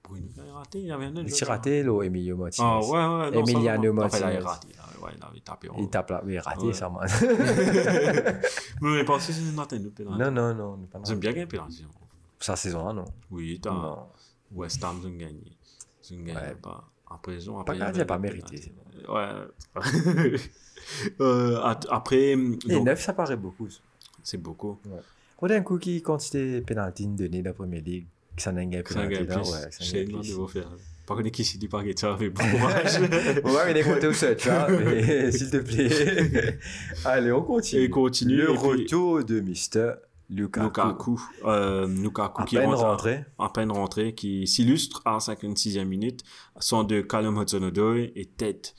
[0.04, 1.30] Bruno, il a raté, il y avait un autre.
[1.30, 2.68] Il raté, là, Emilio Martinez.
[2.70, 3.32] Ah ouais, ouais.
[3.32, 4.04] non, ça, Emiliano.
[4.04, 4.40] Enfin, il a Martinez.
[4.46, 4.68] raté.
[4.76, 5.70] là, Ouais, il avait tapé.
[5.70, 6.22] en Il tape là.
[6.26, 6.74] Oui, raté, Ouais.
[6.74, 7.08] ça, man.
[8.82, 10.20] Mais je pense que c'est une antenne de penalty.
[10.20, 10.78] non, non, non.
[10.92, 11.84] pas Ils ont bien gagné penalty.
[11.86, 11.92] hein.
[12.40, 13.06] Sa saison là, non.
[13.32, 14.08] Oui, t'as Non.
[14.54, 15.44] West Ham, ils ont gagné.
[16.10, 16.40] Ils ont gagné.
[16.40, 16.56] Ouais.
[16.62, 16.90] Pas.
[17.10, 17.56] Après, ils ont.
[17.56, 18.74] Pas après, il avait il a pas mérité.
[19.08, 19.30] Ouais.
[21.22, 22.32] Euh, après.
[22.32, 23.70] Et donc, 9, ça paraît beaucoup.
[24.22, 24.78] C'est beaucoup.
[25.38, 28.06] Quand d'un coup qui compte des penalties donnés dans la première ligue,
[29.88, 30.30] gagne nous, on plus.
[30.30, 30.70] devrait faire.
[31.06, 33.42] Par contre, qui s'est dit par avec beaucoup de courage.
[33.44, 36.60] On va venir compter au search, hein, mais s'il te plaît.
[37.06, 37.82] Allez, on continue.
[37.84, 39.96] Et continue, Le et puis- retour de Mr.
[40.30, 40.66] Lukaku.
[40.66, 41.22] Lukaku.
[41.46, 43.26] Euh, Lukaku qui peine rentre rentré.
[43.38, 46.22] à peine rentré, qui s'illustre à la 56e minute,
[46.60, 48.74] son de Callum Hudson-Odoi et tête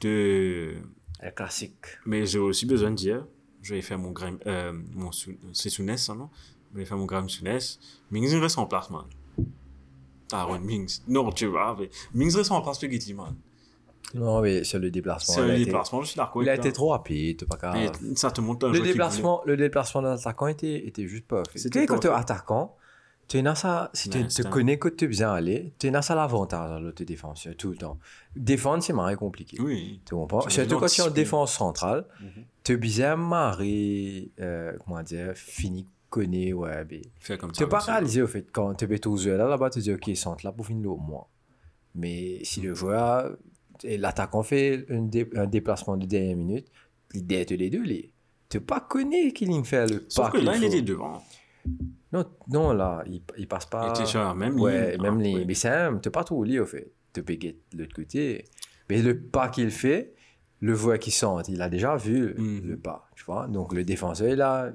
[0.00, 0.74] de...
[1.22, 1.74] Le classique.
[2.06, 3.26] Mais j'ai aussi besoin de dire,
[3.62, 4.36] je vais faire mon grain...
[4.46, 6.28] Euh, mon Sounès, ça, non?
[6.72, 7.78] Vais faire mon grain Sounès.
[8.10, 9.04] Mings il reste en place, man.
[10.32, 11.00] Aaron Mings.
[11.08, 13.34] Non, tu vois, mais Mings reste en place, pour Gitli, man.
[14.14, 15.38] Non, mais sur le déplacement.
[15.42, 17.92] Un été- déplacement, je suis d'accord Il a été trop rapide, pas grave.
[18.16, 21.58] Ça te montre un Le déplacement, le déplacement de l'attaquant était, était juste pas fait.
[21.58, 22.76] C'était quand tu es attaquant,
[23.28, 26.16] tu ça, si tu te un- connais que tu es bien allé, tu as ça
[26.16, 27.98] l'avantage dans l'autre défenseur tout le temps.
[28.34, 29.60] Défendre, c'est marrant compliqué.
[29.60, 30.00] Oui.
[30.04, 30.48] Tu comprends?
[30.48, 32.44] Surtout quand tu es en défense centrale, Mhm.
[32.64, 37.00] tu es bien marré, euh, comment dire, fini connaît, ouais, mais.
[37.20, 37.64] Faire comme Tu ça.
[37.64, 40.10] n'es pas réalisé au fait, quand tu es aux yeux là, là-bas, tu dis, ok,
[40.16, 41.24] centre là pour finir au moins.
[41.94, 43.36] Mais si le joueur,
[43.82, 46.66] et l'attaquant fait un, dé- un déplacement de dernière minute,
[47.14, 48.12] l'idée est les deux, les.
[48.48, 51.22] Tu n'es pas connu qu'il fait le Sauf pas que là, il était devant.
[52.12, 53.86] Non, non, là, il, il passe pas.
[53.86, 55.02] Il était sur la même Ouais, ligne.
[55.02, 55.34] même Ah, les.
[55.36, 55.44] ouais.
[55.44, 56.90] Mais c'est un, t'es pas trop lié au fait.
[57.12, 58.44] Tu peux guetter de l'autre côté.
[58.88, 60.14] Mais le pas qu'il fait,
[60.60, 62.62] le voit qui sent, il a déjà vu Mhm.
[62.66, 63.46] le pas, tu vois.
[63.46, 64.72] Donc le défenseur, il a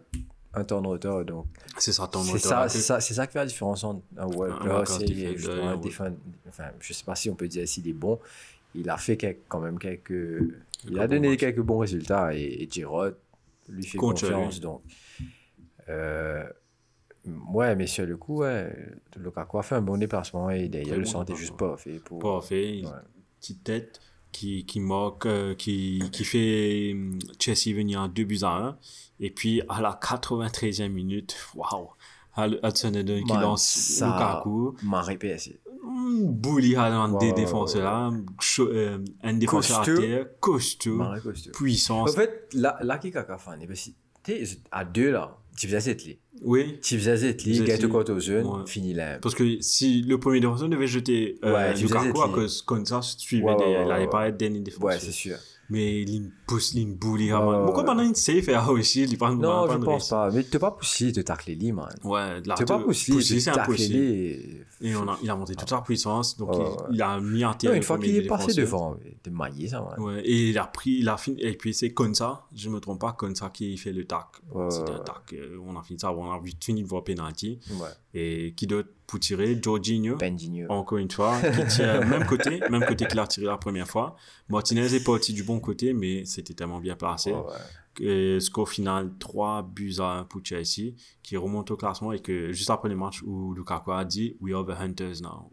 [0.55, 1.25] un temps de retard.
[1.25, 1.45] Donc
[1.77, 4.01] C'est ça, ton c'est moteur ça, c'est ça, c'est ça qui fait la différence entre
[4.17, 4.27] un
[5.01, 5.81] et defender, justement un ouais.
[5.81, 6.13] défenseur.
[6.47, 8.19] Enfin, je sais pas si on peut dire s'il est bon.
[8.73, 10.09] Il a fait quel- quand même quelques.
[10.11, 12.67] Il Quelques a donné quelques bons résultats et, et
[13.69, 14.53] lui fait sur confiance.
[14.55, 14.59] lui.
[14.61, 14.81] Donc,
[15.89, 16.43] euh,
[17.53, 18.71] ouais, mais sur le coup, ouais,
[19.17, 22.19] Lukaku a fait un bon déplacement et d'ailleurs le sentait juste pas fait pour.
[22.19, 22.91] Pas fait, Ouais.
[23.39, 23.99] petite tête
[24.35, 28.77] qui, qui moque, euh, qui, qui fait hum, Chelsea venir en 2 buts à 1.
[29.21, 31.89] Et puis à la 93e minute, waouh,
[32.35, 34.75] Hal- Hudson-Odoi qui lance Lukaku.
[34.83, 35.61] Maré PSG.
[35.83, 38.11] Hum, dans Ouais, des défenseurs là,
[38.59, 41.51] euh, un défenseur à terre, costaud, costaud.
[41.51, 42.15] En puissance.
[42.15, 43.91] fait, là, là qui caca fan, parce que
[44.23, 46.17] t'es à deux là, tu faisais cette ligne.
[46.41, 47.67] Oui, Tu faisais cette ligne, Zetli.
[47.79, 48.65] gagne côté aux jeunes, Ouais.
[48.67, 49.19] fini là.
[49.19, 53.01] parce que si le premier défenseur devait jeter euh, Ouais, Lukaku à cause comme ça
[53.01, 54.09] suivait il n'allait ouais.
[54.09, 54.85] pas être dernier défenseur.
[54.89, 55.37] Ouais, c'est sûr.
[55.69, 57.33] Mais il pousse, il bully.
[57.33, 60.29] Ouais, Pourquoi maintenant il sait faire aussi Il prend Non, je pense pas.
[60.31, 61.89] Mais t'es pas poussé de tacler lui, man.
[62.03, 64.65] Ouais, de la T'es pas poussé poussé, de c'est tacler.
[64.81, 66.55] Et on a, il a monté toute sa puissance, donc
[66.91, 67.41] il, a mis.
[67.41, 69.99] Non, le une fois qu'il est passé devant, t'es maillé ça, man.
[69.99, 73.01] Ouais, et il a pris, il a fini, et puis c'est Konsa, je me trompe
[73.01, 74.27] pas, Konsa qui fait le tac.
[74.69, 77.59] C'était ouais, un tac, euh, on a fini ça, on a fini de voir penalty.
[78.13, 80.67] Et qui d'autre pour tirer Jorginho, Benjinho.
[80.69, 84.15] encore une fois, qui tire même côté, même côté qu'il a tiré la première fois.
[84.49, 87.31] Martinez est parti du bon côté, mais c'était tellement bien placé.
[87.31, 87.41] Ouais.
[88.01, 90.93] euh, score final 3 buts à 1 pour Chelsea,
[91.23, 94.53] qui remonte au classement et que juste après le match où Lukaku a dit We
[94.53, 95.49] are the hunters now.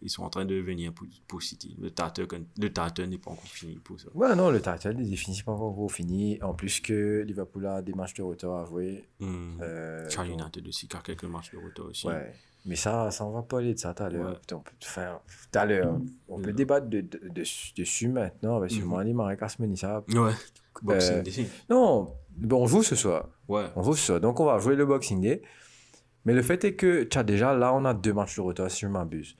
[0.00, 1.76] Ils sont en train de venir pour, pour City.
[1.80, 2.28] Le title
[3.08, 4.08] n'est pas encore fini pour ça.
[4.14, 6.38] Ouais, non, le title est définitivement pas encore fini.
[6.42, 9.04] En plus que Liverpool a des matchs de retour à jouer.
[9.18, 9.58] Hmm.
[9.60, 12.06] Euh, Charles donc- United aussi, car quelques matchs de retour aussi.
[12.06, 12.32] Ouais.
[12.66, 14.40] Mais ça, ça on va pas aller de ça tout à l'heure.
[14.52, 15.20] On peut faire
[15.52, 15.98] tout à l'heure.
[16.28, 18.60] On peut débattre de, de, de- dessus maintenant.
[18.60, 19.14] Parce que moi, les
[19.76, 20.04] ça.
[20.08, 20.32] Ouais.
[20.82, 21.46] Boxing Euh, Day.
[21.68, 23.28] Non, bon, on joue ce soir.
[23.48, 23.64] Ouais.
[23.76, 24.20] On joue ce soir.
[24.20, 25.42] Donc, on va jouer le Boxing Day.
[26.26, 28.80] Mais le fait est que, as déjà, là, on a deux matchs de retard, si
[28.80, 29.36] je m'abuse.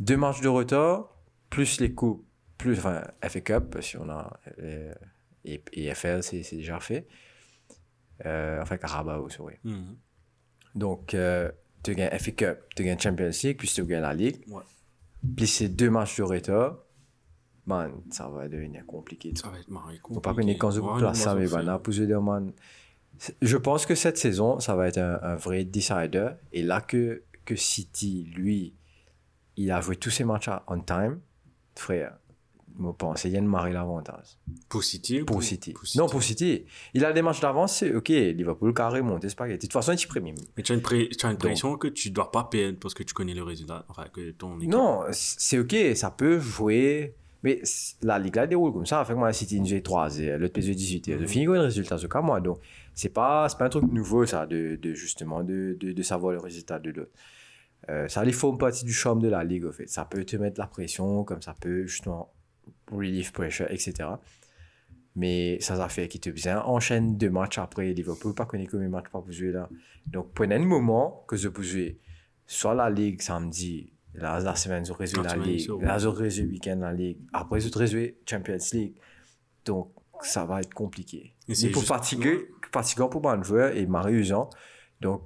[0.00, 1.14] Deux matchs de retard,
[1.50, 2.24] plus les coupes,
[2.58, 4.92] plus, enfin, FA Cup, parce qu'on a, euh,
[5.44, 7.06] et, et FL, c'est déjà fait.
[8.26, 9.54] Euh, enfin, Carabao, sorry.
[9.64, 9.96] Mhm.
[10.74, 11.50] Donc, euh,
[11.90, 14.36] tu gagnes FA Cup, tu gagnes Champions League, puis tu gagnes la Ligue.
[14.48, 14.62] Ouais.
[15.36, 16.78] Puis ces deux matchs de retard,
[17.66, 19.32] man, ça va devenir compliqué.
[19.36, 20.00] Ça va être marré.
[20.06, 22.52] Faut pas qu'on ait quand Ouais, place ça, fait- voilà, pour man.
[23.42, 26.30] Je pense que cette saison, ça va être un, un vrai decider.
[26.52, 28.74] Et là que, que City, lui,
[29.56, 31.18] il a joué tous ses matchs on time,
[31.74, 32.16] frère,
[32.78, 34.38] je pense qu'il y a une marée l'avantage.
[34.68, 35.74] Pour City ou Pour City.
[35.96, 36.64] Non, pour City.
[36.94, 39.66] Il a des matchs d'avance, c'est ok, Liverpool carré monté spaghetti.
[39.66, 40.34] De toute façon, il est premier.
[40.56, 42.78] Mais tu as une, pré- tu as une Donc- pression que tu dois pas perdre
[42.78, 43.84] parce que tu connais le résultat.
[43.88, 44.70] Enfin, que ton équipe.
[44.70, 47.14] Non, c'est ok, ça peut jouer.
[47.44, 47.62] Mais
[48.02, 49.04] la Ligue là déroule comme ça.
[49.04, 51.96] Fait que moi, City nous 3 et l'autre PSG 18 et je finis le résultat
[51.96, 52.40] ce cas moi.
[52.40, 52.58] Donc,
[52.94, 56.40] c'est pas, pas un truc nouveau ça, de, de justement, de, de, de savoir le
[56.40, 57.12] résultat de l'autre.
[57.90, 59.88] Euh, ça les forme partie du charme de la Ligue, en fait.
[59.88, 62.32] Ça peut te mettre la pression, comme ça peut justement
[62.96, 64.08] relieve pressure, etc.
[65.16, 68.86] Mais ça, ça fait qu'il te bien enchaîne deux matchs après Liverpool, pas connaît combien
[68.86, 69.68] de matchs pas pour jouer là.
[70.06, 71.98] Donc, prenez un moment que je peux jouer
[72.46, 76.08] soit la Ligue samedi, la, la semaine, je résout La la semaine, Ligue, là, je
[76.08, 78.94] résout le week-end la Ligue, après, je résout Champions League.
[79.64, 79.90] Donc,
[80.22, 81.34] ça va être compliqué.
[81.48, 84.50] Et c'est pour juste- fatiguer, fatigant pour un joueur et mariusant.
[85.00, 85.22] Donc,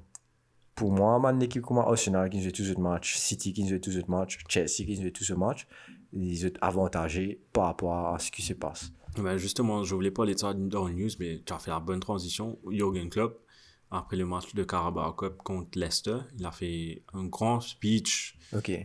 [0.75, 3.91] pour moi, man, l'équipe comme Arsenal qui joue tous les matchs, City qui joue tous
[3.97, 5.67] les matchs, Chelsea qui joue tous les matchs,
[6.13, 8.93] ils sont avantagés par rapport à ce qui se passe.
[9.17, 12.01] Ben justement, je voulais pas aller ça dans news, mais tu as fait la bonne
[12.01, 12.59] transition.
[12.71, 13.43] Jürgen Klopp,
[13.91, 18.39] après le match de Carabao Cup contre Leicester, il a fait un grand speech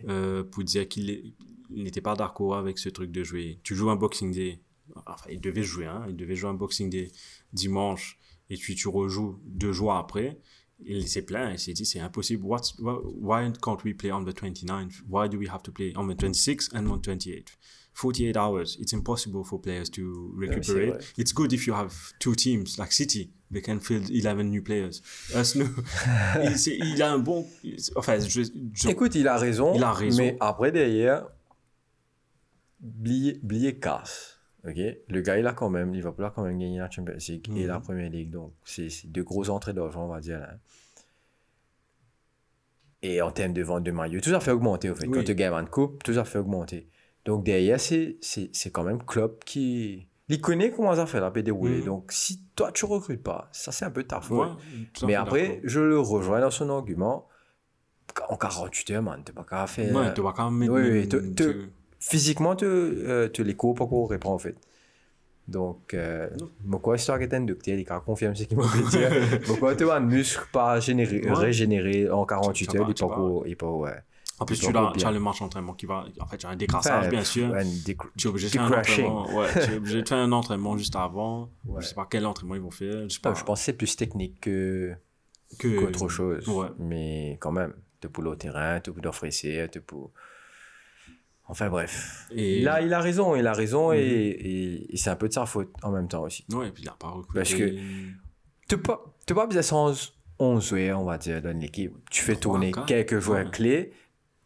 [0.10, 1.34] euh, pour dire qu'il
[1.70, 3.60] n'était pas d'accord avec ce truc de jouer.
[3.64, 4.60] Tu joues un Boxing Day.
[5.06, 6.06] Enfin, il devait jouer, hein.
[6.10, 7.12] Il devait jouer un Boxing Day
[7.54, 8.20] dimanche
[8.50, 10.40] et puis tu rejoues deux jours après.
[10.86, 12.44] Il s'est plaint, il s'est dit c'est impossible.
[12.46, 15.02] What's, why, can't we play on the 29th?
[15.10, 17.58] Why do we have to play on the 26th and on 28th?
[17.94, 18.78] 48 hours.
[18.80, 20.94] It's impossible for players to recuperate.
[20.94, 21.00] vrai.
[21.18, 23.32] It's good if you have two teams like City.
[23.50, 25.02] They can field 11 new players.
[25.34, 25.66] Us, no.
[26.44, 26.56] il,
[26.94, 27.48] il a un bon.
[27.96, 29.74] Enfin, je, je- Écoute, il a raison.
[29.74, 30.22] Il a raison.
[30.22, 31.26] Mais après, derrière,
[32.80, 34.37] Blier casse.
[34.68, 34.76] Ok?
[35.08, 37.48] Le gars, il a quand même, il va pouvoir quand même gagner la Champions League
[37.56, 37.68] et Mhm.
[37.68, 38.30] la Première League.
[38.32, 40.40] Donc, c'est deux grosses entrées d'argent, on va dire.
[40.40, 40.56] Là.
[43.02, 45.08] Et en termes de vente de maillots, tout ça fait augmenter, au fait.
[45.08, 45.14] Oui.
[45.14, 46.90] Quand tu gagnes une coupe, tout ça fait augmenter.
[47.26, 48.18] Donc, derrière, c'est
[48.72, 50.08] quand même Klopp qui.
[50.30, 51.80] Il connaît comment ça fait la dérouler.
[51.80, 51.86] Mhm.
[51.86, 54.50] Donc, si toi, tu recrutes pas, ça, c'est un peu ta faute.
[54.50, 57.28] Ouais, Mais après, je le rejoins dans son argument.
[58.30, 59.96] En 48 heures, man, t'es pas qu'à faire.
[59.96, 60.74] Ouais, vas quand même mettre.
[60.74, 61.08] oui, oui,
[62.00, 64.56] Physiquement, tu, euh, tu les cours pas qu'on répond, en fait.
[65.48, 66.30] Donc, euh,
[66.66, 69.38] moi, quoi, histoire que t'es un docteur, il confirme ce qu'il m'a dit.
[69.46, 71.34] Pourquoi tu as un muscle pas généré, Ouais.
[71.34, 73.92] régénéré en 48 Tu- tu heures, il pas il pas, ouais.
[74.40, 76.06] En plus, tu as, tu as le match d'entraînement qui va.
[76.20, 77.56] En fait, tu as un décrassage, Enfin, bien sûr.
[78.18, 79.06] Tu es obligé de faire un crashing.
[79.06, 79.40] entraînement.
[79.40, 81.50] Ouais, tu es obligé de faire un entraînement juste avant.
[81.66, 81.82] Ouais.
[81.82, 83.04] Je sais pas quel entraînement ils vont faire.
[83.04, 83.34] Je sais Ah, pas.
[83.40, 84.94] je pense que c'est plus technique que,
[85.58, 86.48] que qu'autre chose.
[86.50, 86.68] Ouais.
[86.78, 90.12] Mais quand même, tu pour le terrain, tu pour offrir, tu pour.
[91.50, 92.28] Enfin bref.
[92.32, 93.98] Et Là, il a raison, il a raison Mhm.
[93.98, 96.46] et, et- et c'est un peu de sa faute en même temps aussi.
[96.52, 97.34] Ouais, et puis il a pas recruté.
[97.40, 97.76] Parce que-
[98.68, 101.94] Tu pas, tu pas besoin de 11 11 joueurs, on va dire, dans l'équipe.
[102.12, 103.52] Tu fais tourner quelques joueurs Ouais.
[103.52, 103.94] clés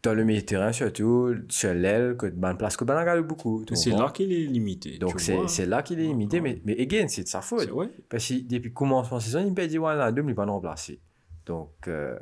[0.04, 3.66] dans le milieu de terrain, surtout sur l'aile, que dans place que regarde beaucoup.
[3.66, 4.98] tu C'est là qu'il est limité.
[5.00, 6.62] Donc tu c'est là qu'il est limité, Ouais.
[6.66, 7.70] mais, mais again, c'est de sa faute.
[7.72, 7.90] Ouais.
[8.10, 10.46] Parce que depuis le commencement de saison, il me dit, ouais, là, deux, il va
[10.46, 11.00] nous remplacer.
[11.46, 12.18] Donc, euh,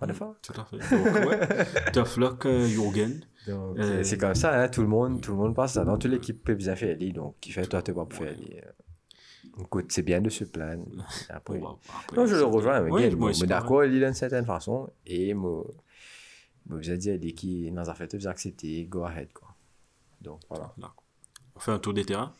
[0.00, 0.36] what the fuck?
[0.42, 0.96] Tout à fait.
[0.96, 1.38] Donc, ouais.
[1.92, 3.20] Tough luck, euh, Jürgen.
[3.46, 5.84] Donc, Euh, c'est- comme ça, hein, tout le monde, tout le monde passe ça.
[5.84, 8.62] Dans toute l'équipe peut bien faire les, donc qui fait toi, tu vas faire les.
[9.60, 10.84] Écoute, c'est bien de se plaindre.
[11.30, 14.46] Après, Bon, bah, après, non, je le rejoins, mais Ouais, moi d'accord, il d'une certaine
[14.46, 15.64] façon, et moi,
[16.66, 19.48] moi, vous avez dit, les qui, dans la fête, vous acceptez, go ahead, quoi.
[20.20, 20.74] Donc, voilà.
[21.54, 22.32] On fait un tour des terrains.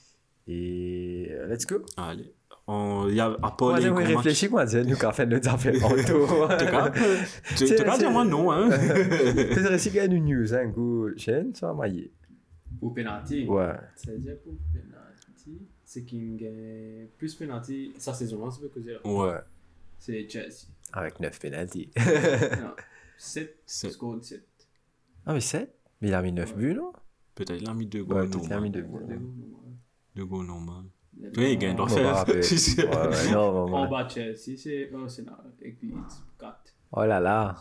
[0.49, 1.85] Et euh, let's go.
[1.97, 2.33] Allez.
[2.67, 5.13] On- Il y a à Moi, Paul et j'aimerais Coman- réfléchir, moi, dire, nous, qu'en
[5.13, 6.43] fait, nous, en fait, en tour.
[6.45, 8.71] En tout cas, tu C'est- tu vas dire moi non, hein.
[10.01, 12.11] A une news, hein, go, chaîne, ça va mailler.
[12.81, 13.47] Pour penalty.
[13.47, 13.73] Ouais.
[13.97, 15.63] C'est-à-dire pour penalty.
[15.85, 17.93] c'est qu'il gagne plus penalty.
[17.99, 19.01] Sa saison, c'est pas que dire.
[19.05, 19.39] Ouais.
[19.99, 20.67] C'est Chelsea.
[20.93, 21.91] Avec 9 pénalties.
[21.97, 22.73] non.
[23.19, 23.57] 7.
[23.67, 23.93] Sept.
[23.93, 24.45] Score de 7.
[25.27, 26.93] ah, mais 7 Mais il a mis 9 buts, non?
[27.35, 28.99] Peut-être il a mis deux Ouais, goals peut-être il a mis normaux.
[29.07, 29.27] 2 buts.
[30.17, 30.83] Deux goals normaux.
[31.37, 33.41] Oui, il gagne On va faire.
[33.41, 35.37] En bas, Chelsea, c'est Arsenal.
[35.63, 35.95] Et puis
[36.39, 36.57] 4.
[36.93, 37.57] Oh là là.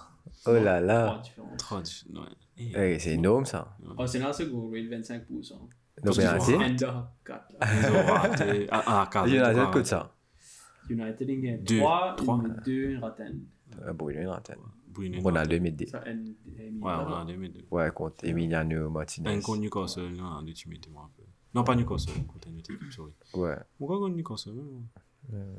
[0.45, 1.21] Oh là là.
[1.57, 2.05] 3 différences.
[2.13, 2.21] Ouais.
[2.57, 3.75] Et- Eh, c'est énorme, ça.
[3.97, 5.67] Arsenal, c'est goal rate 25%.
[6.03, 6.53] Nos qu'ils ont pénalties.
[6.55, 6.65] raté.
[6.73, 7.45] Enda, 4.
[7.61, 8.67] Ils ont raté.
[8.71, 9.27] Ah, ah, quatre.
[9.27, 10.11] United coûte ça.
[10.89, 11.79] United, il gagne Deux.
[11.79, 12.13] 3.
[12.17, 12.43] Trois.
[12.65, 13.39] 2, Ratten.
[13.81, 14.57] Euh, Bruno, une antenne.
[14.87, 15.87] Bruno, Ronaldo, mais des.
[15.87, 16.35] Ça, N.
[16.81, 17.65] Ouais, Ronaldo, mais deux.
[17.71, 19.29] Ouais, contre Emiliano Martinez.
[19.31, 21.22] Un contre Newcastle, non, tu mettais moi un peu.
[21.53, 23.11] Non, pas Newcastle, contre équipe, sorry.
[23.35, 23.57] Ouais.
[23.77, 24.53] Pourquoi contre Newcastle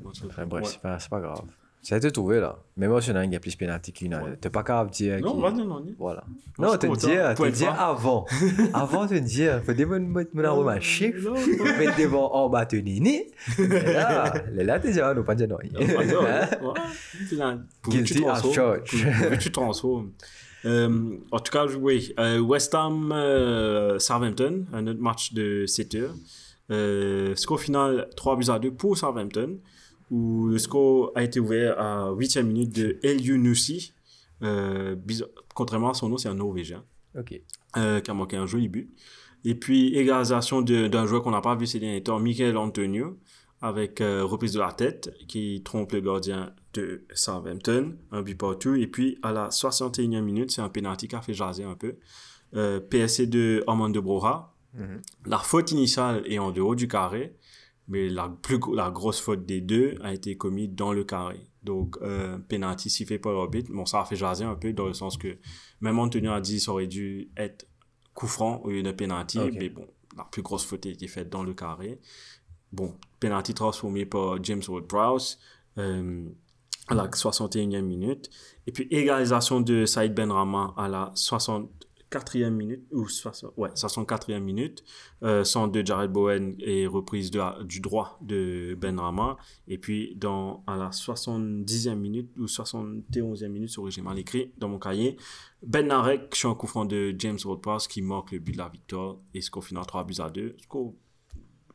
[0.03, 0.69] Match Enfin, bref, Ouais.
[0.69, 1.41] c'est pas, c'est pas grave.
[1.85, 2.57] Ça a été trouvé, là.
[2.77, 4.39] Même Arsenal, il y a plus pénalty qu'United.
[4.41, 5.19] T'es pas capable de dire.
[5.19, 5.81] Non, non.
[5.81, 5.93] ni.
[5.99, 6.23] Voilà.
[6.57, 8.25] Moi, Non, te dire, te dire avant.
[8.73, 11.29] avant de dire, faut des bonnes arômes à chiffre.
[11.29, 11.63] Non, non.
[11.77, 13.25] Mettre devant en bas de nini.
[13.59, 15.57] Là, là, non, pas dire non.
[15.73, 16.49] Non, pas dire,
[17.29, 17.37] tu
[17.87, 20.09] Guilty as que tu transformes.
[20.65, 22.13] En tout cas, oui.
[22.19, 26.15] Euh, West Ham euh, Southampton, un autre match de 7 heures.
[26.71, 29.59] Euh, score final 3 buts à 2 pour Southampton,
[30.11, 33.93] où le score a été ouvert à 8e minute de El Younousi.
[34.43, 34.95] Euh,
[35.53, 36.83] contrairement à son nom, c'est un Norvégien
[37.77, 38.93] euh, qui a manqué un joli but.
[39.43, 43.19] Et puis, égalisation d'un joueur qu'on n'a pas vu ces derniers temps, Michael Antonio,
[43.61, 48.75] avec euh, reprise de la tête, qui trompe le gardien de Southampton, un but partout.
[48.75, 51.95] Et puis, à la 61e minute, c'est un penalty qui a fait jaser un peu.
[52.89, 54.55] PSC de Armand de Broha.
[54.73, 55.01] Mhm.
[55.25, 57.35] La faute initiale est en dehors du carré,
[57.87, 61.47] mais la, plus, la grosse faute des deux a été commise dans le carré.
[61.63, 63.71] Donc, euh, penalty sifflé par l'arbitre.
[63.71, 65.37] Bon, ça a fait jaser un peu dans le sens que
[65.81, 67.67] même Antonio a dit ça aurait dû être
[68.13, 69.39] coup franc au lieu de penalty.
[69.53, 71.99] Mais bon, la plus grosse faute a été faite dans le carré.
[72.71, 75.39] Bon, penalty transformé par James Ward-Prowse
[75.77, 76.27] euh,
[76.87, 78.29] à la 61e minute.
[78.67, 81.11] Et puis égalisation de Saïd Benrama à la
[82.15, 84.83] 64e minute, ou 60, ouais, 64e minute.
[85.23, 89.37] Euh, centre de Jared Bowen et reprise de, du droit de Benrama.
[89.67, 94.69] Et puis dans, à la 70e minute ou 71e minute, sorry, j'ai mal écrit dans
[94.69, 95.17] mon cahier,
[95.63, 98.57] Ben Narek, je suis en coup franc de James Ward-Prowse qui marque le but de
[98.57, 100.55] la victoire et score final 3 buts à 2.
[100.61, 100.93] Score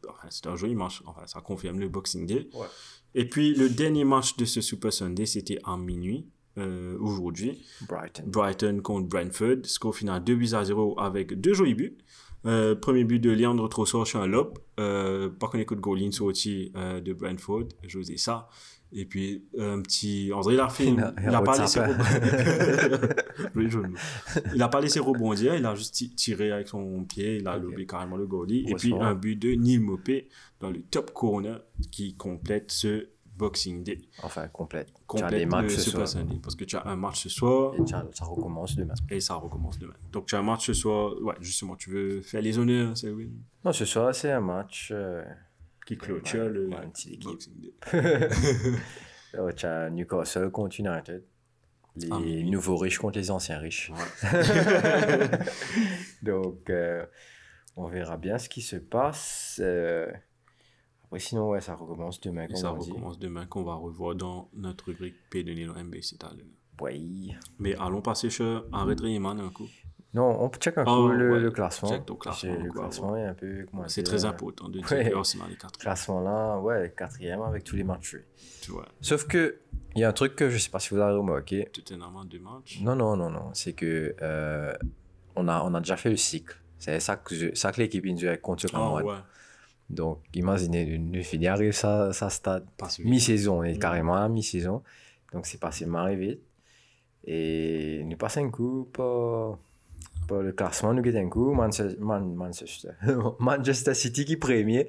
[0.09, 1.03] enfin, c'est un joli match.
[1.07, 2.49] Enfin, ça confirme le Boxing Day.
[2.55, 2.67] Ouais.
[3.15, 6.27] Et puis, le dernier match de ce Super Sunday, c'était à minuit,
[6.59, 7.63] euh, aujourd'hui.
[7.89, 8.25] Brighton.
[8.27, 9.65] Brighton contre Brentford.
[9.65, 11.97] Score final 2 buts à 0 avec deux jolis buts.
[12.47, 14.59] Euh, premier but de Leandro Trossard sur un lob.
[14.79, 17.65] Euh, par contre, écoute, Golin sorti euh, de Brentford.
[17.87, 18.49] José ça.
[18.93, 20.33] Et puis, un petit.
[20.35, 20.87] André l'a fait.
[20.87, 21.85] Il a- a n'a pas laissé de.
[24.53, 25.55] Il n'a pas laissé rebondir.
[25.55, 27.37] Il a juste ti- tiré avec son pied.
[27.37, 27.63] Il a Ok.
[27.63, 28.65] lobé carrément le goalie.
[28.69, 30.29] Et puis, un but de Neil Mopé
[30.61, 33.09] dans le top corner qui complète ce
[33.41, 33.99] Boxing Day.
[34.23, 34.89] Enfin, complète.
[34.89, 36.07] Tu as Complète des matchs ce soir.
[36.07, 36.39] Sunday.
[36.43, 38.95] Parce que tu as un match ce soir Et ça, ça recommence demain.
[39.11, 39.95] et ça recommence demain.
[40.13, 41.15] Donc, tu as un match ce soir.
[41.23, 43.33] Ouais, justement, tu veux faire les honneurs, c'est oui.
[43.65, 44.91] Non, ce soir, c'est un match.
[44.93, 45.25] euh,
[45.87, 46.77] Qui clôture le ouais.
[47.23, 47.75] Boxing Day.
[49.35, 51.25] euh, tu as Newcastle contre United.
[51.97, 52.49] Les Ah, oui.
[52.49, 53.91] nouveaux riches contre les anciens riches.
[53.91, 54.29] Ouais.
[56.23, 57.05] Donc, euh,
[57.77, 59.59] on verra bien ce qui se passe.
[59.63, 60.07] euh,
[61.11, 62.91] Après, sinon, ouais, ça recommence demain, comme ça on dit.
[62.91, 66.47] recommence demain qu'on va revoir dans notre rubrique P de Nilo MBC tout à l'heure.
[66.81, 67.35] Oui.
[67.59, 69.67] Mais allons passer sur Arrête Rayman un coup.
[70.15, 71.41] Non, on peut check un Oh, peu le, ouais.
[71.41, 71.89] le classement.
[71.89, 73.67] Check ton classement, Le quoi, classement est un peu.
[73.87, 75.11] C'est très important de dire Ouais.
[75.11, 75.81] que Arsenal est quatrième.
[75.81, 78.17] Classement là, ouais, quatrième avec tous les matchs.
[78.63, 79.59] Tu vois, Sauf que,
[79.95, 81.69] il y a un truc que je sais pas si vous avez remarqué.
[81.73, 82.81] tout est en deux matchs.
[82.83, 83.51] Non, non, non, non.
[83.53, 84.73] C'est que euh,
[85.37, 86.57] on, a, on a déjà fait le cycle.
[86.79, 89.05] C'est ça que, ça que l'équipe a contre ce Ah camarade.
[89.05, 89.15] ouais,
[89.91, 92.65] Donc, imaginez, nous finir arrive sa, sa stade
[93.05, 93.79] mi-saison, on est Mm.
[93.81, 94.83] carrément à mi-saison.
[95.33, 96.41] Donc, c'est passé marre vite.
[97.25, 99.59] Et nous passons un coup pour,
[100.27, 100.95] pour le classement.
[100.95, 101.53] Nous gagnons un coup.
[101.53, 102.91] Manchester, Man- Manchester,
[103.41, 104.89] Manchester City qui est premier.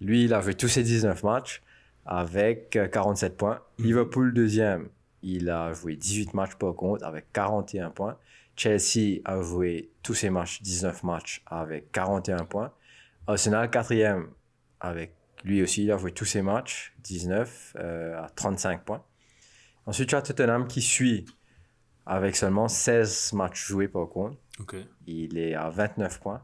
[0.00, 1.62] Lui, il a joué tous ses 19 matchs
[2.04, 3.60] avec euh, 47 points.
[3.78, 3.84] Mhm.
[3.86, 4.88] Liverpool, deuxième,
[5.22, 8.16] il a joué 18 matchs par contre avec 41 points.
[8.56, 12.72] Chelsea a joué tous ses matchs, 19 matchs avec 41 points.
[13.26, 14.28] Arsenal, quatrième,
[14.80, 15.14] avec
[15.44, 19.04] lui aussi, il a joué tous ses matchs, 19 euh, à 35 points.
[19.86, 21.24] Ensuite, tu as Tottenham qui suit
[22.06, 24.36] avec seulement 16 matchs joués par contre.
[24.60, 24.76] Ok.
[25.06, 26.42] Il est à 29 points.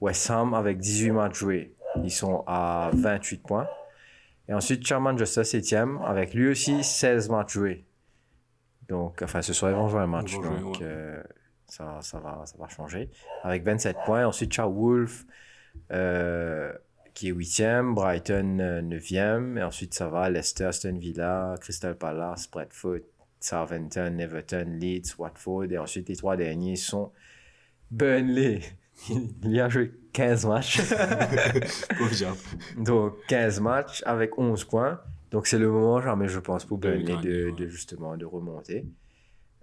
[0.00, 3.66] West Ham avec 18 matchs joués, ils sont à 28 points.
[4.48, 7.84] Et ensuite, tu as Manchester 7e avec lui aussi 16 matchs joués.
[8.88, 10.30] Donc, enfin, ce soir, ils vont jouer un match.
[10.30, 10.82] Jouer, donc, ouais.
[10.82, 11.22] euh,
[11.66, 13.10] ça, ça, va, ça va changer.
[13.42, 14.26] Avec 27 points.
[14.26, 15.06] Ensuite, tu as euh,
[17.18, 22.48] qui est 8e, Brighton euh, 9e, et ensuite ça va Leicester, Aston Villa, Crystal Palace,
[22.48, 23.00] Bradford,
[23.40, 27.10] Southampton, Everton, Leeds, Watford, et ensuite les trois derniers sont
[27.90, 28.60] Burnley.
[29.10, 30.80] Il y a joué 15 matchs.
[32.78, 35.00] Donc 15 matchs avec 11 points.
[35.32, 38.86] Donc c'est le moment jamais, je pense, pour Burnley de, justement de remonter.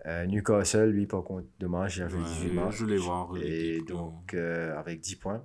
[0.05, 2.75] Euh, Newcastle, lui, par contre, a fait Ouais, 18 matchs.
[2.75, 5.41] je les vois en Et donc, euh, avec 10 points.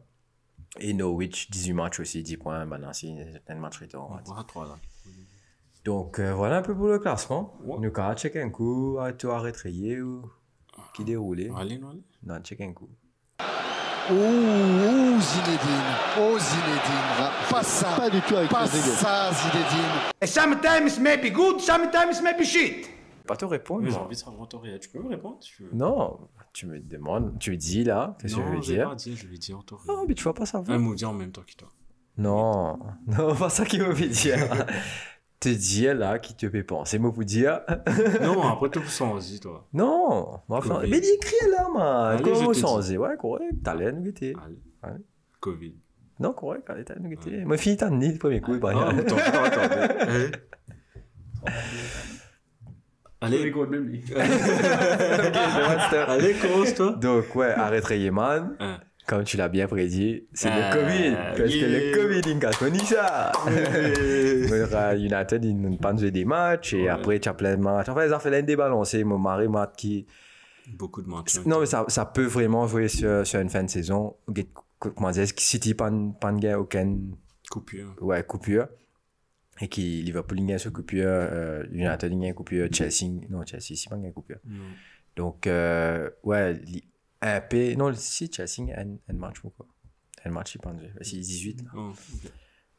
[0.79, 2.65] Et Norwich, 18 matchs aussi, 10 points.
[2.65, 4.07] Maintenant, c'est un match retour.
[4.11, 4.35] on va On dire.
[4.35, 4.77] va à trois là.
[5.85, 7.55] Donc, euh, voilà un peu pour le classement.
[7.65, 7.79] Ouais.
[7.79, 8.99] Newcastle, check un coup.
[9.01, 10.31] Ah, Tu as retrayé ou
[10.95, 12.03] qui déroulé Allez, non, allez.
[12.23, 12.89] Non, check un coup.
[14.11, 15.95] Ouh, ouh, Zinedine.
[16.19, 17.07] Oh, Zinedine.
[17.19, 17.89] va- Pas ça.
[17.97, 20.27] Pas du tout avec Pas ça, Zinedine.
[20.27, 22.89] Sometimes maybe good, sometimes maybe shit.
[23.31, 23.89] Pas te répondre.
[23.89, 24.81] J'ai envie de savoir ton réel.
[24.81, 25.71] Tu peux me répondre tu veux.
[25.73, 26.19] Non,
[26.53, 28.89] tu me demandes, tu dis là, qu'est-ce que je veux Non, je vais dire?
[28.89, 29.87] pas dire, je vais dire en réel.
[29.87, 30.77] Non, mais tu vas pas savoir.
[30.77, 31.69] Elle m'a dit en même temps que toi.
[32.19, 34.67] Non, non, pas ça qui me fait dire.
[35.39, 37.61] te dire là qui te fait penser, moi vous dire.
[38.21, 39.69] non, après tout sans toi.
[39.75, 42.21] non, moi, enfin, mais dis écrit là, man.
[42.23, 42.99] Comment sensez?
[42.99, 44.35] Ouais, correct, t'as l'air guetter.
[44.83, 45.05] Allez.
[45.39, 45.77] Covid.
[46.19, 47.45] Non, correct, allez, t'as l'air guetter.
[47.45, 50.37] Moi, fini t'as le premier coup, Ah, attends, attends, attends.
[53.23, 53.39] Allez.
[53.43, 54.03] Allez, même lui.
[56.09, 56.93] allez, commence toi.
[56.93, 58.57] Donc, ouais, arrête Rayman.
[58.61, 58.79] Hein.
[59.07, 61.17] Comme tu l'as bien prédit, c'est Ah, le Covid.
[61.37, 63.33] Parce que le Covid, il a connu ça.
[64.97, 66.75] United, ils n'ont pas joué des matchs.
[66.75, 66.89] Et Ouais.
[66.89, 67.89] après, tu as plein de matchs.
[67.89, 69.03] Enfin, ils ont fait l'un débalancé.
[69.05, 70.07] Mon mari, Matt, qui.
[70.79, 71.39] Beaucoup de matchs.
[71.39, 71.43] hein.
[71.47, 74.15] Non, mais ça, ça peut vraiment jouer sur, sur une fin de saison.
[74.79, 75.91] Comment dire, City, pas
[76.21, 77.17] pas de gain, aucune
[77.51, 77.97] Coupure.
[78.01, 78.69] ouais, coupure.
[79.61, 81.05] Et qui Liverpool, il gagne sur coupure.
[81.07, 82.69] euh, United, il gagne coupure.
[82.73, 84.39] Chelsea, non, Chelsea, c'est pas gagne coupure.
[84.47, 84.65] Non.
[85.17, 86.85] Donc, euh, ouais, li-
[87.21, 87.77] un P.
[87.77, 89.67] Non, si, Chelsea, un, un match ou quoi.
[90.25, 90.81] Un match, il pense.
[91.03, 91.71] C'est 18 là.
[91.77, 91.93] Oh.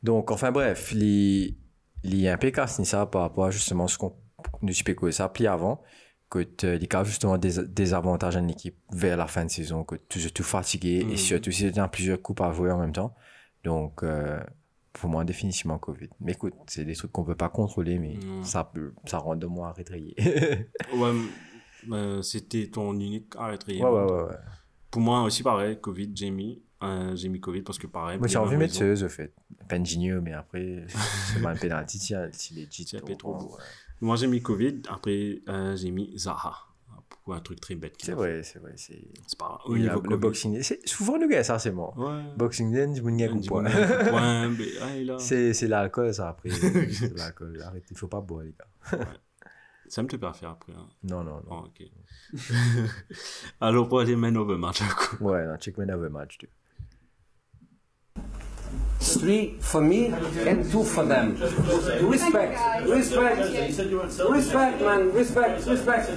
[0.04, 1.56] Donc, enfin bref, les,
[2.04, 4.16] les un peu cassent ça par rapport à justement ce qu'on
[4.64, 5.82] nous spéculait ça puis avant,
[6.30, 9.52] que tu- les cas justement des, des avantages à une équipe vers la fin de
[9.52, 12.72] saison, que tu es tout fatigué et surtout si tu as plusieurs coupes à jouer
[12.72, 13.14] en même temps.
[13.64, 14.40] Donc, euh,
[14.94, 16.10] pour moi, définitivement Covid.
[16.20, 18.44] Mais écoute, c'est des trucs qu'on peut pas contrôler, mais Mhm.
[18.44, 20.16] ça peut, ça rend de moi à rétrayer.
[20.96, 21.12] Ouais,
[21.92, 24.36] euh, c'était ton unique arrêt ouais, ouais, ouais, ouais.
[24.90, 28.18] Pour moi aussi, pareil, Covid, j'ai mis, euh, j'ai mis Covid parce que pareil.
[28.20, 28.70] Moi, j'ai envie.
[28.70, 29.34] Seuse, au fait.
[29.70, 30.86] Penginio, mais après,
[31.34, 32.00] c'est mal dit.
[32.90, 33.18] C'est ouais.
[34.02, 36.54] Moi, j'ai mis Covid, après, euh, j'ai mis Zaha.
[37.32, 37.94] Pour un truc très bête.
[38.04, 38.74] C'est vrai, c'est vrai.
[38.76, 39.60] C'est C'est pas grave.
[39.64, 40.64] Au Oui, la- niveau le boxing day.
[40.64, 41.94] c'est- Souvent, nous gagnons ça, c'est bon.
[41.96, 42.24] Ouais.
[42.36, 42.88] Boxing day,
[44.14, 46.50] ah, C'est c'est l'alcool, ça, après.
[46.92, 47.62] c'est l'alcool.
[47.66, 48.68] Arrêtez, il faut pas boire, les gars.
[49.88, 50.74] Ça me te pas faire après.
[50.74, 50.88] hein.
[51.04, 51.64] Non, non, non.
[51.64, 51.84] Oh, ok.
[53.62, 54.82] Alors, pour les men over match.
[55.22, 56.50] Ouais, non, check my another match, tu.
[59.00, 60.12] Three for me
[60.48, 61.36] and two for them.
[62.10, 62.58] Respect,
[62.88, 63.38] respect,
[64.30, 66.10] respect, man, respect, respect.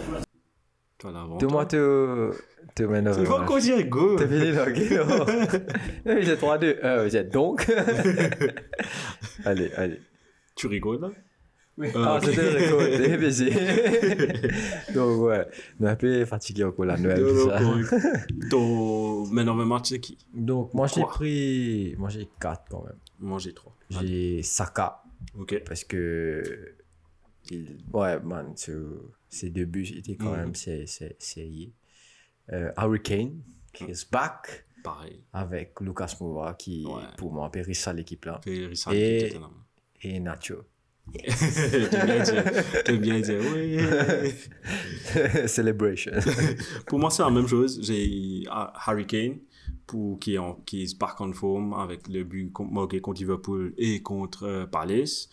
[3.14, 3.46] Tu vois match.
[3.48, 5.18] quoi dire go T'as fini là, ok, non.
[5.18, 6.76] Non, mais c'est 3-2.
[6.84, 7.66] Euh, vous êtes donc.
[9.44, 10.00] allez, allez.
[10.56, 11.10] Tu rigoles là?
[11.96, 12.86] Ah, c'était le record.
[12.86, 13.50] T'es baisé.
[14.94, 15.44] Donc, ouais.
[15.80, 17.18] On est un peu fatigué encore la Noël.
[17.18, 17.58] tout ça.
[18.48, 20.16] Ton men over match, c'est qui?
[20.32, 21.96] Donc, moi, j'ai pris.
[21.98, 22.94] Moi, j'ai 4 quand même.
[23.18, 23.76] Moi, j'ai 3.
[23.90, 25.02] J'ai Saka.
[25.36, 25.62] Ok.
[25.66, 26.42] parce que
[27.50, 29.00] il, ouais man ce-
[29.34, 30.36] ses débuts étaient quand Mhm.
[30.36, 31.72] même sérieux
[32.52, 33.40] euh, Hurricane
[33.72, 35.22] qui est back Pareil.
[35.32, 37.02] avec Lucas Moura qui Ouais.
[37.16, 39.32] pour moi périsse à l'équipe là Fais Rissa Et-
[40.02, 40.56] et Nacho
[42.84, 43.40] T'aimes bien dire.
[43.54, 43.78] Oui.
[45.48, 46.12] celebration
[46.86, 47.78] Pour moi, c'est la même chose.
[47.82, 49.38] J'ai ah, Harry Kane
[49.86, 54.02] pour, qui, est en, qui back en forme avec le but marqué contre Liverpool et
[54.02, 55.28] contre euh, Palace.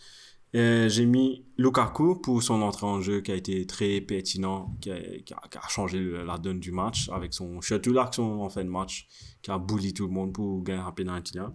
[0.54, 4.90] Euh, J'ai mis Lukaku pour son entrée en jeu qui a été très pertinent, qui
[4.90, 8.50] a, qui a- qui a changé la donne du match avec son surtout l'action en
[8.50, 9.08] fin de match
[9.40, 11.50] qui a bully tout le monde pour gagner un penalty là.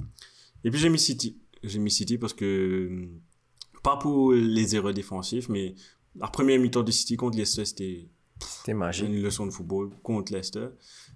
[0.63, 1.37] Et puis j'ai mis City.
[1.63, 3.19] J'ai mis City parce que hum,
[3.83, 5.75] pas pour les erreurs défensives, mais
[6.15, 9.91] la première mi-temps de City contre Leicester c'était c'était j'ai magique une leçon de football
[10.01, 10.69] contre Leicester.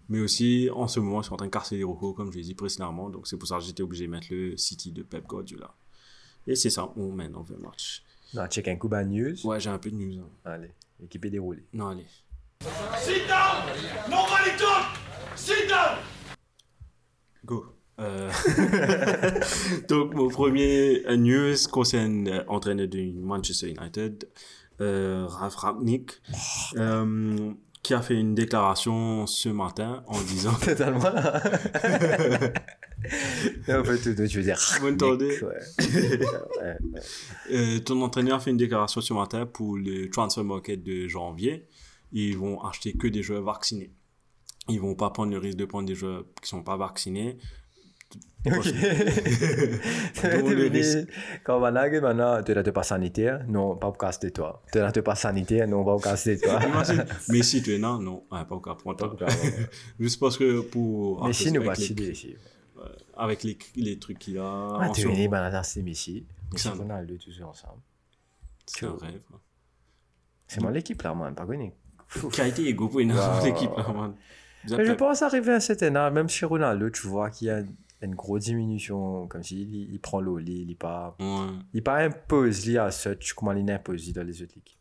[0.09, 2.37] Mais aussi, en ce moment, je suis en train de casser les recos, comme je
[2.37, 3.09] l'ai dit précédemment.
[3.09, 5.73] Donc, c'est pour ça que j'étais obligé de mettre le City de Pep Guardiola.
[6.47, 8.03] Et c'est ça, on mène en 20 matchs.
[8.33, 10.21] non check un coup bad news Ouais, j'ai un peu de news.
[10.23, 10.51] hein.
[10.51, 10.71] allez
[11.03, 12.05] équipe est déroulée Non, allez.
[12.97, 13.65] Sit down!
[14.07, 14.85] Nobody talk!
[15.35, 15.97] Sit down!
[17.43, 17.65] Go.
[17.99, 18.31] Euh,
[19.89, 24.29] Donc, mon premier news concerne euh, entraîneur du Manchester United,
[24.79, 26.21] euh, Ralf Rangnick,
[26.77, 27.51] euh,
[27.83, 31.01] qui a fait une déclaration ce matin en disant totalement
[33.69, 33.97] En fait,
[34.27, 34.59] tu veux dire.
[34.79, 35.39] Vous m'entendez.
[37.51, 41.67] Euh, ton entraîneur a fait une déclaration ce matin pour le transfer market de janvier.
[42.13, 43.91] Ils vont acheter que des joueurs vaccinés.
[44.69, 47.37] Ils vont pas prendre le risque de prendre des joueurs qui sont pas vaccinés.
[48.45, 48.53] Ok.
[50.23, 51.07] Dont le risque.
[51.43, 54.63] Quand on a maintenant, tu n'as pas sanitaire, non, pas pour casser toi.
[54.71, 56.59] Tu n'as pas sanitaire, non, pas pour casser toi.
[56.63, 59.15] Imagine, Messi, tu es non, non, pas au cas pour toi.
[59.99, 61.25] Juste parce que pour.
[61.25, 62.35] Mais si nous pas les- ici.
[63.21, 64.77] Avec les, les trucs qu'il a.
[64.79, 66.25] Ah, tu es ben, c'est Messi.
[66.51, 67.81] Messi, Ça- on a deux tous ensemble.
[68.65, 69.21] C'est un rêve.
[70.47, 71.71] C'est moi l'équipe là, man, pas connu.
[72.39, 73.43] A été égaux pour une Wow.
[73.45, 74.15] l'équipe, là, man.
[74.65, 77.61] Je pense arriver à un certain âge, même chez Ronaldo, tu vois qu'il y a
[78.01, 81.47] une grosse diminution, comme s'il il, il prend l'eau, il, il pas, Ouais.
[81.73, 84.79] il pas impose lui à such comment il impose lui dans les autres équipes.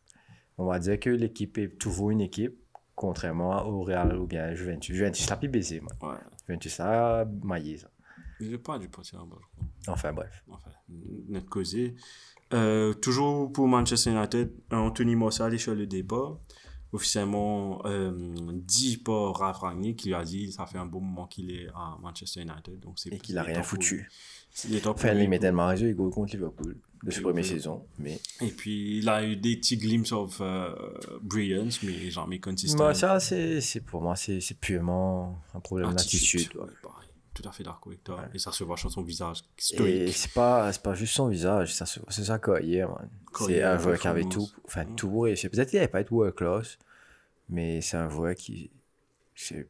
[0.58, 2.58] On va dire que l'équipe est toujours une équipe,
[2.94, 4.94] contrairement au Real ou bien Juventus.
[4.96, 5.94] Juventus l'a plus baisé, man.
[6.02, 6.18] Ouais.
[6.46, 7.88] Juventus l'a maillé, ça.
[8.40, 9.94] Il n'est pas du parti en bas, je crois.
[9.94, 10.44] Enfin, bref.
[10.50, 10.70] Enfin,
[11.28, 11.94] notre causé.
[12.52, 16.38] Euh, toujours pour Manchester United, Anthony Martial est sur le départ.
[16.92, 18.10] Officiellement euh,
[18.52, 21.68] dit par Ralph Rangnick qui lui a dit ça fait un bon moment qu'il est
[21.68, 22.80] à Manchester United.
[22.80, 24.10] Donc c'est Et qu'il a il est rien foutu.
[24.68, 27.86] Il est Enfin, il met tellement raison, il go contre Liverpool de sa première saison.
[27.98, 30.74] Mais Et puis il a eu des petits glimpses of euh,
[31.22, 32.84] brilliance, mais jamais consistant.
[32.84, 36.50] Moi, ça, c'est, c'est pour moi, c'est, c'est purement un problème d'attitude.
[36.56, 36.66] ouais.
[37.34, 37.42] Ouais.
[37.42, 38.24] Tout à fait d'accord avec toi.
[38.34, 39.42] Et ça se voit sur son visage
[39.78, 43.08] Et c'est pas, c'est pas juste son visage, ça se- c'est sa carrière, man.
[43.38, 46.34] C'est un joueur qui avait tout, enfin tout, c'est peut-être qu'il n'avait pas été world
[46.34, 46.78] class,
[47.48, 48.70] mais c'est un joueur qui,
[49.34, 49.68] c'est,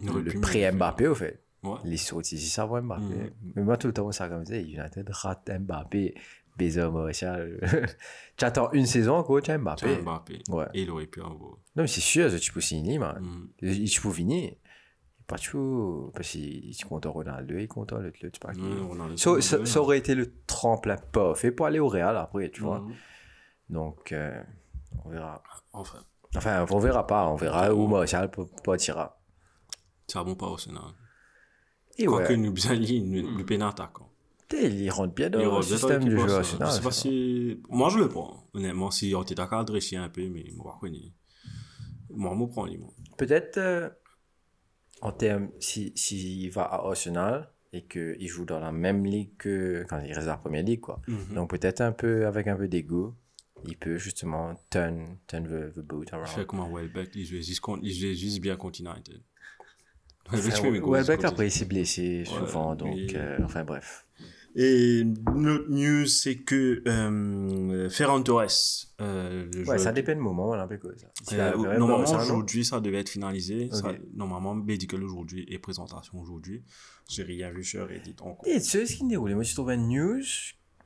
[0.00, 1.40] le, pré-Mbappé, au fait.
[1.62, 1.78] Ouais.
[1.84, 3.02] Les sorties, c'est ça, Mbappé.
[3.02, 3.30] Mhm.
[3.56, 6.14] Mais moi, tout le temps, ça comme ça, United rate Mbappé,
[6.58, 7.58] baiser Martial.
[8.36, 9.98] tu attends une saison, quoi, tu as Mbappé.
[10.48, 10.66] Ouais.
[10.74, 11.38] Et il aurait pu avoir.
[11.76, 13.18] Non, mais c'est sûr, tu peux signer, man.
[13.20, 13.48] Mm.
[13.62, 14.52] Il tu peux venir.
[15.26, 19.64] Pas tout, parce qu'il compte Ronaldo, il compte l'autre, pas a le- Ça, ça- le-
[19.64, 22.80] ça aurait été le tremplin parfait pour aller au Real après, tu vois.
[22.80, 22.94] Mhm.
[23.70, 24.42] Donc, euh,
[25.04, 25.42] on verra.
[25.72, 26.00] Enfin,
[26.36, 28.28] Enfin, on verra pas, on verra où Martial
[28.64, 29.18] partira.
[30.08, 30.82] c'est un bon pas au Sénat.
[31.96, 34.10] Et Quoique ouais, nous bien nous, nous peine attaquant.
[34.52, 36.38] il rentre bien dans le système de jeu hein.
[36.38, 36.68] Arsenal.
[36.68, 37.00] Je sais pas ça.
[37.02, 37.62] si.
[37.70, 38.48] Moi, je le prends.
[38.52, 41.12] Honnêtement, si on était d'accord à dresser un peu, mais moi, je connais.
[42.10, 42.66] Moi, je me prends.
[43.16, 43.88] Peut-être, euh,
[45.04, 49.84] en termes, s'il si, va à Arsenal et qu'il joue dans la même ligue que
[49.88, 51.00] quand il reste dans la première ligue, quoi.
[51.06, 51.34] Mhm.
[51.34, 53.14] Donc, peut-être un peu, avec un peu d'ego,
[53.66, 56.46] il peut justement turn, turn the, the boat Il around.
[56.46, 59.20] comme un Welbeck, il joue juste, il joue juste bien contre United.
[60.32, 64.03] Welbeck, après, il s'est blessé souvent, Ouais, donc, mais- euh, enfin, bref.
[64.56, 65.02] Et
[65.34, 68.46] notre news, c'est que euh, Ferran Torres,
[69.00, 70.54] euh, le Ouais, ça dépend de moment.
[70.54, 70.58] Il
[71.40, 73.68] Euh, normalement, aujourd'hui, ça devait être finalisé.
[73.72, 76.62] Ça- normalement, médical aujourd'hui et présentation aujourd'hui.
[77.08, 78.46] J'ai rien vu sur Reddit encore.
[78.46, 80.22] Et tu sais ce qui déroule Moi, je trouve une news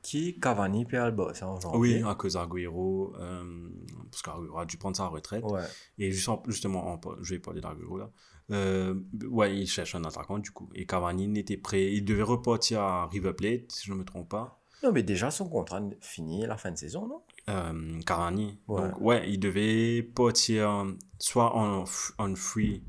[0.01, 2.01] qui Cavani Alba, ça en janvier.
[2.01, 3.69] Oui, à cause d'Aguero, euh,
[4.09, 5.43] parce qu'Aguero a dû prendre sa retraite.
[5.43, 5.61] Ouais.
[5.99, 8.09] Et juste en- justement, en- je vais parler d'Aguero là.
[8.51, 8.95] Euh,
[9.29, 10.69] ouais, il cherche un attaquant du coup.
[10.73, 11.93] Et Cavani n'était prêt.
[11.93, 14.59] Il devait repartir à River Plate, si je ne me trompe pas.
[14.83, 17.21] Non, mais déjà, son contrat finit la fin de saison, non?
[17.49, 18.57] Euh, Cavani.
[18.67, 18.81] Ouais.
[18.81, 20.85] Donc, ouais, il devait partir
[21.19, 21.85] soit en,
[22.35, 22.81] free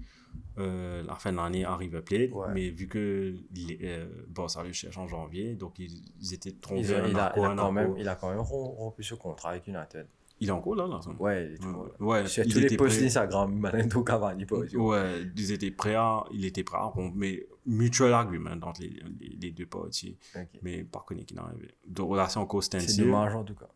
[0.59, 2.31] euh, la fin de l'année à River Plate.
[2.33, 2.47] Ouais.
[2.55, 6.83] Mais vu que les- euh, Barça le cherche en janvier, donc ils, ils étaient trompés.
[6.83, 9.67] il il, a, il quand même, il a quand même rom- rompu ce contrat avec
[9.67, 10.07] United.
[10.41, 11.01] Il est en cours là, là.
[11.03, 11.11] ça.
[11.13, 13.05] Ouais, il est Ouais, il tous les prêt.
[13.05, 14.77] Instagram, Manento Cavani, pas aussi.
[14.77, 18.89] Ouais, ils étaient prêts à, il était prêt à rompre, mais mutual agreement entre les,
[19.21, 20.17] les, les deux parties.
[20.63, 21.75] Mais par contre, qui n'arrivait.
[21.87, 23.69] Donc là, c'est encore C'est dommage en tout cas.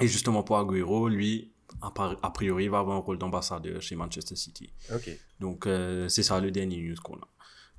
[0.00, 4.36] Et justement pour Aguero, lui, a priori, il va avoir un rôle d'ambassadeur chez Manchester
[4.36, 4.72] City.
[4.94, 5.10] Ok.
[5.40, 7.28] Donc, euh, c'est ça le dernier news qu'on a.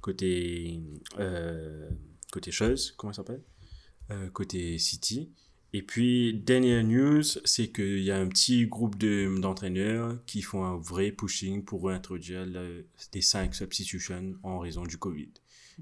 [0.02, 0.82] Côté,
[1.20, 1.90] euh,
[2.32, 3.44] côté chose, comment ça s'appelle?
[4.12, 5.32] Euh, Côté City.
[5.78, 10.64] Et puis, dernière news, c'est qu'il y a un petit groupe de- d'entraîneurs qui font
[10.64, 15.32] un vrai pushing pour réintroduire le- des 5 substitutions en raison du Covid.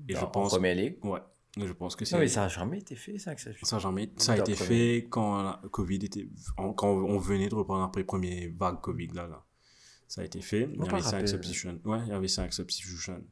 [0.10, 0.50] Et je En pense.
[0.54, 0.96] Première ligue?
[1.06, 1.20] Ouais,
[1.58, 2.16] je pense que c'est.
[2.16, 3.36] Non, mais ça n'a jamais été fait, ça.
[3.62, 6.28] Ça jamais, ça a été la fait quand la Covid était,
[6.58, 9.46] quand on venait de reprendre après première vague Covid là, là.
[10.08, 10.70] Ça a été fait.
[10.74, 11.28] Il y avait 5 rappelé.
[11.28, 11.80] substitutions.
[11.86, 13.24] Ouais, il y avait 5 substitutions.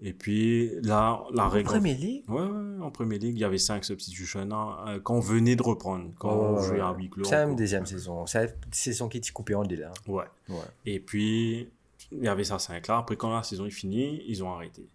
[0.00, 1.68] Et puis là, la En règle.
[1.68, 5.14] Première ligue Ouais, ouais, en Premier League, il y avait 5 substitutions hein, euh, quand
[5.14, 7.24] on venait de reprendre, quand on jouait à huis clos.
[7.24, 8.26] C'est la deuxième saison.
[8.26, 9.92] C'est la saison qui t'est coupée en deux là.
[10.06, 10.24] Ouais.
[10.48, 10.56] Ouais.
[10.84, 11.68] Et puis,
[12.12, 12.98] il y avait ça 5 là.
[12.98, 14.88] Après, quand la saison est finie, ils ont arrêté.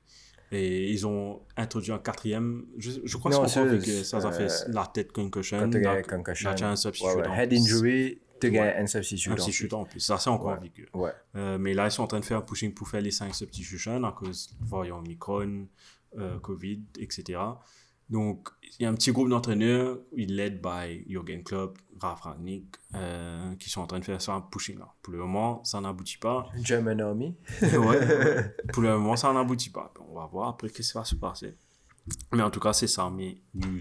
[0.52, 2.66] Et ils ont introduit un quatrième.
[2.78, 5.60] Je, je crois que Non, avec, ça, ça fait euh, la tête concussion.
[5.72, 6.50] La- concussion.
[6.50, 7.08] Là, tu as un substitut.
[7.08, 7.28] Ouais, ouais.
[7.28, 8.76] en Head injury, tu Ouais.
[8.78, 9.30] un substitut.
[9.30, 9.74] Un en plus.
[9.74, 10.00] en plus.
[10.00, 10.60] Ça, c'est encore Ouais.
[10.62, 10.88] vigueur.
[10.94, 11.12] Ouais.
[11.36, 14.04] Euh, mais là, ils sont en train de faire pushing pour faire les 5 substitutions
[14.04, 15.68] à cause, voyons, Omicron,
[16.18, 17.40] euh, Covid, etc.
[18.10, 23.54] Donc, il y a un petit groupe d'entraîneurs, led by Jürgen Klopp, Ralf Rangnick, euh,
[23.58, 24.88] qui sont en train de faire ça un pushing là.
[25.04, 26.48] Pour le moment, ça n'aboutit pas.
[26.64, 27.36] German Army.
[27.62, 29.94] Ouais, pour le moment, ça n'aboutit pas.
[30.10, 31.54] On va voir après qu'est-ce qui va se passer.
[32.34, 33.80] Mais en tout cas, c'est ça mes news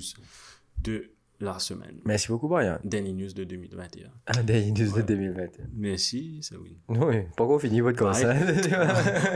[0.83, 1.11] de
[1.41, 2.01] la semaine.
[2.05, 2.79] Merci beaucoup, Brian.
[2.85, 4.09] Dernier news de 2021.
[4.27, 5.65] Un des news de 2021.
[5.75, 6.77] Merci, c'est oui.
[6.89, 8.25] Oui, pas qu'on finit votre course.
[8.25, 8.37] hein.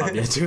[0.01, 0.47] À bientôt.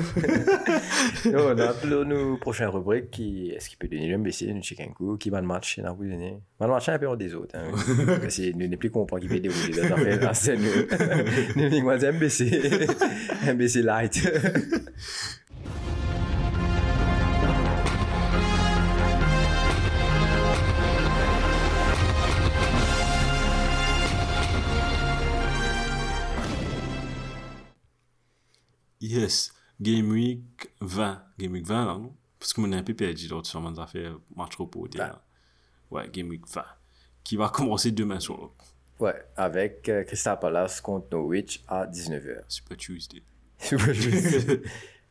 [1.26, 4.88] on a nos prochaines rubriques qui est-ce qu'il peut donner le MBC, nous check un
[4.92, 6.38] coup, qui va le match, il a vous donner.
[6.60, 7.56] Va le match un peu des autres.
[7.58, 7.72] Hein.
[7.72, 10.22] Parce que nous n'est plus comprendre qui peut dérouler les affaires.
[10.22, 10.64] là, C'est nous.
[11.56, 11.70] Nous
[12.12, 12.88] MBC.
[13.48, 14.20] MBC Light.
[29.16, 30.42] Yes, Game Week
[30.82, 31.22] 20.
[31.40, 32.14] Game Week 20, là, non?
[32.38, 34.58] Parce que mon un peu perdu l'autre sur mon affaire match
[34.96, 35.22] là.
[35.90, 36.66] Ouais, Game Week 20.
[37.24, 38.52] Qui va commencer demain soir.
[39.00, 42.42] Ouais, avec euh, Crystal Palace contre Norwich à 19h.
[42.50, 43.24] Super Tuesday.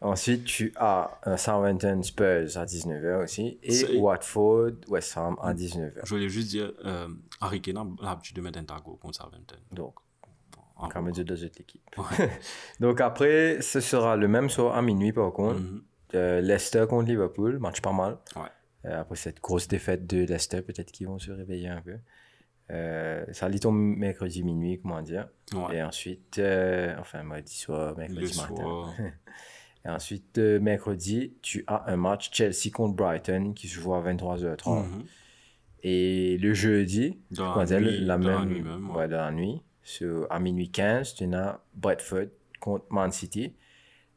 [0.02, 6.00] Ensuite, tu as un Southampton Spurs à 19h aussi et Watford West Ham à 19h.
[6.04, 7.08] Je voulais juste dire, euh,
[7.40, 9.56] Harry Kane a l'habitude de mettre un tago contre Southampton.
[9.72, 9.94] Donc,
[10.92, 11.82] Comme de deux autres équipes.
[11.96, 12.30] Ouais.
[12.80, 15.60] Donc après, ce sera le même soir à minuit par contre.
[16.14, 18.18] Euh, Leicester contre Liverpool, match pas mal.
[18.36, 18.42] Ouais.
[18.84, 21.96] Euh, après cette grosse défaite de Leicester, peut-être qu'ils vont se réveiller un peu.
[22.70, 25.28] Euh, ça lit tombe mercredi minuit, comment dire.
[25.54, 25.76] Ouais.
[25.76, 28.54] Et ensuite, euh, enfin mardi soir, mercredi Le matin.
[28.56, 28.92] soir.
[29.86, 34.82] Et ensuite, mercredi, tu as un match Chelsea contre Brighton qui se joue à 23h30.
[34.86, 35.04] Mhm.
[35.82, 38.96] Et le jeudi, Dans la dire, la dans la même, nuit même, ouais.
[38.96, 42.26] ouais, dans la nuit, sur- à minuit 15, tu as Bradford
[42.60, 43.54] contre Man City.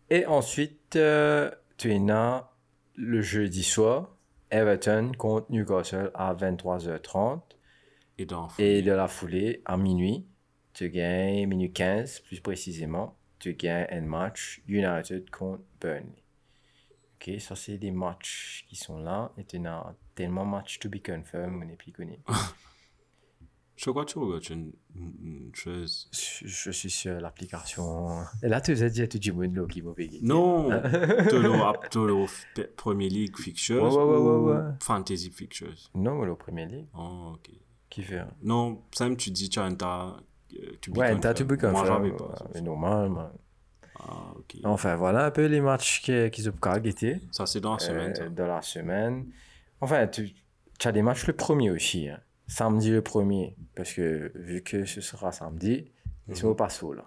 [0.09, 2.49] Et ensuite, euh, tu as
[2.95, 4.15] le jeudi soir,
[4.49, 7.41] Everton contre Newcastle à 23h30.
[8.17, 10.25] Et dans Et de la foulée, à minuit,
[10.73, 16.23] tu gagnes, minuit 15 plus précisément, tu gagnes un match United contre Burnley.
[17.15, 19.31] Ok, ça c'est des matchs qui sont là.
[19.37, 22.17] Et tu as tellement de matchs to be confirmed, on n'est plus connu.
[23.77, 24.53] Je crois que tu
[25.53, 28.23] je, suis sur l'application.
[28.41, 29.91] Et là, tu as dit le monde là, qui m'a.
[30.23, 30.69] Non,
[31.29, 32.25] tu le
[32.75, 34.63] Premier League Fixtures Ouais, ouais, ouais, ou ouais.
[34.81, 35.75] Fantasy Fixtures?
[35.93, 36.87] Non, le Premier League.
[36.97, 37.51] Oh, ok.
[37.89, 38.23] Qui fait?
[38.41, 40.17] Non, Sam, tu dis tu as un tas.
[40.53, 41.73] euh, Ouais, t'as to be confirmed.
[41.73, 42.33] Moi, j'avais pas.
[42.35, 42.45] ça.
[42.55, 43.31] Mais normal, man.
[43.99, 44.57] Ah, ok.
[44.63, 47.21] Enfin, voilà un peu les matchs qui, qui sont pas guettés.
[47.31, 48.13] Ça, c'est dans la semaine.
[48.19, 49.27] Euh, de la semaine.
[49.81, 50.31] Enfin, tu,
[50.79, 52.09] tu as des matchs le premier aussi.
[52.09, 52.19] hein.
[52.47, 53.55] Samedi le premier.
[53.75, 55.91] Parce que vu que ce sera samedi,
[56.27, 56.33] Mhm.
[56.33, 57.03] ils sont au passo là.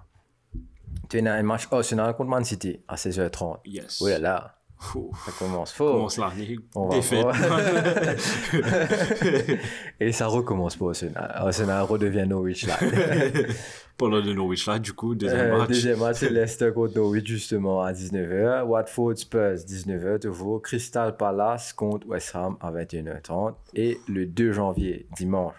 [1.08, 3.60] Tu as un match Arsenal contre Man City à 16h30.
[3.64, 4.00] Yes.
[4.00, 4.56] Oui, là,
[4.94, 5.12] Ouh.
[5.26, 5.92] ça commence fort.
[5.92, 6.56] Commence l'année.
[6.74, 6.96] On va.
[10.00, 11.30] Et ça recommence pour Arsenal.
[11.34, 12.78] Arsenal redevient Norwich là.
[14.00, 15.68] Pendant le Norwich là, du coup, deuxième Euh, match.
[15.68, 18.62] Deuxième match, c'est Leicester contre Norwich justement à 19h.
[18.64, 20.62] Watford Spurs 19h toujours.
[20.62, 23.54] Crystal Palace contre West Ham à 21h30.
[23.74, 25.54] Et le 2 janvier, dimanche,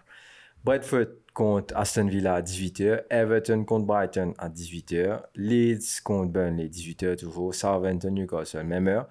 [0.63, 3.03] Bradford contre Aston Villa à 18h.
[3.11, 5.21] Everton contre Brighton à 18h.
[5.35, 7.53] Leeds contre Burnley 18h toujours.
[7.53, 9.07] Southampton Newcastle même heure.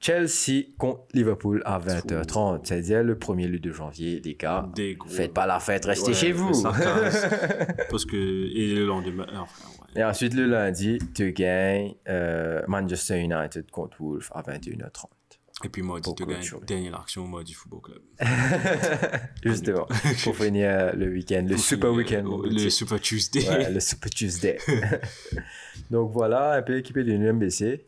[0.00, 2.60] Chelsea contre Liverpool à 20h30.
[2.64, 4.68] C'est-à-dire le 1er et le 2 janvier, les gars.
[4.74, 5.08] Des gros.
[5.08, 6.62] Faites pas la fête, restez Ouais, chez vous.
[7.90, 8.16] Parce que.
[8.16, 9.26] Et le lendemain.
[9.32, 10.00] Enfin, ouais.
[10.00, 15.06] Et ensuite, le lundi, tu gagnes euh, Manchester United contre Wolves à 21h30.
[15.64, 18.02] Et puis, moi, tu gagnes dernière action, moi, du Football Club.
[19.42, 19.86] Justement,
[20.22, 22.24] pour finir le week-end, le super week-end.
[22.44, 22.68] Le.
[22.68, 23.48] Super Tuesday.
[23.48, 24.58] Ouais, le Super Tuesday.
[25.90, 27.86] Donc voilà, un peu équipé de l'UMBC.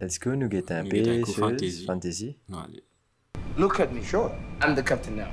[0.00, 0.84] Let's go, nous get un
[1.24, 1.84] fantasy.
[1.84, 2.38] fantasy?
[2.48, 2.82] Non, allez.
[3.56, 4.02] Look at me.
[4.02, 4.30] Sure.
[4.60, 5.28] I'm the captain now.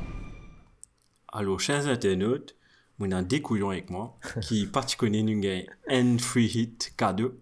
[1.31, 2.55] Alors, chers internautes,
[2.99, 5.41] on a des couillons avec moi qui particulièrement nous
[5.89, 7.39] un free hit cadeau.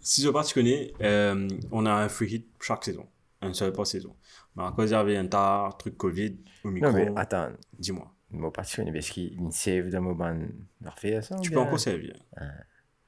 [0.00, 3.06] Si je particulier, euh, on a un free hit chaque saison.
[3.42, 4.14] Un seul par saison.
[4.56, 8.12] Mais à cause avait un tas truc Covid au micro, Non, mais attends, dis-moi.
[8.30, 10.38] moi sûr, parce qu'il me save de mon ban.
[11.22, 12.14] Ça Tu peux encore servir.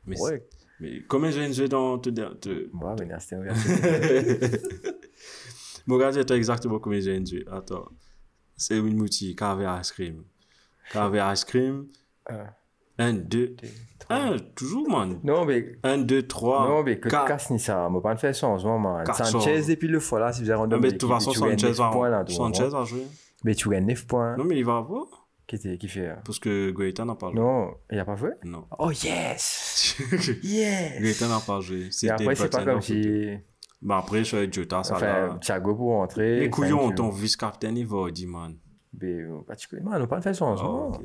[0.05, 0.43] Mais, Ouais,
[0.83, 4.51] mais comment j'ai une jeu dans te ouais, mais c'était.
[5.87, 7.45] Mon gars, c'est exactement comme j'ai une jeu.
[7.51, 7.89] Attends.
[8.57, 10.25] C'est une moutie, carvé ice cream.
[10.93, 11.87] Carvé ice cream.
[12.29, 12.47] Un,
[12.99, 13.57] 1, 2,
[13.99, 14.17] trois.
[14.17, 15.21] 1, toujours, man.
[15.25, 16.69] Non, mais 1, 2, 3.
[16.69, 17.89] Non, mais que tu casses ni ça.
[17.89, 19.03] Moi, pas de faire moment.
[19.05, 21.73] Quatre Sanchez, depuis le fois là, si vous avez rendu mais de toute façon, Sanchez
[21.73, 23.07] va, tu Sanchez va jouer.
[23.45, 24.37] Mais tu gagnes 9 points.
[24.37, 25.22] Non, mais il va avoir.
[25.53, 26.07] Qui, était- qui fait.
[26.09, 26.71] euh, Parce que
[27.05, 27.39] n'a pas joué.
[27.39, 28.31] Non, il a pas joué?
[28.43, 28.65] Non.
[28.79, 29.97] Oh yes
[30.43, 31.81] Yes Goïta n'a pas joué.
[31.83, 33.37] Et C'était après, c'est pas comme en si.
[33.83, 35.39] Bah après, je vais Jota, ça Enfin, là.
[35.43, 36.41] Thiago pour rentrer.
[36.41, 37.17] Les couillons, thank ton you.
[37.17, 38.57] vice-capitaine, il va dire, man.
[38.99, 40.89] Mais, euh, particulièrement, on n'a pas de façon en ce Ah, moment.
[40.89, 41.01] ok.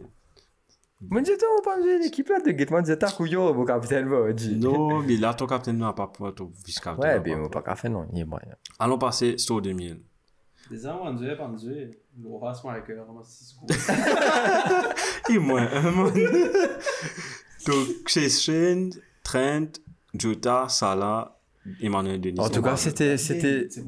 [1.01, 4.31] Je dis, on pense que l'équipe là de Gateman, c'est ta couillon, mon capitaine, va
[4.31, 4.57] dire.
[4.57, 7.09] Non, mais là, ton capitaine n'a pas pour ton vice-capitaine.
[7.09, 8.55] Ouais, n'a mais pas on pas qu'à faire, non, il est moyen.
[8.79, 9.99] Allons passer sur 2000.
[10.69, 11.91] Des ans, on dirait, on dirait,
[12.21, 13.89] Laura Smarker, on a 6 coups.
[15.29, 16.13] Et moi, un man.
[17.65, 18.89] Donc, Chase Shane,
[19.23, 19.67] Trent,
[20.17, 21.37] Jota, Salah,
[21.81, 22.39] Emmanuel Denis.
[22.39, 23.83] En tout cas, c'était, c'était, C'est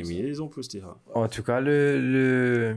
[0.00, 0.96] ils ont posté ça.
[1.14, 2.76] en tout cas, le, le,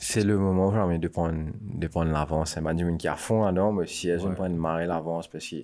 [0.00, 2.52] c'est le moment où j'ai envie de prendre, de prendre l'avance.
[2.54, 4.30] C'est Benjamin qui à fond là-dedans, mais si je Ouais.
[4.30, 5.56] ne prends marrer l'avance parce que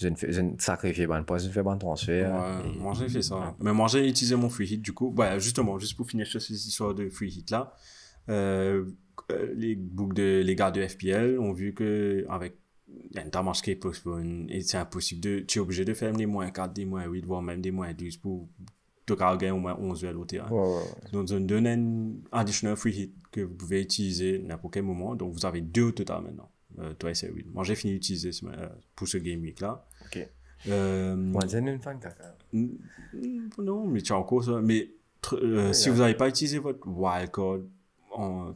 [0.00, 2.32] je ne fais, je ne sacrifie pas, je ne fais pas de transfert.
[2.32, 3.56] Ouais, Et- moi j'ai fait ça.
[3.60, 5.12] Mais moi j'ai utilisé mon free hit du coup.
[5.16, 7.74] Ouais, justement, juste pour finir sur cette histoire de free hit là,
[8.28, 8.84] euh,
[9.30, 12.54] euh, les books de les gars de FPL ont vu que avec
[13.32, 16.50] tendance qui est postpone et c'est impossible de tu es obligé de faire des moins
[16.50, 18.48] 4, des moins 8 voire même des moins 12 pour
[19.04, 20.50] te gagner au moins 11 duels au terrain.
[20.50, 21.10] Ouais, ouais, ouais.
[21.12, 25.14] Donc, on donne un additional free hit que vous pouvez utiliser n'importe quel moment.
[25.14, 26.50] Donc, vous avez deux au total maintenant.
[26.78, 27.46] Euh, toi et Cyril.
[27.52, 29.84] Moi, j'ai fini d'utiliser euh, pour ce game week là.
[30.08, 30.28] Ok.
[30.68, 32.34] Euh, Moi, j'ai une fan, caca.
[32.52, 32.68] Mm,
[33.58, 34.60] Non, mais tu as encore ça.
[34.62, 34.90] Mais
[35.34, 35.94] euh, si là.
[35.94, 37.58] vous n'avez pas utilisé votre wildcard,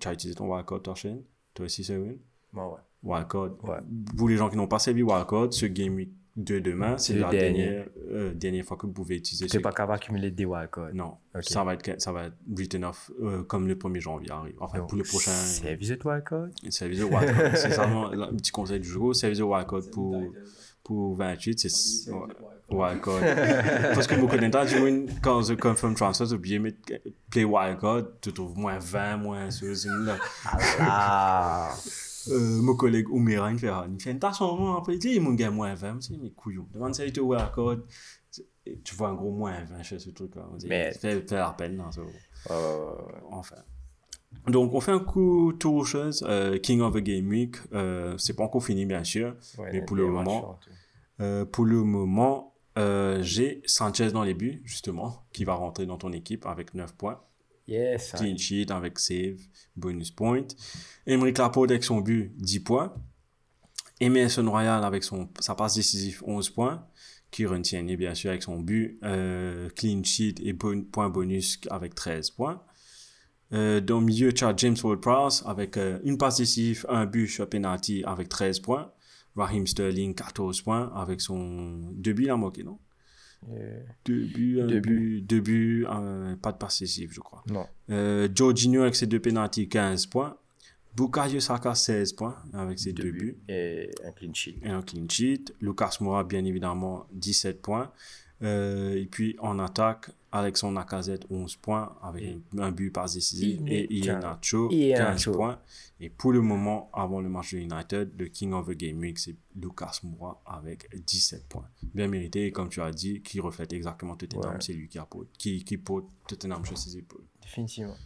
[0.00, 1.22] tu as utilisé ton wildcard, ta chaîne,
[1.54, 2.18] toi aussi, Cyril.
[2.52, 2.80] Moi, ouais.
[3.04, 3.50] Wildcard.
[3.64, 3.78] Ouais.
[4.16, 7.28] Pour les gens qui n'ont pas servi wildcard, ce game week de demain, c'est la
[7.28, 7.64] dernier.
[7.64, 10.46] dernière, euh, dernière fois que vous pouvez utiliser Tu n'es ce pas capable d'accumuler des
[10.46, 10.94] wildcards.
[10.94, 14.54] Non, ça, va être, ça va être written off euh, comme le 1er janvier arrive.
[14.58, 16.46] Enfin, Donc, pour le prochain Service de wildcard.
[16.70, 17.56] service de wildcard.
[17.56, 19.14] c'est ça le le petit conseil du jour.
[19.14, 20.22] Service de wildcard pour,
[20.84, 22.20] pour 28, c'est ouais,
[22.70, 23.20] wildcard.
[23.94, 26.74] Parce que beaucoup d'entre du moins, quand je confirm transfer, j'ai oublié de
[27.30, 29.86] play wildcard, tu trouves moins 20, moins 16.
[30.04, 30.16] là.
[30.80, 31.74] Ah!
[32.28, 35.14] Euh, mon collègue Oumera, il fait, ah, il fait tâche en moins, après il dit,
[35.16, 36.68] il m'a gagné moins 20, c'est mes couillons.
[36.72, 37.78] Demande ça, il te wildcard,
[38.84, 40.46] tu vois un gros moins 20 chez ce truc-là.
[40.52, 42.00] On dit, Mais- fait la peine, non, ça.
[43.30, 43.56] Enfin.
[44.48, 46.24] Donc, on fait un coup tour aux choses.
[46.28, 49.36] Euh, King of the Game Week, euh, c'est pas encore fini, bien sûr.
[49.58, 50.58] Ouais, Mais les- pour le moment.
[51.20, 55.98] Euh, pour le moment, euh, j'ai Sanchez dans les buts, justement, qui va rentrer dans
[55.98, 57.20] ton équipe avec 9 points.
[57.68, 58.12] Yes.
[58.16, 59.36] Clean sheet avec save,
[59.76, 60.42] bonus point.
[61.06, 62.92] Emeric Laporte avec son but, 10 points.
[64.00, 66.84] Emerson Royal avec son, sa passe décisive, 11 points.
[67.30, 71.94] Kieran Tierney, bien sûr, avec son but, euh, clean sheet et bon, point bonus avec
[71.94, 72.62] 13 points.
[73.52, 77.26] Euh, dans le milieu, tu as James Ward-Prowse avec euh, une passe décisive, un but
[77.28, 78.90] sur penalty avec 13 points.
[79.36, 82.78] Raheem Sterling, 14 points avec son deux buts, il a non?
[83.50, 87.42] Euh, Deux buts, un Deux but, deux buts, un- pas de passe décisive, je crois.
[87.50, 87.66] Non.
[87.90, 90.36] Euh, Jorginho avec ses deux penalties, 15 points.
[90.94, 93.36] Bukayo Saka, 16 points avec ses deux, buts.
[93.48, 94.58] Et un clean sheet.
[94.62, 95.46] Et un clean sheet.
[95.60, 97.90] Lucas Moura, bien évidemment, 17 points.
[98.42, 102.24] Euh, et puis en attaque, Alexandre Lacazette, 11 points avec
[102.58, 103.62] un but passe décisive.
[103.66, 105.32] Et Iheanacho, 15 Iheanacho.
[105.32, 105.60] points.
[106.00, 109.18] Et pour le moment, avant le match de United, le King of the Game Week,
[109.18, 111.68] c'est Lucas Moura avec 17 points.
[111.94, 114.54] Bien mérité, et comme tu as dit, qui reflète exactement Tottenham.
[114.54, 114.60] Ouais.
[114.60, 115.78] C'est lui qui, apporte, qui, qui
[116.26, 117.24] Tottenham sur ses épaules.
[117.42, 117.96] Définitivement.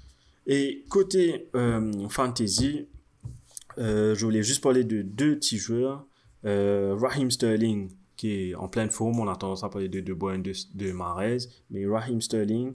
[0.47, 2.89] Et côté euh, fantasy,
[3.79, 6.07] euh, je voulais juste parler de deux petits joueurs.
[6.45, 10.13] Euh, Raheem Sterling, qui est en pleine forme, on a tendance à parler de De
[10.15, 11.39] Bruyne, de, de Mahrez,
[11.71, 12.75] mais Raheem Sterling,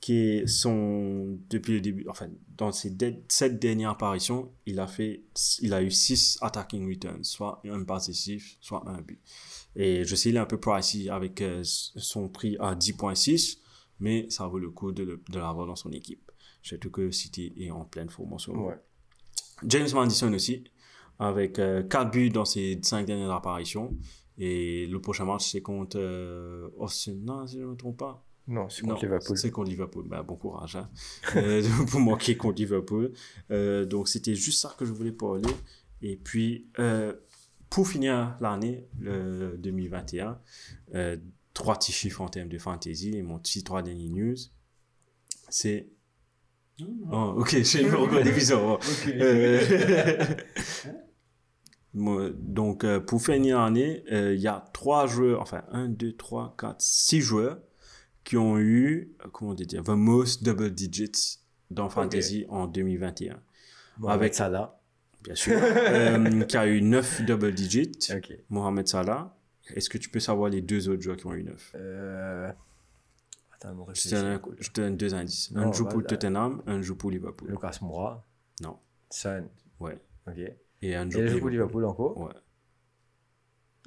[0.00, 2.96] qui est son, depuis le début, enfin, dans ses
[3.28, 5.24] sept dernières apparitions, il a fait,
[5.60, 9.20] il a eu 6 attacking returns, soit un pass décisif, soit un but.
[9.76, 13.58] Et je sais, il est un peu pricey avec euh, son prix à 10.6,
[14.00, 16.30] mais ça vaut le coup de, le- de l'avoir dans son équipe.
[16.62, 18.68] Surtout que City est en pleine forme en ce moment.
[18.68, 18.78] Ouais.
[19.66, 20.62] James Madison aussi,
[21.18, 23.96] avec 4 buts dans ses 5 dernières apparitions.
[24.38, 27.16] Et le prochain match, c'est contre euh, Austin.
[27.20, 28.24] Non, si je ne me trompe pas.
[28.46, 29.36] Non, c'est Non, contre Liverpool.
[29.36, 30.04] C'est contre Liverpool.
[30.08, 30.88] Ben, bon courage hein.
[31.36, 33.12] Euh, pour manquer contre Liverpool.
[33.50, 35.50] Euh, donc, c'était juste ça que je voulais parler.
[36.00, 37.12] Et puis, euh,
[37.68, 40.40] pour finir l'année le 2021,
[40.94, 41.16] euh,
[41.52, 43.16] trois petits chiffres en termes de fantasy.
[43.16, 44.36] Et mon petit trois derniers news,
[45.48, 45.88] c'est.
[47.10, 48.78] Oh, ok, j'ai me reconnais bizarre.
[49.08, 49.60] Euh,
[50.86, 50.94] moi,
[51.94, 56.54] Donc, euh, pour finir l'année, euh, il y a trois joueurs, enfin, 1, 2, 3,
[56.58, 57.58] 4, 6 joueurs
[58.24, 61.38] qui ont eu, euh, comment dire, the most double digits
[61.70, 63.40] dans Fantasy en 2021.
[63.98, 64.80] Mohamed avec- Salah.
[65.24, 65.58] Bien sûr.
[65.60, 67.98] Euh, qui a eu 9 double digits.
[68.50, 69.34] Mohamed Salah.
[69.74, 72.52] Est-ce que tu peux savoir les deux autres joueurs qui ont eu 9 Euh...
[73.60, 74.14] Attends, me je te,
[74.80, 75.50] donne, je deux indices.
[75.56, 76.04] Un joue pour.
[76.04, 77.50] Tottenham, un joue pour Liverpool.
[77.50, 78.24] Lucas Moura.
[78.62, 78.78] Non.
[79.10, 79.48] Son.
[79.80, 79.98] Ouais.
[80.28, 80.38] Ok.
[80.82, 81.84] Et un Et joue Liverpool.
[81.84, 82.32] Encore Ouais.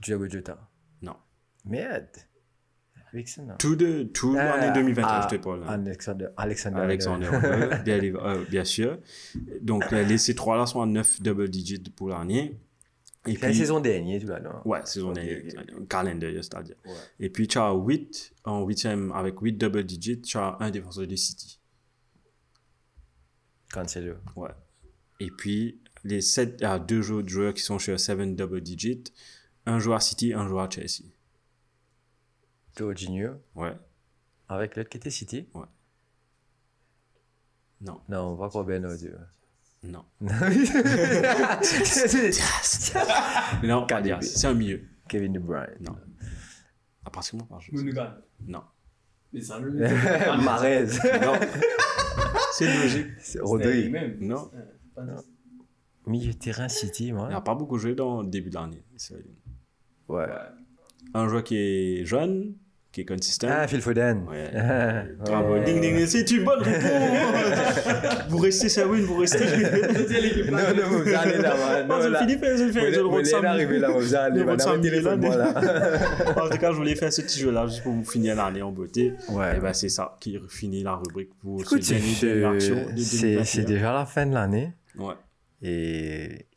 [0.02, 0.70] Diogo Jota.
[1.02, 1.16] Non.
[1.66, 2.08] Merde.
[3.14, 3.56] Vixen.
[3.60, 5.66] Tout, de, tout Ah, l'année 2021, ah, je te parle.
[5.68, 6.80] Alexander, Alexander.
[6.80, 7.30] Alexander,
[7.84, 9.00] bien, euh, bien sûr.
[9.62, 12.58] Donc, euh, les, ces trois-là sont à 9 double digits pour l'année.
[13.28, 14.62] Et C'est la saison dernière, tout là, non?
[14.66, 15.44] Ouais, saison dernière,
[15.90, 16.76] calendrier, c'est-à-dire.
[16.86, 16.92] Ouais.
[17.20, 21.06] Et puis, tu as 8, en 8 avec 8 double digits, tu as un défenseur
[21.06, 21.60] de City.
[23.72, 24.16] Cancelo.
[24.36, 24.50] Ouais.
[25.20, 29.04] Et puis, les 7, il y a deux joueurs qui sont sur 7 double digits.
[29.66, 31.06] Un joueur City, un joueur Chelsea.
[32.78, 33.34] Jorginho.
[33.56, 33.78] Ouais.
[34.50, 35.48] Avec l'autre qui était City.
[37.82, 38.02] Non.
[38.10, 39.12] Non, on va quoi Ben Audio.
[39.84, 40.06] Non.
[40.20, 40.68] Kevin
[43.64, 44.02] Non, pas.
[44.22, 44.82] C'est un milieu.
[45.12, 45.76] De Bruyne.
[45.82, 45.98] Non.
[47.04, 47.74] À pratiquement par jeu.
[47.74, 48.22] Gundogan.
[48.46, 48.64] Non.
[49.34, 49.72] Mais ça le
[50.44, 50.86] Marez.
[50.86, 51.40] Non.
[52.54, 53.08] C'est logique.
[53.42, 53.92] Rodri.
[54.20, 54.50] Non.
[56.08, 58.84] Milieu terrain City, Il n'a pas beaucoup joué dans le début de l'année.
[60.08, 60.26] Ouais.
[61.14, 62.54] Un joueur qui est jeune,
[62.92, 63.48] qui est consistant.
[63.50, 64.26] Ah, Phil Foden.
[64.30, 64.50] Ouais.
[64.56, 65.64] Ah, Bravo, ouais.
[65.64, 68.26] ding ding, c'est une bonne réponse.
[68.30, 69.46] vous restez, ça win, vous restez.
[69.46, 71.84] Non, non, vous allez là-bas.
[71.86, 72.28] Non, je là.
[72.28, 74.40] faire, je Vous voulez- le vous voulez arriver là, vous allez.
[74.44, 76.44] Madame, samedi, téléphone, là, voilà.
[76.46, 78.72] En tout cas, je voulais faire ce petit jeu-là juste pour vous finir l'année en
[78.72, 79.14] beauté.
[79.30, 79.58] Ouais.
[79.58, 82.98] Et ben, c'est ça qui finit la rubrique pour Écoute, ce dernier de l'action de
[83.02, 83.44] c'est 2021.
[83.46, 84.74] c'est déjà la fin de l'année.
[84.98, 85.14] Ouais.
[85.62, 86.48] Et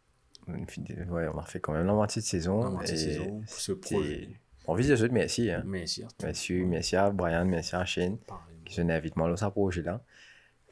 [0.49, 2.63] ouais, on a fait quand même la moitié de saison.
[2.63, 4.29] La moitié de saison ce projet.
[4.67, 5.51] On vise de merci.
[5.51, 5.63] Hein.
[5.67, 8.17] Mais si, Merci, merci à Brian, merci à Shane
[8.65, 10.01] qui sont invitement à ce projet-là.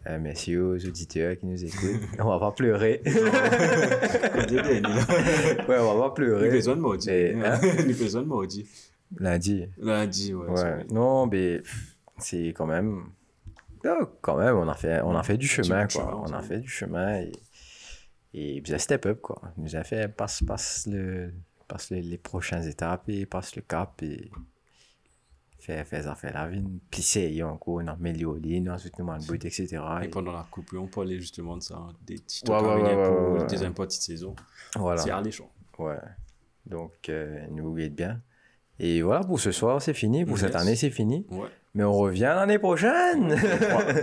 [0.09, 2.01] Euh, merci aux auditeurs qui nous écoutent.
[2.19, 3.03] on va pas pleurer.
[3.05, 3.21] Là.
[5.69, 6.51] ouais, on va pas pleurer.
[6.51, 7.11] faisons maudit.
[7.11, 7.61] Et, hein?
[7.87, 8.67] Nous faisons maudit.
[9.17, 9.67] Lundi.
[9.79, 10.85] Lundi, ouais.
[10.91, 11.63] Non, mais
[12.19, 13.05] c'est quand même.
[13.85, 16.21] Non, quand même, on a fait, on a fait du chemin, quoi.
[16.27, 17.31] On a fait du chemin et,
[18.35, 19.41] et puis, step up, quoi.
[19.57, 21.33] Il nous a fait passe, passe, le,
[21.69, 24.31] passe les, les prochaines étapes et passe le cap et
[25.59, 26.65] fait, fait ça, fait la vie.
[26.91, 29.81] Puis c'est encore, on a amélioré, on a soutenu le but, etc.
[30.03, 32.83] Et Et pendant la coupe, on parlait justement de ça, hein, des petits Ouais, ouais,
[32.83, 34.35] ouais, pour la deuxième partie de saison.
[34.77, 35.01] voilà.
[35.01, 35.51] C'est alléchant.
[35.79, 35.99] Ouais.
[36.67, 38.21] Donc, euh, nous aide bien.
[38.79, 40.25] Et voilà, pour ce soir, c'est fini.
[40.25, 41.27] Pour cette année, c'est fini.
[41.31, 41.49] Ouais.
[41.75, 43.35] Mais on revient l'année prochaine.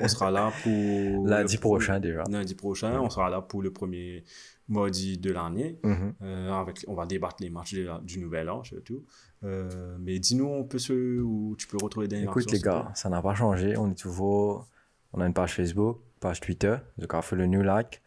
[0.03, 1.27] on sera là pour.
[1.27, 2.23] Lundi prochain, déjà.
[2.29, 4.23] Lundi prochain, on sera là pour le premier
[4.67, 5.79] mardi de l'année.
[5.83, 6.13] Mhm.
[6.23, 9.05] Euh, avec, on va débattre les matchs la- du nouvel an surtout.
[9.43, 13.09] Euh, mais dis-nous, on peut se, où tu peux retrouver des Écoute les gars, ça
[13.09, 13.77] n'a pas changé.
[13.77, 14.67] On est toujours.
[15.13, 18.01] On a une page Facebook, page Twitter, The Café le New Like.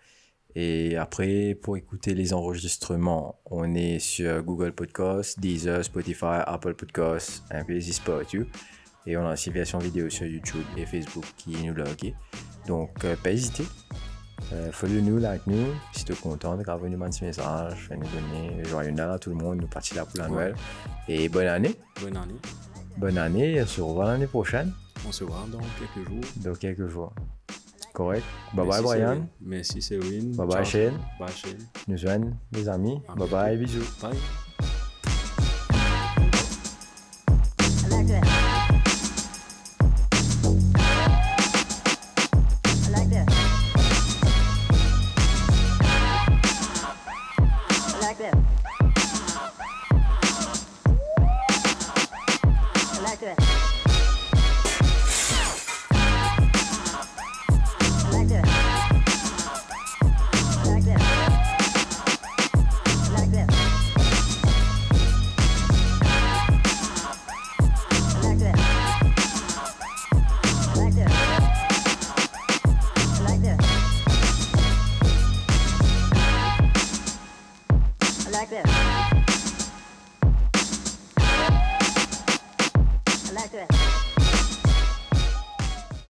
[0.55, 7.43] Et après, pour écouter les enregistrements, on est sur Google Podcasts, Deezer, Spotify, Apple Podcasts,
[7.51, 8.47] un peu les.
[9.07, 12.14] Et on a aussi version vidéo sur YouTube et Facebook qui nous log.
[12.66, 13.64] Donc, euh, pas hésiter.
[14.53, 15.66] Euh, follow nous, like nous.
[15.92, 19.18] Si tu es content, grave nous un petit message, fais nous donner joyeux Noël à
[19.18, 20.28] tout le monde, nous partir là pour la.
[20.28, 20.55] Noël.
[21.09, 21.74] Et bonne année.
[22.00, 22.34] Bonne année.
[22.96, 24.72] Bonne année, on se revoit l'année prochaine,
[25.09, 26.20] On se voit dans quelques jours.
[26.36, 27.12] dans quelques jours.
[27.94, 28.24] Correct.
[28.55, 29.26] Bye bye Brian.
[29.40, 30.34] Merci Céline.
[30.34, 30.64] Bye bye.
[30.64, 30.98] Shane.
[31.18, 31.59] Bye Shane.
[31.88, 33.00] Nous joignent les amis.
[33.16, 33.84] Bye bye, bisous.
[34.00, 34.16] Bye.
[37.84, 38.41] I like that.